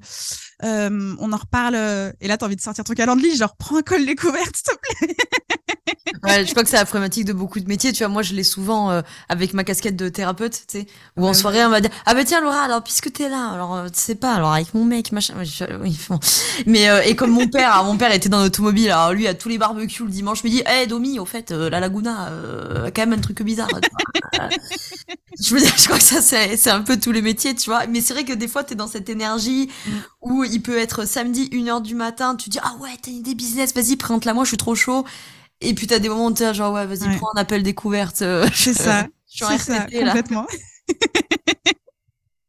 euh, 0.62 1.16
on 1.18 1.32
en 1.32 1.36
reparle. 1.36 1.74
Euh, 1.74 2.12
et 2.20 2.28
là, 2.28 2.38
tu 2.38 2.44
as 2.44 2.46
envie 2.46 2.54
de 2.54 2.60
sortir 2.60 2.84
ton 2.84 2.94
calendrier, 2.94 3.34
genre, 3.34 3.56
prends 3.56 3.78
un 3.78 3.82
col 3.82 4.06
découverte, 4.06 4.56
s'il 4.56 4.64
te 4.64 5.06
plaît. 5.06 5.16
ouais, 6.22 6.46
je 6.46 6.50
crois 6.50 6.62
que 6.62 6.68
c'est 6.68 6.76
la 6.76 6.84
problématique 6.84 7.24
de 7.24 7.32
beaucoup 7.32 7.60
de 7.60 7.68
métiers. 7.68 7.92
Tu 7.92 8.04
vois, 8.04 8.08
moi, 8.08 8.22
je 8.22 8.34
l'ai 8.34 8.44
souvent 8.44 8.90
euh, 8.90 9.02
avec 9.28 9.54
ma 9.54 9.64
casquette 9.64 9.96
de 9.96 10.08
thérapeute, 10.08 10.52
tu 10.52 10.78
sais, 10.78 10.86
où 11.16 11.26
en 11.26 11.34
soirée, 11.34 11.64
on 11.64 11.70
va 11.70 11.80
dire, 11.80 11.90
ah 12.06 12.14
bah 12.14 12.24
tiens, 12.24 12.40
Laura, 12.40 12.62
alors 12.62 12.82
puisque 12.82 13.12
t'es 13.12 13.28
là, 13.28 13.50
alors 13.50 13.74
euh, 13.74 13.88
tu 13.88 14.00
sais 14.00 14.14
pas, 14.14 14.34
alors 14.34 14.52
avec 14.52 14.74
mon 14.74 14.84
mec, 14.84 15.12
machin, 15.12 15.34
oui, 15.82 15.98
mais 16.66 16.88
euh, 16.88 17.02
et 17.02 17.16
comme 17.16 17.30
mon 17.30 17.48
père, 17.48 17.82
mon 17.84 17.96
père 17.96 18.12
était 18.12 18.28
dans 18.28 18.42
l'automobile, 18.42 18.90
alors 18.90 19.12
lui 19.12 19.26
à 19.26 19.34
tous 19.34 19.48
les 19.48 19.58
barbecues 19.58 20.04
le 20.04 20.10
dimanche, 20.10 20.44
me 20.44 20.50
dit, 20.50 20.60
hé 20.60 20.82
hey, 20.82 20.86
Domi, 20.86 21.18
au 21.18 21.24
fait, 21.24 21.50
la 21.50 21.80
Laguna, 21.80 22.30
quand 22.94 23.06
même 23.06 23.12
un 23.12 23.22
truc 23.22 23.42
bizarre. 23.42 23.68
je 25.40 25.54
veux 25.54 25.60
dire, 25.60 25.72
je 25.76 25.84
crois 25.84 25.98
que 25.98 26.04
ça 26.04 26.20
c'est 26.20 26.56
c'est 26.56 26.70
un 26.70 26.82
peu 26.82 26.98
tous 26.98 27.12
les 27.12 27.22
métiers, 27.22 27.54
tu 27.54 27.70
vois. 27.70 27.86
Mais 27.86 28.00
c'est 28.00 28.14
vrai 28.14 28.24
que 28.24 28.32
des 28.32 28.48
fois, 28.48 28.64
t'es 28.64 28.74
dans 28.74 28.86
cette 28.86 29.08
énergie 29.08 29.70
mm. 29.86 29.90
où 30.22 30.44
il 30.44 30.62
peut 30.62 30.78
être 30.78 31.06
samedi 31.06 31.48
1h 31.48 31.82
du 31.82 31.94
matin, 31.94 32.36
tu 32.36 32.50
dis, 32.50 32.58
ah 32.62 32.74
ouais, 32.80 32.90
t'as 33.00 33.10
une 33.10 33.18
idée 33.18 33.34
business, 33.34 33.74
vas-y, 33.74 33.96
présente-la 33.96 34.34
moi, 34.34 34.44
je 34.44 34.48
suis 34.48 34.56
trop 34.56 34.74
chaud. 34.74 35.04
Et 35.62 35.74
puis 35.74 35.86
t'as 35.86 35.98
des 35.98 36.08
moments 36.08 36.26
où 36.26 36.32
t'es 36.32 36.52
genre 36.52 36.74
ouais 36.74 36.86
vas-y 36.86 37.16
prends 37.16 37.30
un 37.34 37.40
appel 37.40 37.62
découverte. 37.62 38.22
Euh, 38.22 38.46
c'est 38.54 38.74
ça. 38.74 39.06
Je 39.34 39.46
suis 39.46 39.58
ça, 39.58 39.86
complètement. 39.86 40.46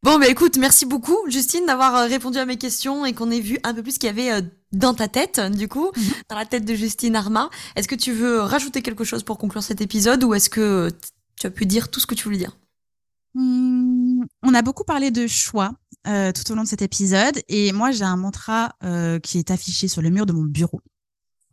bon 0.04 0.20
bah 0.20 0.28
écoute 0.28 0.58
merci 0.58 0.86
beaucoup 0.86 1.18
Justine 1.30 1.66
d'avoir 1.66 1.96
euh, 1.96 2.06
répondu 2.08 2.38
à 2.38 2.46
mes 2.46 2.58
questions 2.58 3.06
et 3.06 3.14
qu'on 3.14 3.32
ait 3.32 3.40
vu 3.40 3.58
un 3.64 3.74
peu 3.74 3.82
plus 3.82 3.94
ce 3.94 4.00
qu'il 4.00 4.08
y 4.08 4.10
avait 4.10 4.32
euh, 4.34 4.42
dans 4.74 4.94
ta 4.94 5.08
tête 5.08 5.40
du 5.40 5.70
coup 5.70 5.92
mhm. 5.96 6.14
dans 6.30 6.36
la 6.36 6.46
tête 6.46 6.66
de 6.66 6.74
Justine 6.74 7.16
Arma. 7.16 7.50
Est-ce 7.78 7.88
que 7.88 7.96
tu 7.96 8.12
veux 8.12 8.42
rajouter 8.42 8.82
quelque 8.82 9.06
chose 9.06 9.24
pour 9.24 9.38
conclure 9.38 9.64
cet 9.64 9.80
épisode 9.80 10.26
ou 10.26 10.34
est-ce 10.34 10.50
que 10.50 10.92
tu 11.40 11.48
as 11.48 11.52
pu 11.52 11.66
dire 11.66 11.90
tout 11.90 12.02
ce 12.02 12.08
que 12.08 12.16
tu 12.16 12.26
voulais 12.26 12.38
dire? 12.38 12.58
Hmm, 13.34 14.24
on 14.44 14.54
a 14.54 14.62
beaucoup 14.62 14.84
parlé 14.84 15.10
de 15.10 15.26
choix 15.28 15.72
tout 16.06 16.52
au 16.52 16.56
long 16.56 16.64
de 16.64 16.68
cet 16.68 16.82
épisode 16.82 17.40
et 17.48 17.72
moi 17.72 17.92
j'ai 17.92 18.04
un 18.04 18.18
mantra 18.18 18.76
qui 19.24 19.38
est 19.38 19.52
affiché 19.52 19.88
sur 19.88 20.02
le 20.02 20.10
mur 20.10 20.26
de 20.26 20.34
mon 20.34 20.44
bureau 20.44 20.82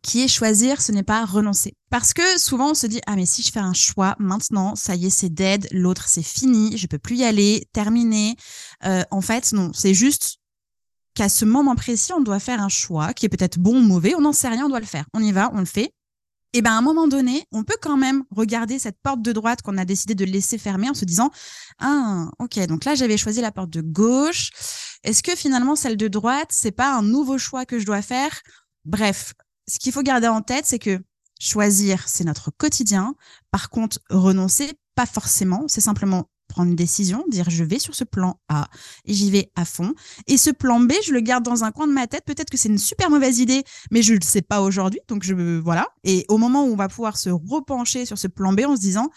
qui 0.03 0.22
est 0.22 0.28
choisir, 0.28 0.80
ce 0.80 0.92
n'est 0.92 1.03
pas 1.03 1.24
renoncer. 1.24 1.74
Parce 1.90 2.14
que 2.14 2.38
souvent 2.38 2.70
on 2.70 2.74
se 2.74 2.86
dit 2.86 3.01
ah 3.07 3.16
mais 3.16 3.26
si 3.26 3.42
je 3.42 3.51
fais 3.53 3.61
un 3.61 3.72
choix 3.72 4.16
maintenant, 4.18 4.74
ça 4.74 4.94
y 4.94 5.07
est 5.07 5.11
c'est 5.11 5.28
dead, 5.28 5.68
l'autre 5.72 6.09
c'est 6.09 6.22
fini, 6.22 6.76
je 6.76 6.86
peux 6.86 6.98
plus 6.98 7.16
y 7.16 7.24
aller, 7.24 7.68
terminé. 7.72 8.36
Euh, 8.84 9.03
en 9.11 9.20
fait 9.20 9.53
non, 9.53 9.72
c'est 9.74 9.94
juste 9.94 10.38
qu'à 11.14 11.28
ce 11.28 11.44
moment 11.44 11.74
précis 11.74 12.12
on 12.12 12.20
doit 12.20 12.40
faire 12.40 12.62
un 12.62 12.68
choix 12.68 13.12
qui 13.12 13.26
est 13.26 13.28
peut-être 13.28 13.59
bon 13.59 13.76
ou 13.78 13.82
mauvais, 13.82 14.14
on 14.14 14.20
n'en 14.20 14.32
sait 14.32 14.48
rien, 14.48 14.66
on 14.66 14.68
doit 14.68 14.80
le 14.80 14.86
faire. 14.86 15.07
On 15.14 15.22
y 15.22 15.32
va, 15.32 15.51
on 15.55 15.59
le 15.59 15.64
fait. 15.66 15.92
Et 16.53 16.62
ben 16.62 16.72
à 16.72 16.78
un 16.78 16.82
moment 16.82 17.07
donné, 17.07 17.44
on 17.53 17.62
peut 17.62 17.76
quand 17.80 17.96
même 17.96 18.24
regarder 18.30 18.80
cette 18.80 18.98
porte 19.03 19.22
de 19.22 19.30
droite 19.30 19.62
qu'on 19.62 19.78
a 19.78 19.84
décidé 19.84 20.16
de 20.16 20.24
laisser 20.24 20.59
fermer 20.59 20.90
en 20.90 20.94
se 20.94 21.05
disant 21.05 21.30
ah 21.78 22.28
ok 22.40 22.66
donc 22.66 22.84
là 22.84 22.96
j'avais 22.96 23.16
choisi 23.16 23.40
la 23.40 23.53
porte 23.53 23.70
de 23.70 23.82
gauche. 23.82 24.51
Est-ce 25.05 25.22
que 25.22 25.36
finalement 25.36 25.76
celle 25.76 25.96
de 25.96 26.09
droite 26.09 26.48
c'est 26.51 26.72
pas 26.72 26.92
un 26.96 27.03
nouveau 27.03 27.38
choix 27.38 27.66
que 27.66 27.78
je 27.78 27.86
dois 27.86 28.03
faire? 28.03 28.40
Bref, 28.84 29.34
ce 29.70 29.78
qu'il 29.78 29.92
faut 29.92 30.02
garder 30.02 30.26
en 30.26 30.42
tête, 30.42 30.66
c'est 30.66 30.80
que 30.80 31.00
choisir, 31.38 32.08
c'est 32.08 32.24
notre 32.24 32.50
quotidien. 32.50 33.14
Par 33.52 33.70
contre, 33.70 34.00
renoncer, 34.10 34.72
pas 34.96 35.06
forcément. 35.06 35.64
C'est 35.68 35.80
simplement 35.80 36.28
prendre 36.48 36.70
une 36.70 36.76
décision, 36.76 37.24
dire 37.28 37.48
je 37.48 37.62
vais 37.62 37.78
sur 37.78 37.94
ce 37.94 38.02
plan 38.02 38.40
A 38.48 38.68
et 39.04 39.14
j'y 39.14 39.30
vais 39.30 39.52
à 39.54 39.64
fond. 39.64 39.94
Et 40.26 40.36
ce 40.36 40.50
plan 40.50 40.80
B, 40.80 40.92
je 41.04 41.12
le 41.12 41.20
garde 41.20 41.44
dans 41.44 41.62
un 41.62 41.70
coin 41.70 41.86
de 41.86 41.92
ma 41.92 42.08
tête. 42.08 42.24
Peut-être 42.24 42.50
que 42.50 42.56
c'est 42.56 42.68
une 42.68 42.78
super 42.78 43.08
mauvaise 43.08 43.38
idée, 43.38 43.62
mais 43.92 44.02
je 44.02 44.12
ne 44.12 44.18
le 44.18 44.24
sais 44.24 44.42
pas 44.42 44.60
aujourd'hui. 44.60 45.00
Donc 45.06 45.22
je 45.22 45.34
voilà. 45.60 45.86
Et 46.02 46.26
au 46.28 46.36
moment 46.36 46.64
où 46.64 46.72
on 46.72 46.76
va 46.76 46.88
pouvoir 46.88 47.16
se 47.16 47.30
repencher 47.30 48.04
sur 48.06 48.18
ce 48.18 48.26
plan 48.26 48.52
B 48.52 48.62
en 48.66 48.74
se 48.74 48.80
disant, 48.80 49.08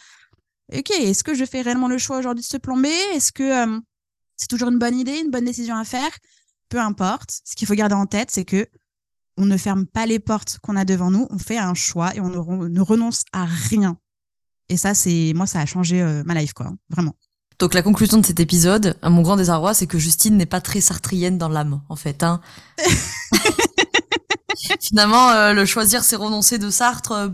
ok, 0.72 0.91
est-ce 0.91 1.24
que 1.24 1.34
je 1.34 1.45
fais 1.45 1.62
réellement 1.62 1.88
le 1.88 1.97
choix 1.97 2.20
aujourd'hui 2.20 2.43
de 2.43 2.47
ce 2.47 2.58
plan 2.58 2.78
B? 2.78 2.86
Est-ce 3.14 3.32
que 3.32 3.43
euh, 3.43 3.80
c'est 4.38 4.47
toujours 4.47 4.70
une 4.70 4.80
bonne 4.80 4.99
idée, 4.99 5.18
une 5.18 5.32
bonne 5.32 5.45
décision 5.45 5.76
à 5.76 5.84
faire? 5.84 6.12
Peu 6.70 6.80
importe. 6.80 7.41
Ce 7.43 7.56
qu'il 7.56 7.66
faut 7.66 7.74
garder 7.74 7.95
en 7.95 8.06
tête, 8.06 8.30
c'est 8.30 8.45
que 8.45 8.68
on 9.38 9.46
ne 9.46 9.58
ferme 9.58 9.86
pas 9.86 10.06
les 10.06 10.20
portes 10.20 10.60
qu'on 10.62 10.76
a 10.76 10.86
devant 10.86 11.12
nous, 11.12 11.28
on 11.30 11.38
fait 11.38 11.58
un 11.58 11.74
choix 11.74 12.16
et 12.16 12.20
on 12.20 12.30
ne, 12.30 12.82
renonce 12.82 13.24
à 13.32 13.46
rien. 13.46 13.98
Et 14.70 14.78
ça, 14.78 14.94
c'est 14.94 15.34
moi, 15.36 15.46
ça 15.46 15.60
a 15.60 15.66
changé 15.66 16.02
euh, 16.02 16.24
ma 16.26 16.34
life, 16.34 16.54
quoi, 16.54 16.72
vraiment. 16.90 17.14
Donc 17.60 17.74
la 17.74 17.82
conclusion 17.82 18.18
de 18.18 18.26
cet 18.26 18.40
épisode, 18.40 18.98
à 19.02 19.10
mon 19.10 19.22
grand 19.22 19.36
désarroi, 19.36 19.74
c'est 19.74 19.88
que 19.88 19.98
Justine 19.98 20.38
n'est 20.38 20.46
pas 20.46 20.62
très 20.62 20.82
sartrienne 20.82 21.38
dans 21.38 21.50
l'âme, 21.50 21.82
en 21.90 21.96
fait. 21.96 22.24
Hein. 22.24 22.42
Finalement, 24.82 25.30
euh, 25.30 25.54
le 25.54 25.66
choisir, 25.66 26.04
c'est 26.04 26.16
renoncer 26.16 26.58
de 26.58 26.70
Sartre. 26.70 27.12
Euh, 27.12 27.28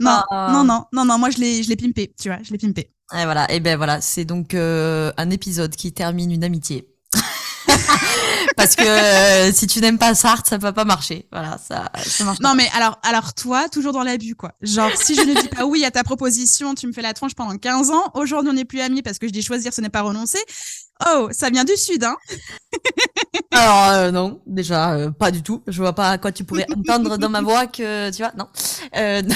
non, 0.00 0.22
non, 0.30 0.64
non, 0.64 0.84
non, 0.92 1.04
non, 1.04 1.18
moi 1.18 1.30
je 1.30 1.38
l'ai, 1.38 1.62
je 1.62 1.68
l'ai 1.68 1.76
pimpé, 1.76 2.12
tu 2.20 2.28
vois, 2.28 2.38
je 2.42 2.50
l'ai 2.52 2.58
pimpé. 2.58 2.92
Et 3.14 3.24
voilà, 3.24 3.50
et 3.52 3.60
ben 3.60 3.76
voilà, 3.76 4.00
c'est 4.00 4.24
donc 4.24 4.54
un 4.54 5.30
épisode 5.30 5.76
qui 5.76 5.92
termine 5.92 6.32
une 6.32 6.44
amitié. 6.44 6.88
Parce 8.62 8.76
que 8.76 8.84
euh, 8.84 9.52
si 9.52 9.66
tu 9.66 9.80
n'aimes 9.80 9.98
pas 9.98 10.14
Sartre, 10.14 10.48
ça 10.48 10.56
va 10.56 10.72
pas 10.72 10.84
marcher. 10.84 11.26
Voilà, 11.32 11.58
ça, 11.58 11.90
ça 12.00 12.22
marche. 12.22 12.38
Non, 12.38 12.54
mais 12.54 12.68
alors, 12.76 13.00
alors 13.02 13.34
toi, 13.34 13.68
toujours 13.68 13.92
dans 13.92 14.04
l'abus, 14.04 14.36
quoi. 14.36 14.52
Genre, 14.62 14.90
si 14.94 15.16
je 15.16 15.22
ne 15.22 15.40
dis 15.40 15.48
pas 15.48 15.66
oui 15.66 15.84
à 15.84 15.90
ta 15.90 16.04
proposition, 16.04 16.76
tu 16.76 16.86
me 16.86 16.92
fais 16.92 17.02
la 17.02 17.12
tronche 17.12 17.34
pendant 17.34 17.58
15 17.58 17.90
ans. 17.90 18.04
Aujourd'hui, 18.14 18.50
on 18.50 18.54
n'est 18.54 18.64
plus 18.64 18.80
amis 18.80 19.02
parce 19.02 19.18
que 19.18 19.26
je 19.26 19.32
dis 19.32 19.42
choisir, 19.42 19.74
ce 19.74 19.80
n'est 19.80 19.88
pas 19.88 20.02
renoncer. 20.02 20.38
Oh, 21.08 21.28
ça 21.32 21.50
vient 21.50 21.64
du 21.64 21.76
sud, 21.76 22.04
hein 22.04 22.16
Alors 23.50 23.84
euh, 23.88 24.10
non, 24.12 24.40
déjà 24.46 24.92
euh, 24.92 25.10
pas 25.10 25.32
du 25.32 25.42
tout. 25.42 25.64
Je 25.66 25.78
vois 25.78 25.94
pas 25.94 26.10
à 26.10 26.18
quoi 26.18 26.30
tu 26.30 26.44
pourrais 26.44 26.66
entendre 26.70 27.18
dans 27.18 27.30
ma 27.30 27.40
voix 27.42 27.66
que 27.66 28.10
tu 28.10 28.22
vois. 28.22 28.32
Non, 28.38 28.46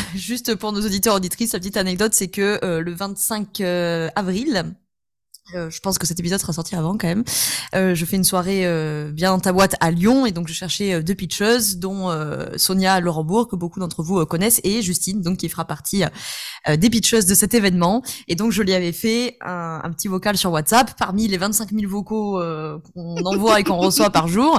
juste 0.14 0.54
pour 0.54 0.70
nos 0.70 0.86
auditeurs 0.86 1.16
auditrices, 1.16 1.52
la 1.52 1.58
petite 1.58 1.78
anecdote, 1.78 2.14
c'est 2.14 2.28
que 2.28 2.60
le 2.62 2.94
25 2.94 3.60
avril, 4.14 4.76
euh, 5.54 5.70
je 5.70 5.80
pense 5.80 5.98
que 5.98 6.06
cet 6.06 6.18
épisode 6.18 6.40
sera 6.40 6.52
sorti 6.52 6.74
avant 6.74 6.96
quand 6.98 7.06
même. 7.06 7.24
Euh, 7.74 7.94
je 7.94 8.04
fais 8.04 8.16
une 8.16 8.24
soirée 8.24 8.66
euh, 8.66 9.12
bien 9.12 9.30
dans 9.30 9.38
ta 9.38 9.52
boîte 9.52 9.76
à 9.80 9.90
Lyon 9.90 10.26
et 10.26 10.32
donc 10.32 10.48
je 10.48 10.52
cherchais 10.52 10.94
euh, 10.94 11.02
deux 11.02 11.14
pitcheuses 11.14 11.78
dont 11.78 12.10
Sonia 12.56 13.00
Laurentbourg 13.00 13.48
que 13.48 13.56
beaucoup 13.56 13.80
d'entre 13.80 14.02
vous 14.02 14.24
connaissent 14.26 14.60
et 14.64 14.82
Justine 14.82 15.20
donc 15.20 15.38
qui 15.38 15.48
fera 15.48 15.64
partie 15.64 16.04
des 16.68 16.90
pitcheuses 16.90 17.26
de 17.26 17.34
cet 17.34 17.54
événement. 17.54 18.02
Et 18.28 18.34
donc 18.34 18.52
je 18.52 18.62
lui 18.62 18.74
avais 18.74 18.92
fait 18.92 19.36
un, 19.40 19.80
un 19.82 19.90
petit 19.92 20.08
vocal 20.08 20.36
sur 20.36 20.50
WhatsApp 20.50 20.96
parmi 20.98 21.28
les 21.28 21.36
25 21.36 21.70
000 21.70 21.90
vocaux 21.90 22.40
qu'on 22.94 23.24
envoie 23.24 23.60
et 23.60 23.64
qu'on 23.64 23.76
reçoit 23.76 24.10
par 24.10 24.28
jour. 24.28 24.58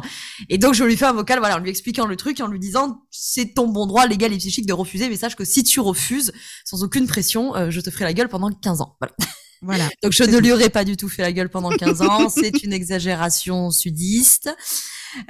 Et 0.50 0.58
donc 0.58 0.74
je 0.74 0.84
lui 0.84 0.96
fais 0.96 1.06
un 1.06 1.14
vocal 1.14 1.40
voilà 1.40 1.56
en 1.56 1.60
lui 1.60 1.70
expliquant 1.70 2.06
le 2.06 2.16
truc 2.16 2.40
et 2.40 2.44
en 2.44 2.48
lui 2.48 2.60
disant 2.60 3.02
c'est 3.12 3.54
ton 3.54 3.68
bon 3.68 3.86
droit 3.88 4.06
légal 4.06 4.34
et 4.34 4.38
psychique 4.38 4.66
de 4.66 4.74
refuser 4.74 5.10
mais 5.10 5.18
sache 5.18 5.36
que 5.36 5.46
si 5.46 5.64
tu 5.64 5.80
refuses 5.80 6.32
sans 6.66 6.84
aucune 6.84 7.08
pression 7.08 7.54
je 7.70 7.82
te 7.82 7.90
ferai 7.90 8.06
la 8.06 8.14
gueule 8.14 8.30
pendant 8.30 8.52
15 8.52 8.82
ans. 8.82 8.96
Voilà 9.00 9.14
voilà. 9.62 9.90
Donc 10.04 10.12
je 10.12 10.24
ne 10.24 10.38
lui 10.38 10.52
aurais 10.52 10.70
pas 10.70 10.84
du 10.84 10.98
tout 10.98 11.10
fait 11.10 11.22
la 11.22 11.32
gueule 11.32 11.50
pendant 11.50 11.70
15 11.70 12.02
ans. 12.02 12.30
C'est 12.36 12.64
une 12.64 12.74
exagération 12.74 13.72
sudiste. 13.72 14.50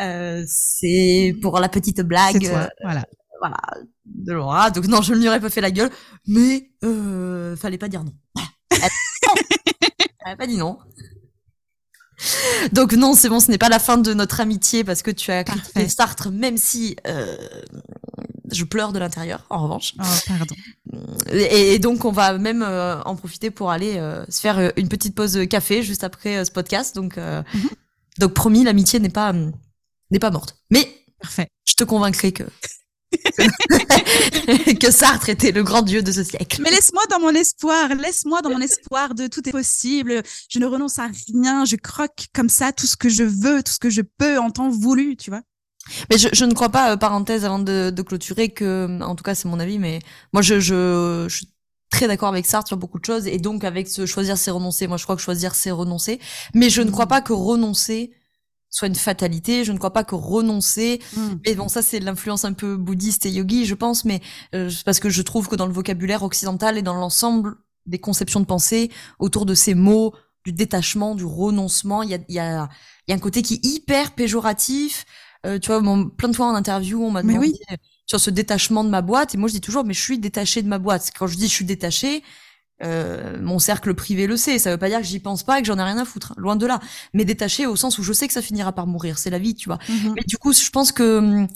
Euh, 0.01 0.43
c'est 0.47 1.35
pour 1.41 1.59
la 1.59 1.69
petite 1.69 2.01
blague. 2.01 2.45
Euh, 2.45 2.67
voilà. 2.83 3.05
Voilà. 3.39 3.57
De 4.05 4.33
Laura. 4.33 4.71
Donc 4.71 4.87
non, 4.87 5.01
je 5.01 5.13
ne 5.13 5.19
lui 5.19 5.27
aurais 5.27 5.39
pas 5.39 5.49
fait 5.49 5.61
la 5.61 5.71
gueule, 5.71 5.91
mais 6.25 6.71
euh, 6.83 7.55
fallait 7.55 7.77
pas 7.77 7.87
dire 7.87 8.03
non. 8.03 8.13
Elle, 8.71 8.89
n'a 10.25 10.35
pas 10.35 10.47
dit 10.47 10.57
non. 10.57 10.77
Donc 12.73 12.93
non, 12.93 13.13
c'est 13.13 13.29
bon, 13.29 13.39
ce 13.39 13.51
n'est 13.51 13.57
pas 13.59 13.69
la 13.69 13.79
fin 13.79 13.97
de 13.97 14.13
notre 14.13 14.41
amitié 14.41 14.83
parce 14.83 15.03
que 15.03 15.11
tu 15.11 15.31
as 15.31 15.43
critiqué 15.43 15.87
Sartre, 15.87 16.31
même 16.31 16.57
si 16.57 16.95
euh, 17.05 17.37
je 18.51 18.63
pleure 18.63 18.93
de 18.93 18.99
l'intérieur, 18.99 19.45
en 19.49 19.63
revanche. 19.63 19.93
Oh, 19.99 20.03
pardon. 20.27 20.55
Et, 21.31 21.73
et 21.73 21.79
donc 21.79 22.05
on 22.05 22.11
va 22.11 22.37
même 22.37 22.61
euh, 22.63 23.01
en 23.03 23.15
profiter 23.15 23.51
pour 23.51 23.71
aller 23.71 23.97
euh, 23.97 24.23
se 24.29 24.39
faire 24.39 24.57
euh, 24.59 24.69
une 24.77 24.87
petite 24.89 25.15
pause 25.15 25.39
café 25.49 25.83
juste 25.83 26.03
après 26.03 26.37
euh, 26.37 26.45
ce 26.45 26.51
podcast. 26.51 26.95
Donc, 26.95 27.17
euh, 27.17 27.41
Mhm. 27.53 27.69
donc 28.19 28.33
promis, 28.33 28.63
l'amitié 28.63 28.99
n'est 28.99 29.09
pas 29.09 29.33
n'est 30.11 30.19
pas 30.19 30.31
morte. 30.31 30.57
Mais 30.69 30.87
Parfait. 31.21 31.47
je 31.65 31.73
te 31.75 31.83
convaincrai 31.83 32.31
que 32.31 32.43
que 34.79 34.91
Sartre 34.91 35.29
était 35.29 35.51
le 35.51 35.63
grand 35.63 35.81
dieu 35.81 36.01
de 36.01 36.11
ce 36.11 36.23
siècle. 36.23 36.61
Mais 36.61 36.71
laisse-moi 36.71 37.03
dans 37.09 37.19
mon 37.19 37.29
espoir, 37.33 37.89
laisse-moi 37.95 38.41
dans 38.41 38.49
mon 38.49 38.59
espoir 38.61 39.15
de 39.15 39.27
tout 39.27 39.47
est 39.47 39.51
possible. 39.51 40.21
Je 40.49 40.59
ne 40.59 40.65
renonce 40.65 40.99
à 40.99 41.09
rien, 41.33 41.65
je 41.65 41.75
croque 41.77 42.27
comme 42.33 42.49
ça 42.49 42.71
tout 42.71 42.85
ce 42.87 42.97
que 42.97 43.09
je 43.09 43.23
veux, 43.23 43.63
tout 43.63 43.71
ce 43.71 43.79
que 43.79 43.89
je 43.89 44.01
peux 44.17 44.37
en 44.39 44.49
temps 44.51 44.69
voulu, 44.69 45.15
tu 45.17 45.29
vois. 45.29 45.41
Mais 46.09 46.17
je, 46.17 46.27
je 46.33 46.45
ne 46.45 46.53
crois 46.53 46.69
pas, 46.69 46.91
euh, 46.93 46.97
parenthèse 46.97 47.45
avant 47.45 47.59
de, 47.59 47.89
de 47.89 48.01
clôturer, 48.01 48.49
que, 48.49 49.01
en 49.01 49.15
tout 49.15 49.23
cas 49.23 49.35
c'est 49.35 49.47
mon 49.47 49.59
avis, 49.59 49.79
mais 49.79 49.99
moi 50.33 50.41
je, 50.41 50.59
je, 50.59 51.25
je 51.29 51.35
suis 51.35 51.47
très 51.89 52.07
d'accord 52.07 52.29
avec 52.29 52.45
Sartre 52.45 52.67
sur 52.67 52.77
beaucoup 52.77 52.99
de 52.99 53.05
choses, 53.05 53.27
et 53.27 53.37
donc 53.37 53.63
avec 53.63 53.87
ce 53.87 54.05
choisir 54.05 54.37
c'est 54.37 54.51
renoncer, 54.51 54.87
moi 54.87 54.97
je 54.97 55.03
crois 55.03 55.15
que 55.15 55.21
choisir 55.21 55.55
c'est 55.55 55.71
renoncer, 55.71 56.19
mais 56.53 56.69
je 56.69 56.81
ne 56.81 56.91
crois 56.91 57.05
Mhm. 57.05 57.09
pas 57.09 57.21
que 57.21 57.33
renoncer 57.33 58.11
soit 58.69 58.89
une 58.89 58.95
fatalité, 58.95 59.63
je 59.63 59.71
ne 59.71 59.77
crois 59.77 59.93
pas 59.93 60.03
que 60.03 60.13
renoncer, 60.13 60.99
Mm. 61.15 61.19
et 61.45 61.55
bon 61.55 61.69
ça 61.69 61.81
c'est 61.81 61.99
l'influence 62.01 62.43
un 62.43 62.51
peu 62.53 62.75
bouddhiste 62.75 63.25
et 63.25 63.31
yogi 63.31 63.65
je 63.65 63.75
pense, 63.75 64.03
mais 64.03 64.19
euh, 64.53 64.69
parce 64.85 64.99
que 64.99 65.09
je 65.09 65.21
trouve 65.21 65.47
que 65.47 65.55
dans 65.55 65.65
le 65.67 65.73
vocabulaire 65.73 66.23
occidental 66.23 66.77
et 66.77 66.81
dans 66.81 66.93
l'ensemble 66.93 67.55
des 67.85 67.99
conceptions 67.99 68.41
de 68.41 68.45
pensée 68.45 68.91
autour 69.19 69.45
de 69.45 69.53
ces 69.55 69.73
mots, 69.73 70.13
du 70.43 70.51
détachement, 70.51 71.15
du 71.15 71.23
renoncement, 71.25 72.03
il 72.03 72.09
y 72.09 72.15
a, 72.15 72.19
y, 72.27 72.39
a, 72.39 72.67
il 73.07 73.11
y 73.11 73.13
a 73.13 73.15
un 73.15 73.19
côté 73.19 73.41
qui 73.41 73.55
est 73.55 73.65
hyper 73.65 74.11
péjoratif, 74.15 75.05
euh, 75.47 75.59
tu 75.59 75.67
vois, 75.67 75.81
mon- 75.81 76.09
plein 76.09 76.29
de 76.29 76.35
fois 76.35 76.47
en 76.47 76.55
interview, 76.55 77.01
on 77.03 77.11
m'a 77.11 77.23
demandé 77.23 77.39
oui. 77.39 77.59
euh, 77.71 77.75
sur 78.05 78.19
ce 78.19 78.29
détachement 78.29 78.83
de 78.83 78.89
ma 78.89 79.01
boîte, 79.01 79.35
et 79.35 79.37
moi 79.37 79.47
je 79.49 79.53
dis 79.53 79.61
toujours, 79.61 79.83
mais 79.85 79.93
je 79.93 80.01
suis 80.01 80.19
détaché 80.19 80.61
de 80.61 80.67
ma 80.67 80.79
boîte. 80.79 81.11
Quand 81.17 81.27
je 81.27 81.35
dis 81.37 81.47
je 81.47 81.53
suis 81.53 81.65
détaché, 81.65 82.23
euh, 82.83 83.39
mon 83.41 83.59
cercle 83.59 83.93
privé 83.95 84.27
le 84.27 84.37
sait. 84.37 84.59
Ça 84.59 84.71
veut 84.71 84.77
pas 84.77 84.89
dire 84.89 84.99
que 84.99 85.05
j'y 85.05 85.19
pense 85.19 85.43
pas 85.43 85.59
et 85.59 85.61
que 85.63 85.67
j'en 85.67 85.79
ai 85.79 85.83
rien 85.83 85.97
à 85.97 86.05
foutre. 86.05 86.31
hein, 86.33 86.35
Loin 86.37 86.55
de 86.55 86.65
là. 86.67 86.79
Mais 87.13 87.25
détaché 87.25 87.65
au 87.65 87.75
sens 87.75 87.97
où 87.99 88.03
je 88.03 88.13
sais 88.13 88.27
que 88.27 88.33
ça 88.33 88.41
finira 88.43 88.71
par 88.73 88.87
mourir. 88.87 89.17
C'est 89.17 89.29
la 89.31 89.39
vie, 89.39 89.55
tu 89.55 89.67
vois. 89.69 89.79
Mhm. 89.89 90.15
Mais 90.15 90.23
du 90.27 90.37
coup, 90.37 90.53
je 90.53 90.69
pense 90.69 90.91
que 90.91 91.17
hum, 91.19 91.47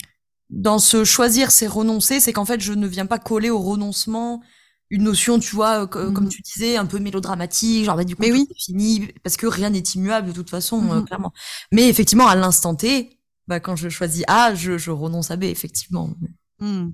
dans 0.50 0.80
ce 0.80 1.04
choisir, 1.06 1.52
c'est 1.52 1.68
renoncer, 1.68 2.20
c'est 2.20 2.34
qu'en 2.34 2.46
fait, 2.46 2.60
je 2.62 2.74
ne 2.74 2.88
viens 2.88 3.06
pas 3.06 3.20
coller 3.20 3.50
au 3.50 3.60
renoncement 3.60 4.42
une 4.90 5.04
notion, 5.04 5.40
tu 5.40 5.56
vois, 5.56 5.88
euh, 5.96 6.10
Mhm. 6.10 6.14
comme 6.14 6.28
tu 6.30 6.42
disais, 6.42 6.76
un 6.78 6.86
peu 6.86 7.00
mélodramatique, 7.00 7.86
genre 7.86 7.96
bah, 7.96 8.04
du 8.04 8.16
coup, 8.18 8.24
Mais 8.24 8.32
oui. 8.32 8.48
fini, 8.58 9.08
parce 9.24 9.38
que 9.38 9.48
rien 9.48 9.70
n'est 9.70 9.80
immuable 9.80 10.28
de 10.30 10.34
toute 10.34 10.50
façon, 10.50 10.82
euh, 10.92 11.00
Mhm. 11.00 11.06
clairement. 11.06 11.34
Mais 11.72 11.88
effectivement, 11.90 12.28
à 12.28 12.36
l'instant 12.36 12.76
T, 12.76 13.18
bah, 13.48 13.60
quand 13.60 13.76
je 13.76 13.90
choisis 13.90 14.24
A, 14.28 14.56
je, 14.56 14.78
je 14.78 14.92
renonce 14.92 15.32
à 15.32 15.36
B, 15.36 15.44
effectivement. 15.46 16.10
Mm. 16.60 16.90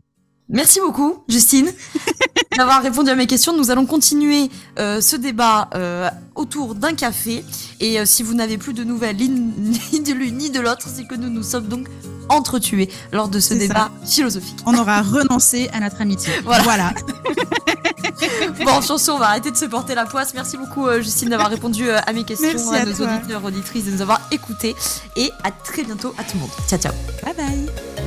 Merci 0.50 0.80
beaucoup, 0.80 1.24
Justine, 1.28 1.70
d'avoir 2.58 2.82
répondu 2.82 3.10
à 3.10 3.16
mes 3.16 3.28
questions. 3.28 3.56
Nous 3.56 3.70
allons 3.70 3.86
continuer 3.86 4.50
euh, 4.80 5.02
ce 5.02 5.18
débat 5.18 5.70
euh, 5.76 6.10
autour 6.36 6.74
d'un 6.74 6.94
café. 6.94 7.44
Et 7.82 8.00
euh, 8.00 8.06
si 8.06 8.24
vous 8.24 8.34
n'avez 8.34 8.58
plus 8.58 8.74
de 8.74 8.86
nouvelles 8.86 9.18
ni 9.18 10.00
de 10.00 10.14
l'une 10.14 10.38
ni 10.38 10.50
de 10.50 10.62
l'autre, 10.62 10.88
c'est 10.88 11.06
que 11.06 11.16
nous 11.16 11.30
nous 11.30 11.44
sommes 11.44 11.68
donc 11.68 11.88
entretués 12.30 12.90
lors 13.12 13.28
de 13.28 13.40
ce 13.40 13.54
débat 13.54 13.92
philosophique. 14.06 14.60
On 14.66 14.78
aura 14.78 15.02
renoncé 15.02 15.70
à 15.74 15.80
notre 15.82 16.02
amitié. 16.02 16.34
Voilà. 16.44 16.64
voilà. 16.64 16.94
Bon, 18.66 18.82
sur 18.82 19.00
ce, 19.00 19.12
on 19.12 19.18
va 19.18 19.28
arrêter 19.28 19.52
de 19.52 19.58
se 19.58 19.66
porter 19.66 19.96
la 19.96 20.06
poisse. 20.06 20.34
Merci 20.34 20.58
beaucoup, 20.58 20.88
euh, 20.88 21.02
Justine, 21.02 21.30
d'avoir 21.30 21.50
répondu 21.50 21.90
euh, 21.90 22.00
à 22.06 22.14
mes 22.14 22.24
questions, 22.24 22.48
Merci 22.50 22.76
à, 22.76 22.82
à 22.82 22.86
nos 22.86 22.94
toi. 22.94 23.08
auditeurs, 23.16 23.44
auditrices, 23.44 23.86
de 23.86 23.92
nous 23.92 24.02
avoir 24.02 24.22
écoutés. 24.32 24.76
Et 25.16 25.32
à 25.44 25.52
très 25.52 25.84
bientôt 25.84 26.14
à 26.18 26.24
tout 26.24 26.36
le 26.36 26.42
monde. 26.42 26.50
Ciao, 26.68 26.80
ciao. 26.80 26.94
Bye 27.24 27.34
bye. 27.36 28.07